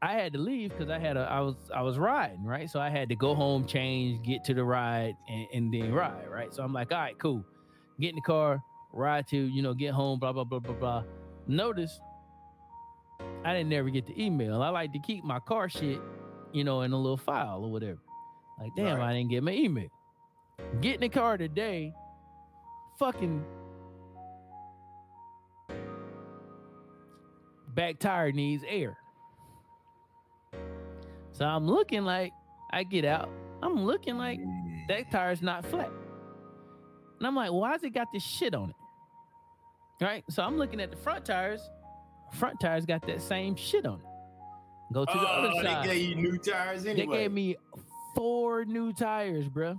[0.00, 2.70] I had to leave because I had a I was I was riding, right?
[2.70, 6.28] So I had to go home, change, get to the ride, and, and then ride,
[6.30, 6.54] right?
[6.54, 7.44] So I'm like, all right, cool.
[8.00, 8.62] Get in the car,
[8.92, 11.02] ride to, you know, get home, blah, blah, blah, blah, blah.
[11.48, 11.98] Notice
[13.44, 14.62] I didn't never get the email.
[14.62, 16.00] I like to keep my car shit,
[16.52, 17.98] you know, in a little file or whatever.
[18.60, 19.10] Like, damn, Right.
[19.10, 19.88] I didn't get my email.
[20.80, 21.92] Get in the car today,
[23.00, 23.44] fucking
[27.78, 28.98] back tire needs air.
[31.30, 32.32] So I'm looking like
[32.72, 33.30] I get out.
[33.62, 34.40] I'm looking like
[34.88, 35.92] that tire's not flat.
[37.18, 40.04] And I'm like, why why's it got this shit on it?
[40.04, 40.24] Right?
[40.28, 41.60] So I'm looking at the front tires.
[42.32, 44.92] Front tires got that same shit on it.
[44.92, 45.88] Go to the Oh, other side.
[45.88, 47.06] they gave you new tires anyway.
[47.06, 47.56] They gave me
[48.16, 49.78] four new tires, bruh.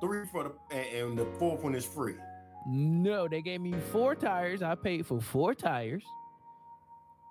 [0.00, 2.14] three for the and the fourth one is free.
[2.66, 4.62] No, they gave me four tires.
[4.62, 6.04] I paid for four tires.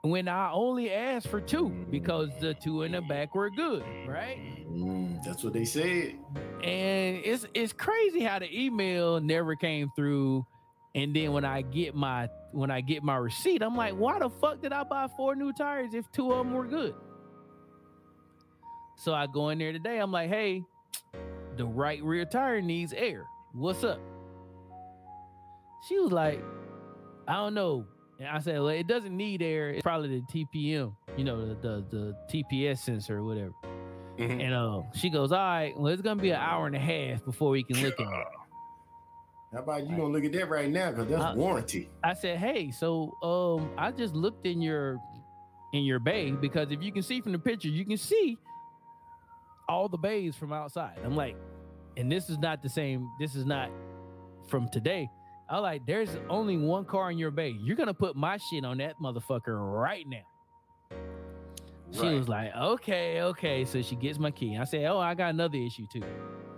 [0.04, 4.38] When I only asked for two because the two in the back were good, right?
[4.70, 6.16] Mm, that's what they said.
[6.64, 10.46] and it's it's crazy how the email never came through
[10.96, 14.30] and then when i get my when i get my receipt i'm like why the
[14.30, 16.96] fuck did i buy four new tires if two of them were good
[18.98, 20.64] so i go in there today i'm like hey
[21.58, 23.24] the right rear tire needs air
[23.54, 24.00] what's up
[25.88, 26.44] she was like
[27.28, 27.86] i don't know
[28.20, 31.56] and i said well it doesn't need air it's probably the tpm you know the
[31.56, 33.52] the, the tps sensor or whatever
[34.18, 34.42] Mhm.
[34.46, 37.24] and uh, she goes, "All right, well, it's gonna be an hour and a half
[37.24, 38.26] before we can look at it."
[39.54, 40.90] How about you gonna look at that right now?
[40.90, 41.88] Because that's Uh, warranty.
[42.04, 44.98] I said, "Hey, so um, I just looked in your
[45.72, 48.40] in your bay because if you can see from the picture, you can see
[49.70, 51.36] all the bays from outside." I'm like,
[51.96, 53.08] and this is not the same.
[53.20, 53.70] This is not
[54.50, 55.12] from today.
[55.50, 57.56] I like, there's only one car in your bay.
[57.60, 60.98] You're gonna put my shit on that motherfucker right now.
[61.92, 62.16] She Right.
[62.16, 63.64] was like, okay, okay.
[63.64, 64.58] So she gets my key.
[64.58, 66.04] I said, oh, I got another issue too.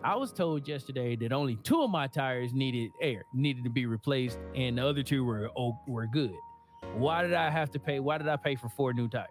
[0.04, 3.86] I was told yesterday that only two of my tires needed air, needed to be
[3.86, 6.34] replaced, and the other two were oh, were good.
[6.96, 8.00] Why did I have to pay?
[8.00, 9.28] Why did I pay for four new tires?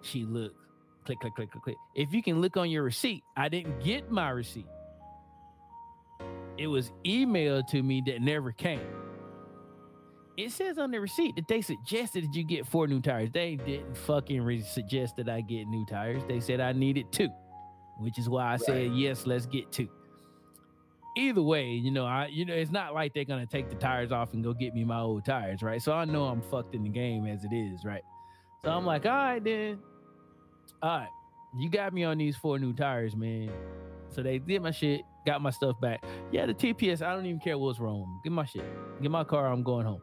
[0.00, 0.56] She looked,
[1.04, 1.76] click, click, click, click, click.
[1.94, 4.66] If you can look on your receipt, I didn't get my receipt.
[6.62, 8.86] It was emailed to me that never came.
[10.36, 13.30] It says on the receipt that they suggested that you get four new tires.
[13.32, 16.22] They didn't fucking re- suggest that I get new tires.
[16.28, 17.30] They said I needed two,
[17.98, 19.88] which is why I said yes, let's get two.
[21.16, 24.12] Either way, you know, I you know, it's not like they're gonna take the tires
[24.12, 25.82] off and go get me my old tires, right?
[25.82, 28.04] So I know I'm fucked in the game as it is, right?
[28.64, 29.80] So I'm like, all right then,
[30.80, 31.08] all right,
[31.58, 33.50] you got me on these four new tires, man.
[34.10, 36.04] So they did my shit, got my stuff back.
[36.30, 38.20] Yeah, the TPS, I don't even care what's wrong.
[38.24, 38.64] Get my shit,
[39.00, 39.46] get my car.
[39.52, 40.02] I'm going home.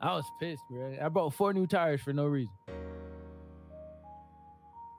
[0.00, 0.96] I was pissed, bro.
[1.02, 2.52] I bought four new tires for no reason.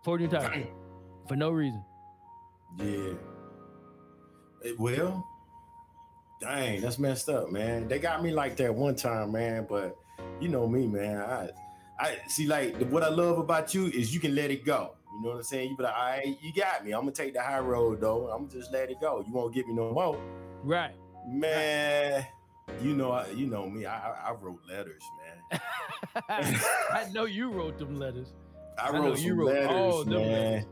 [0.03, 0.67] Four new tires
[1.27, 1.83] for no reason.
[2.77, 3.13] Yeah.
[4.65, 5.25] Eh, Well,
[6.41, 7.87] dang, that's messed up, man.
[7.87, 9.65] They got me like that one time, man.
[9.69, 9.95] But
[10.39, 11.17] you know me, man.
[11.17, 11.49] I,
[11.99, 12.47] I see.
[12.47, 14.95] Like what I love about you is you can let it go.
[15.19, 15.71] You know what I'm saying?
[15.71, 16.93] You be like, all right, you got me.
[16.93, 18.29] I'm gonna take the high road though.
[18.29, 19.21] I'm gonna just let it go.
[19.27, 20.17] You won't get me no more,
[20.63, 20.95] Right.
[21.27, 22.25] man.
[22.81, 23.85] You know, you know me.
[23.85, 25.01] I, I, wrote letters,
[25.51, 25.61] man.
[26.29, 28.33] I know you wrote them letters.
[28.77, 30.31] I wrote you some wrote letters, man.
[30.31, 30.65] letters.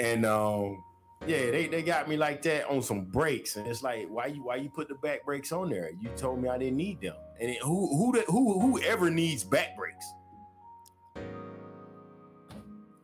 [0.00, 0.82] And um,
[1.26, 4.42] yeah, they, they got me like that on some brakes, and it's like, why you
[4.42, 5.90] why you put the back brakes on there?
[6.00, 9.08] You told me I didn't need them, and it, who who the- who who ever
[9.10, 10.06] needs back brakes?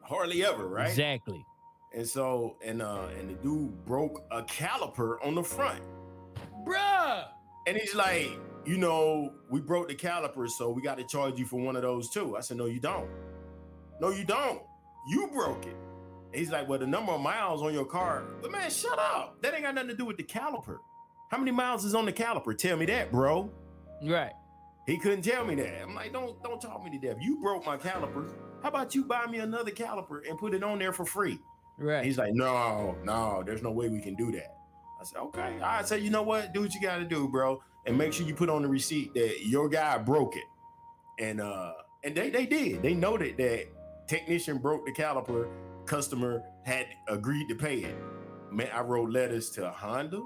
[0.05, 0.89] Hardly ever, right?
[0.89, 1.45] Exactly.
[1.93, 5.81] And so and uh and the dude broke a caliper on the front,
[6.67, 7.27] Bruh.
[7.67, 8.31] and he's like,
[8.67, 11.83] you know, we broke the caliper, so we got to charge you for one of
[11.83, 12.37] those too.
[12.37, 13.09] I said, no, you don't.
[14.01, 14.61] No, you don't.
[15.09, 15.77] You broke it.
[16.27, 18.25] And he's like, well, the number of miles on your car.
[18.43, 19.41] But man, shut up.
[19.43, 20.79] That ain't got nothing to do with the caliper.
[21.31, 22.57] How many miles is on the caliper?
[22.59, 23.51] Tell me that, bro.
[24.03, 24.33] Right.
[24.87, 25.83] He couldn't tell me that.
[25.83, 27.17] I'm like, don't don't talk me to death.
[27.21, 28.29] You broke my caliper.
[28.63, 31.39] How about you buy me another caliper and put it on there for free?
[31.79, 32.05] And Right.
[32.05, 34.55] he's like, no, no, there's no way we can do that.
[35.01, 35.59] I said, okay.
[35.63, 36.53] I said, you know what?
[36.55, 39.13] Do what you got to do, bro, and make sure you put on the receipt
[39.15, 40.45] that your guy broke it.
[41.19, 41.73] and uh,
[42.05, 42.83] and they they did.
[42.83, 43.65] They noted that
[44.07, 45.49] technician broke the caliper.
[45.87, 47.97] Customer had agreed to pay it.
[48.51, 50.23] Man, I wrote letters to Honda.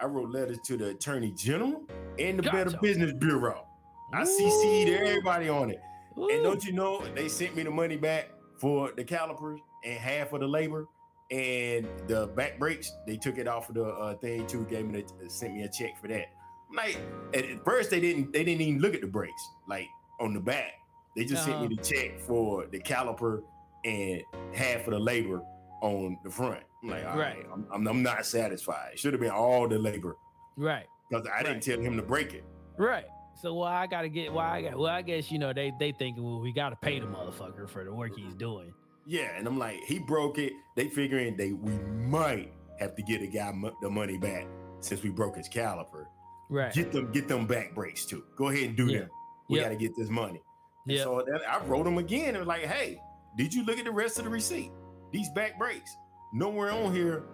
[0.00, 1.82] I wrote letters to the Attorney General
[2.18, 2.56] and the Gotcha.
[2.64, 3.65] Better Business Bureau.
[4.12, 5.80] I CC'd everybody on it.
[6.16, 10.32] And don't you know they sent me the money back for the calipers and half
[10.32, 10.86] of the labor
[11.30, 12.90] and the back brakes.
[13.06, 14.64] They took it off of the uh, thing too.
[14.70, 16.26] Gave me the, sent me a check for that.
[16.74, 16.98] Like
[17.34, 19.86] at, first they didn't they didn't even look at the brakes like
[20.20, 20.72] on the back.
[21.16, 23.42] They just sent me the check for the caliper
[23.84, 24.22] and
[24.52, 25.42] half of the labor
[25.80, 26.62] on the front.
[26.82, 27.46] I'm like, all right, Right.
[27.52, 28.90] I'm, I'm, I'm not satisfied.
[28.92, 30.16] It should have been all the labor
[30.56, 30.86] right.
[31.08, 32.44] because I didn't tell him to break it.
[32.76, 33.06] Right.
[33.40, 35.92] So why I gotta get why I got well I guess you know they they
[35.92, 38.72] thinking well we gotta pay the motherfucker for the work he's doing.
[39.06, 40.52] Yeah, and I'm like, he broke it.
[40.74, 41.72] They figuring they we
[42.08, 44.46] might have to get the guy mo- the money back
[44.80, 46.06] since we broke his caliper.
[46.50, 46.72] Right.
[46.72, 48.24] Get them, get them back brakes too.
[48.36, 49.00] Go ahead and do Yeah.
[49.00, 49.10] them.
[49.48, 49.64] We Yep.
[49.64, 50.40] got to get this money.
[50.86, 51.02] Yeah.
[51.04, 53.00] So then I wrote him again and was like, hey,
[53.36, 54.70] did you look at the rest of the receipt?
[55.12, 55.96] These back brakes.
[56.32, 57.24] Nowhere on here,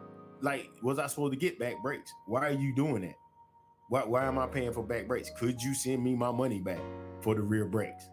[0.42, 2.12] like, was I supposed to get back brakes?
[2.26, 3.14] Why are you doing that?
[3.92, 5.30] Why, why am I paying for back brakes?
[5.36, 6.80] Could you send me my money back
[7.20, 8.08] for the rear brakes?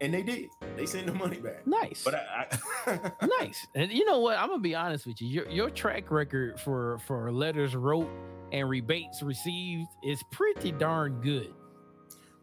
[0.00, 0.48] And they did.
[0.76, 1.64] They sent the money back.
[1.64, 2.02] Nice.
[2.02, 2.48] But I,
[2.88, 3.64] I nice.
[3.76, 4.36] And you know what?
[4.36, 5.28] I'm gonna be honest with you.
[5.28, 8.10] Your your track record for for letters wrote
[8.50, 11.54] and rebates received is pretty darn good.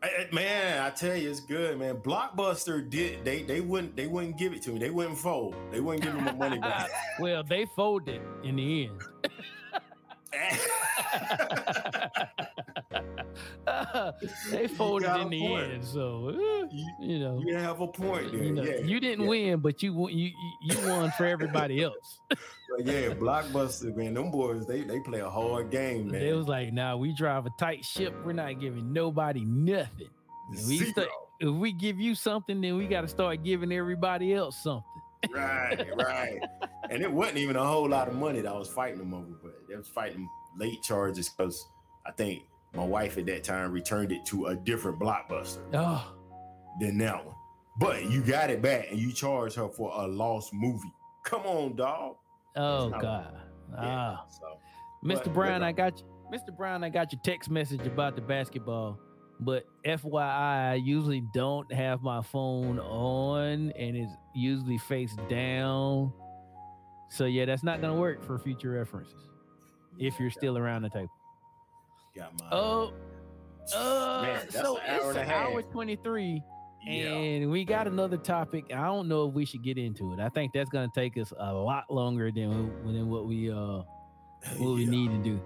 [0.02, 1.98] I- man, I tell you, it's good, man.
[1.98, 4.80] Blockbuster did they they wouldn't they wouldn't give it to me.
[4.80, 5.54] They wouldn't fold.
[5.70, 6.90] They wouldn't give me my money back.
[7.20, 9.02] well, they folded in the end.
[14.52, 15.72] they folded in the point.
[15.74, 17.42] end, so eh, you, you know.
[17.46, 18.44] you have a point there.
[18.44, 19.30] You, know, yeah, you didn't yeah.
[19.30, 20.32] win, but you won- you
[20.62, 22.20] you won for everybody else.
[22.30, 24.14] But yeah, Blockbuster, man.
[24.14, 26.22] Them boys, they they play a hard game, man.
[26.22, 28.14] They was like, "Nah, we drive a tight ship.
[28.26, 30.10] We're not giving nobody nothing.
[30.52, 30.92] we Zero.
[30.92, 34.84] start- If we give you something, then we got to start giving everybody else something."
[35.34, 36.40] right, right.
[36.90, 39.34] And it wasn't even a whole lot of money that I was fighting them over,
[39.44, 40.28] but they was fighting
[40.58, 41.66] late charges because
[42.06, 42.44] I think
[42.74, 45.60] my wife at that time returned it to a different Blockbuster.
[45.74, 46.14] Oh,
[46.80, 47.36] than that one.
[47.80, 50.92] But you got it back and you charged her for a lost movie.
[51.26, 52.16] Come on, dog.
[52.56, 53.34] oh God.
[53.72, 53.78] Yeah,
[54.18, 54.58] Ah, so
[55.04, 55.26] Mr.
[55.26, 56.06] but- Brown, but- I got you.
[56.32, 56.56] Mr.
[56.56, 59.00] Brown, I got your text message about the basketball.
[59.40, 66.12] But FYI, I usually don't have my phone on and it's usually face down.
[67.10, 69.16] So yeah, that's not gonna work for future references
[69.98, 71.10] if you're still around the table.
[72.20, 72.94] Got my Oh,
[73.76, 75.72] uh, Man, that's so an hour it's and a an hour half.
[75.72, 76.44] 23,
[76.86, 76.92] yeah.
[77.10, 78.66] and we got another topic.
[78.74, 80.20] I don't know if we should get into it.
[80.20, 83.56] I think that's gonna take us a lot longer than than what we uh
[84.58, 84.90] what we Yeah.
[84.90, 85.42] need to do.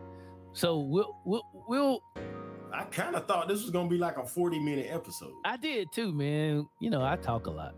[0.54, 2.02] So we'll we'll we'll
[2.74, 5.34] I kind of thought this was gonna be like a 40 minute episode.
[5.45, 6.68] I did too, man.
[6.80, 7.76] You know, I talk a lot.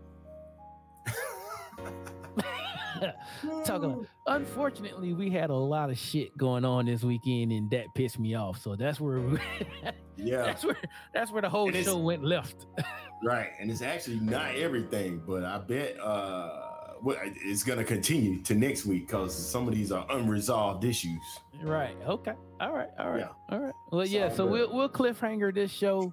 [3.84, 4.06] a.
[4.26, 8.34] Unfortunately, we had a lot of shit going on this weekend, and that pissed me
[8.34, 8.60] off.
[8.60, 9.38] So that's where we,
[10.16, 10.76] Yeah, that's where
[11.12, 12.66] that's where the whole And show went left.
[13.24, 13.50] right.
[13.60, 18.86] And it's actually not everything, but I bet uh what it's gonna continue to next
[18.86, 21.20] week because some of these are unresolved issues.
[21.62, 21.96] right.
[22.06, 22.32] Okay.
[22.60, 22.88] All right.
[22.98, 23.20] All right.
[23.20, 23.28] Yeah.
[23.50, 23.74] All right.
[23.92, 24.28] Well, yeah.
[24.28, 26.12] all So we'll we'll cliffhanger this show.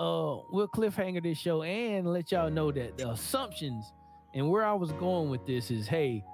[0.00, 3.92] Uh, we'll cliffhanger this show and let y'all know that the assumptions
[4.34, 6.24] and where I was going with this is, hey,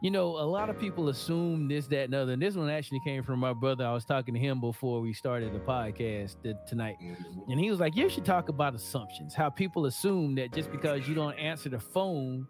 [0.00, 2.32] you know, a lot of people assume this, that, and other.
[2.32, 3.84] And this one actually came from my brother.
[3.84, 6.96] I was talking to him before we started the podcast th- tonight.
[7.02, 7.50] Mm-hmm.
[7.50, 9.34] And he was like, You should talk about assumptions.
[9.34, 12.46] How people assume that just because you don't answer the phone,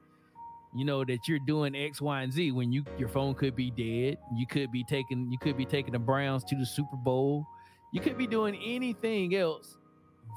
[0.75, 3.71] you know, that you're doing X, Y, and Z when you your phone could be
[3.71, 4.19] dead.
[4.37, 7.47] You could be taking you could be taking the Browns to the Super Bowl.
[7.95, 9.79] You could be doing anything else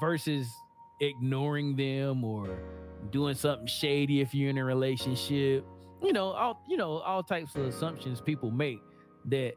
[0.00, 0.48] versus
[1.00, 2.58] ignoring them or
[3.10, 5.64] doing something shady if you're in a relationship.
[6.02, 8.80] You know, all you know, all types of assumptions people make
[9.26, 9.52] that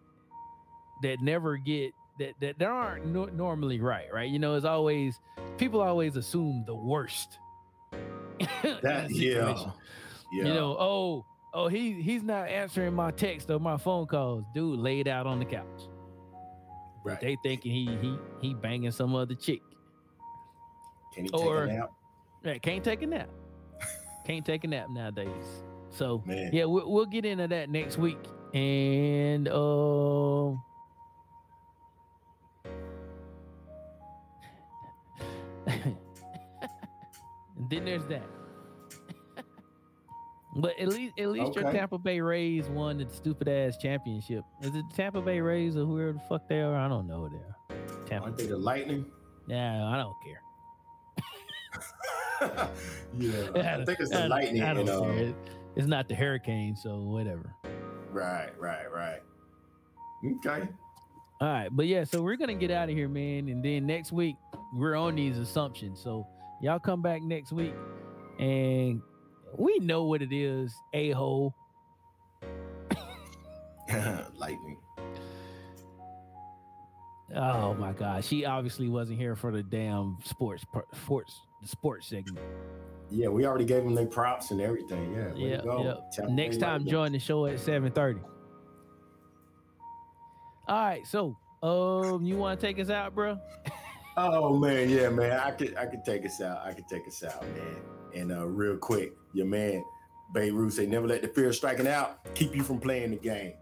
[1.02, 4.30] that never get that that, that aren't no, normally right, right?
[4.30, 5.20] You know, it's always
[5.58, 7.40] people always assume the worst.
[8.82, 9.72] That yeah.
[10.32, 10.46] Yeah.
[10.46, 14.44] You know, oh, oh, he he's not answering my text or my phone calls.
[14.54, 15.66] Dude laid out on the couch.
[17.04, 17.20] right.
[17.22, 19.62] They thinking he he he banging some other chick.
[21.14, 21.92] Can he or- take a nap?
[22.46, 23.30] Yeah, can't take a nap.
[24.26, 25.30] can't take a nap nowadays.
[25.90, 26.52] So Man.
[26.54, 28.20] yeah, we'll, we'll get into that next week.
[28.54, 30.62] And um
[35.68, 35.98] and
[37.70, 38.24] then there's that.
[40.58, 44.44] but at least at least your Tampa Bay Rays won the stupid ass championship.
[44.62, 46.76] Is it Tampa Bay Rays or whoever the fuck they are?
[46.76, 48.06] I don't know who they are.
[48.06, 48.26] Tampa.
[48.26, 49.06] Aren't they the lightning?
[49.48, 50.42] Yeah, I don't care.
[53.18, 54.64] yeah, I think it's the lightning.
[54.64, 55.38] I don't and, uh,
[55.76, 57.54] it's not the hurricane, so whatever.
[58.12, 59.22] Right, right, right.
[60.24, 60.68] Okay.
[61.42, 64.12] All right, but yeah, so we're gonna get out of here, man, and then next
[64.12, 64.36] week
[64.74, 66.02] we're on these assumptions.
[66.02, 66.26] So
[66.62, 67.74] y'all come back next week,
[68.40, 69.02] and
[69.58, 71.54] we know what it is, a hole.
[74.38, 74.78] Lightning.
[77.36, 82.40] Oh my God, she obviously wasn't here for the damn sports sports the sports segment.
[83.10, 85.14] Yeah, we already gave them their props and everything.
[85.14, 86.26] Yeah, yeah, yeah.
[86.28, 88.20] Next time, join the show at seven thirty.
[90.68, 93.38] All right, so um, you want to take us out, bro?
[94.18, 95.40] oh man, yeah, man.
[95.40, 96.62] I could I could take us out.
[96.66, 97.78] I could take us out, man.
[98.14, 99.84] And uh, real quick, your man
[100.34, 103.18] Babe Ruth say never let the fear of striking out keep you from playing the
[103.18, 103.54] game.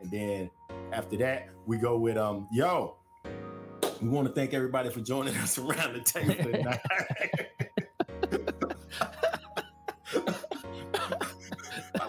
[0.00, 0.50] And then
[0.92, 2.96] after that, we go with um, yo.
[4.00, 6.80] We want to thank everybody for joining us around the table tonight.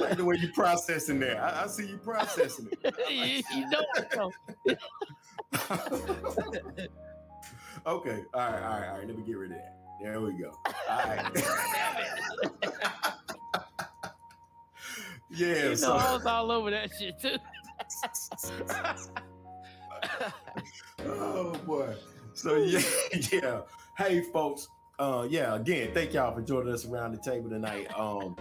[0.05, 1.41] like the way you processing there.
[1.41, 2.95] I, I see you processing it.
[3.55, 3.83] you, know
[4.65, 4.79] it.
[7.85, 8.23] okay.
[8.33, 8.63] All right.
[8.63, 8.87] All right.
[8.89, 9.07] All right.
[9.07, 9.75] Let me get rid of that.
[10.01, 10.51] There we go.
[10.89, 11.31] All right.
[15.29, 15.69] yeah.
[15.69, 15.89] You so.
[15.89, 17.37] know, I was all over that shit too.
[21.05, 21.93] oh boy.
[22.33, 22.81] So yeah,
[23.31, 23.61] yeah.
[23.97, 24.67] Hey folks.
[24.97, 27.87] Uh yeah, again, thank y'all for joining us around the table tonight.
[27.97, 28.35] Um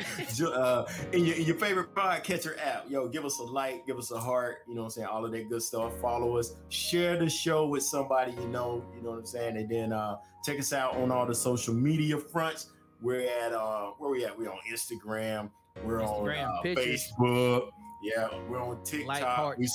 [0.46, 2.88] uh, in, your, in your favorite podcatcher app.
[2.88, 5.08] Yo, give us a like, give us a heart, you know what I'm saying?
[5.08, 5.92] All of that good stuff.
[6.00, 9.56] Follow us, share the show with somebody you know, you know what I'm saying?
[9.56, 12.68] And then uh, check us out on all the social media fronts.
[13.02, 14.38] We're at uh where we at?
[14.38, 15.50] We're on Instagram,
[15.84, 17.70] we're Instagram, on uh, Facebook,
[18.02, 19.58] yeah, we're on TikTok.
[19.58, 19.68] We,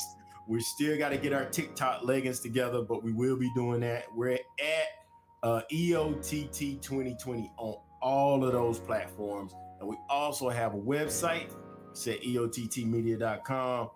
[0.47, 4.05] we still got to get our TikTok leggings together, but we will be doing that.
[4.13, 4.87] We're at
[5.43, 9.53] uh, EOTT 2020 on all of those platforms.
[9.79, 11.51] And we also have a website,
[11.91, 13.89] it's at eottmedia.com.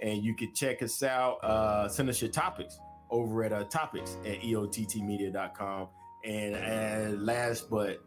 [0.00, 2.78] And you can check us out, uh, send us your topics
[3.10, 5.88] over at uh, topics at eottmedia.com.
[6.24, 8.02] And, and last but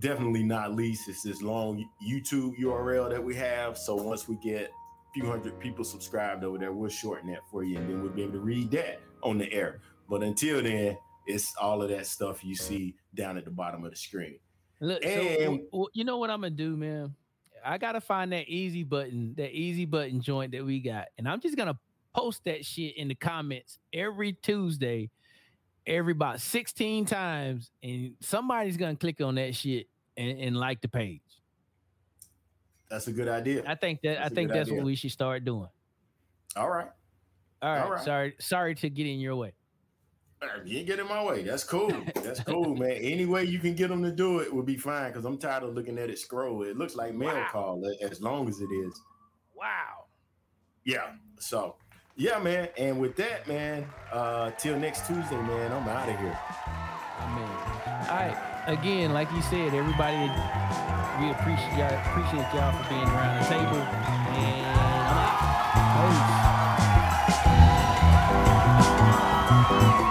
[0.00, 3.76] definitely not least, it's this long YouTube URL that we have.
[3.78, 7.64] So once we get a few hundred people subscribed over there, we'll shorten that for
[7.64, 9.80] you and then we'll be able to read that on the air.
[10.08, 10.96] But until then,
[11.26, 14.38] it's all of that stuff you see down at the bottom of the screen.
[14.80, 17.14] Look, and, so, you know what I'm gonna do, man?
[17.64, 21.40] I gotta find that easy button, that easy button joint that we got, and I'm
[21.40, 21.78] just gonna
[22.14, 25.10] post that shit in the comments every Tuesday,
[25.86, 30.88] every about 16 times, and somebody's gonna click on that shit and, and like the
[30.88, 31.20] page.
[32.90, 33.64] That's a good idea.
[33.66, 34.74] I think that that's I think that's idea.
[34.74, 35.68] what we should start doing.
[36.54, 36.88] All right.
[37.62, 37.82] All right.
[37.82, 38.04] All right.
[38.04, 39.52] Sorry, sorry to get in your way.
[40.64, 41.42] You get in my way.
[41.42, 41.92] That's cool.
[42.22, 42.90] That's cool, man.
[42.92, 45.62] Any way you can get them to do it would be fine because I'm tired
[45.62, 46.62] of looking at it scroll.
[46.62, 47.48] It looks like mail wow.
[47.50, 49.00] call as long as it is.
[49.54, 50.06] Wow.
[50.84, 51.12] Yeah.
[51.38, 51.76] So,
[52.16, 52.68] yeah, man.
[52.76, 56.38] And with that, man, uh, till next Tuesday, man, I'm out of here.
[57.20, 57.48] Amen.
[58.08, 58.64] All right.
[58.66, 60.16] Again, like you said, everybody,
[61.20, 63.82] we appreciate y'all, appreciate y'all for being around the table.
[64.36, 65.46] And I'm out.
[70.00, 70.05] Peace.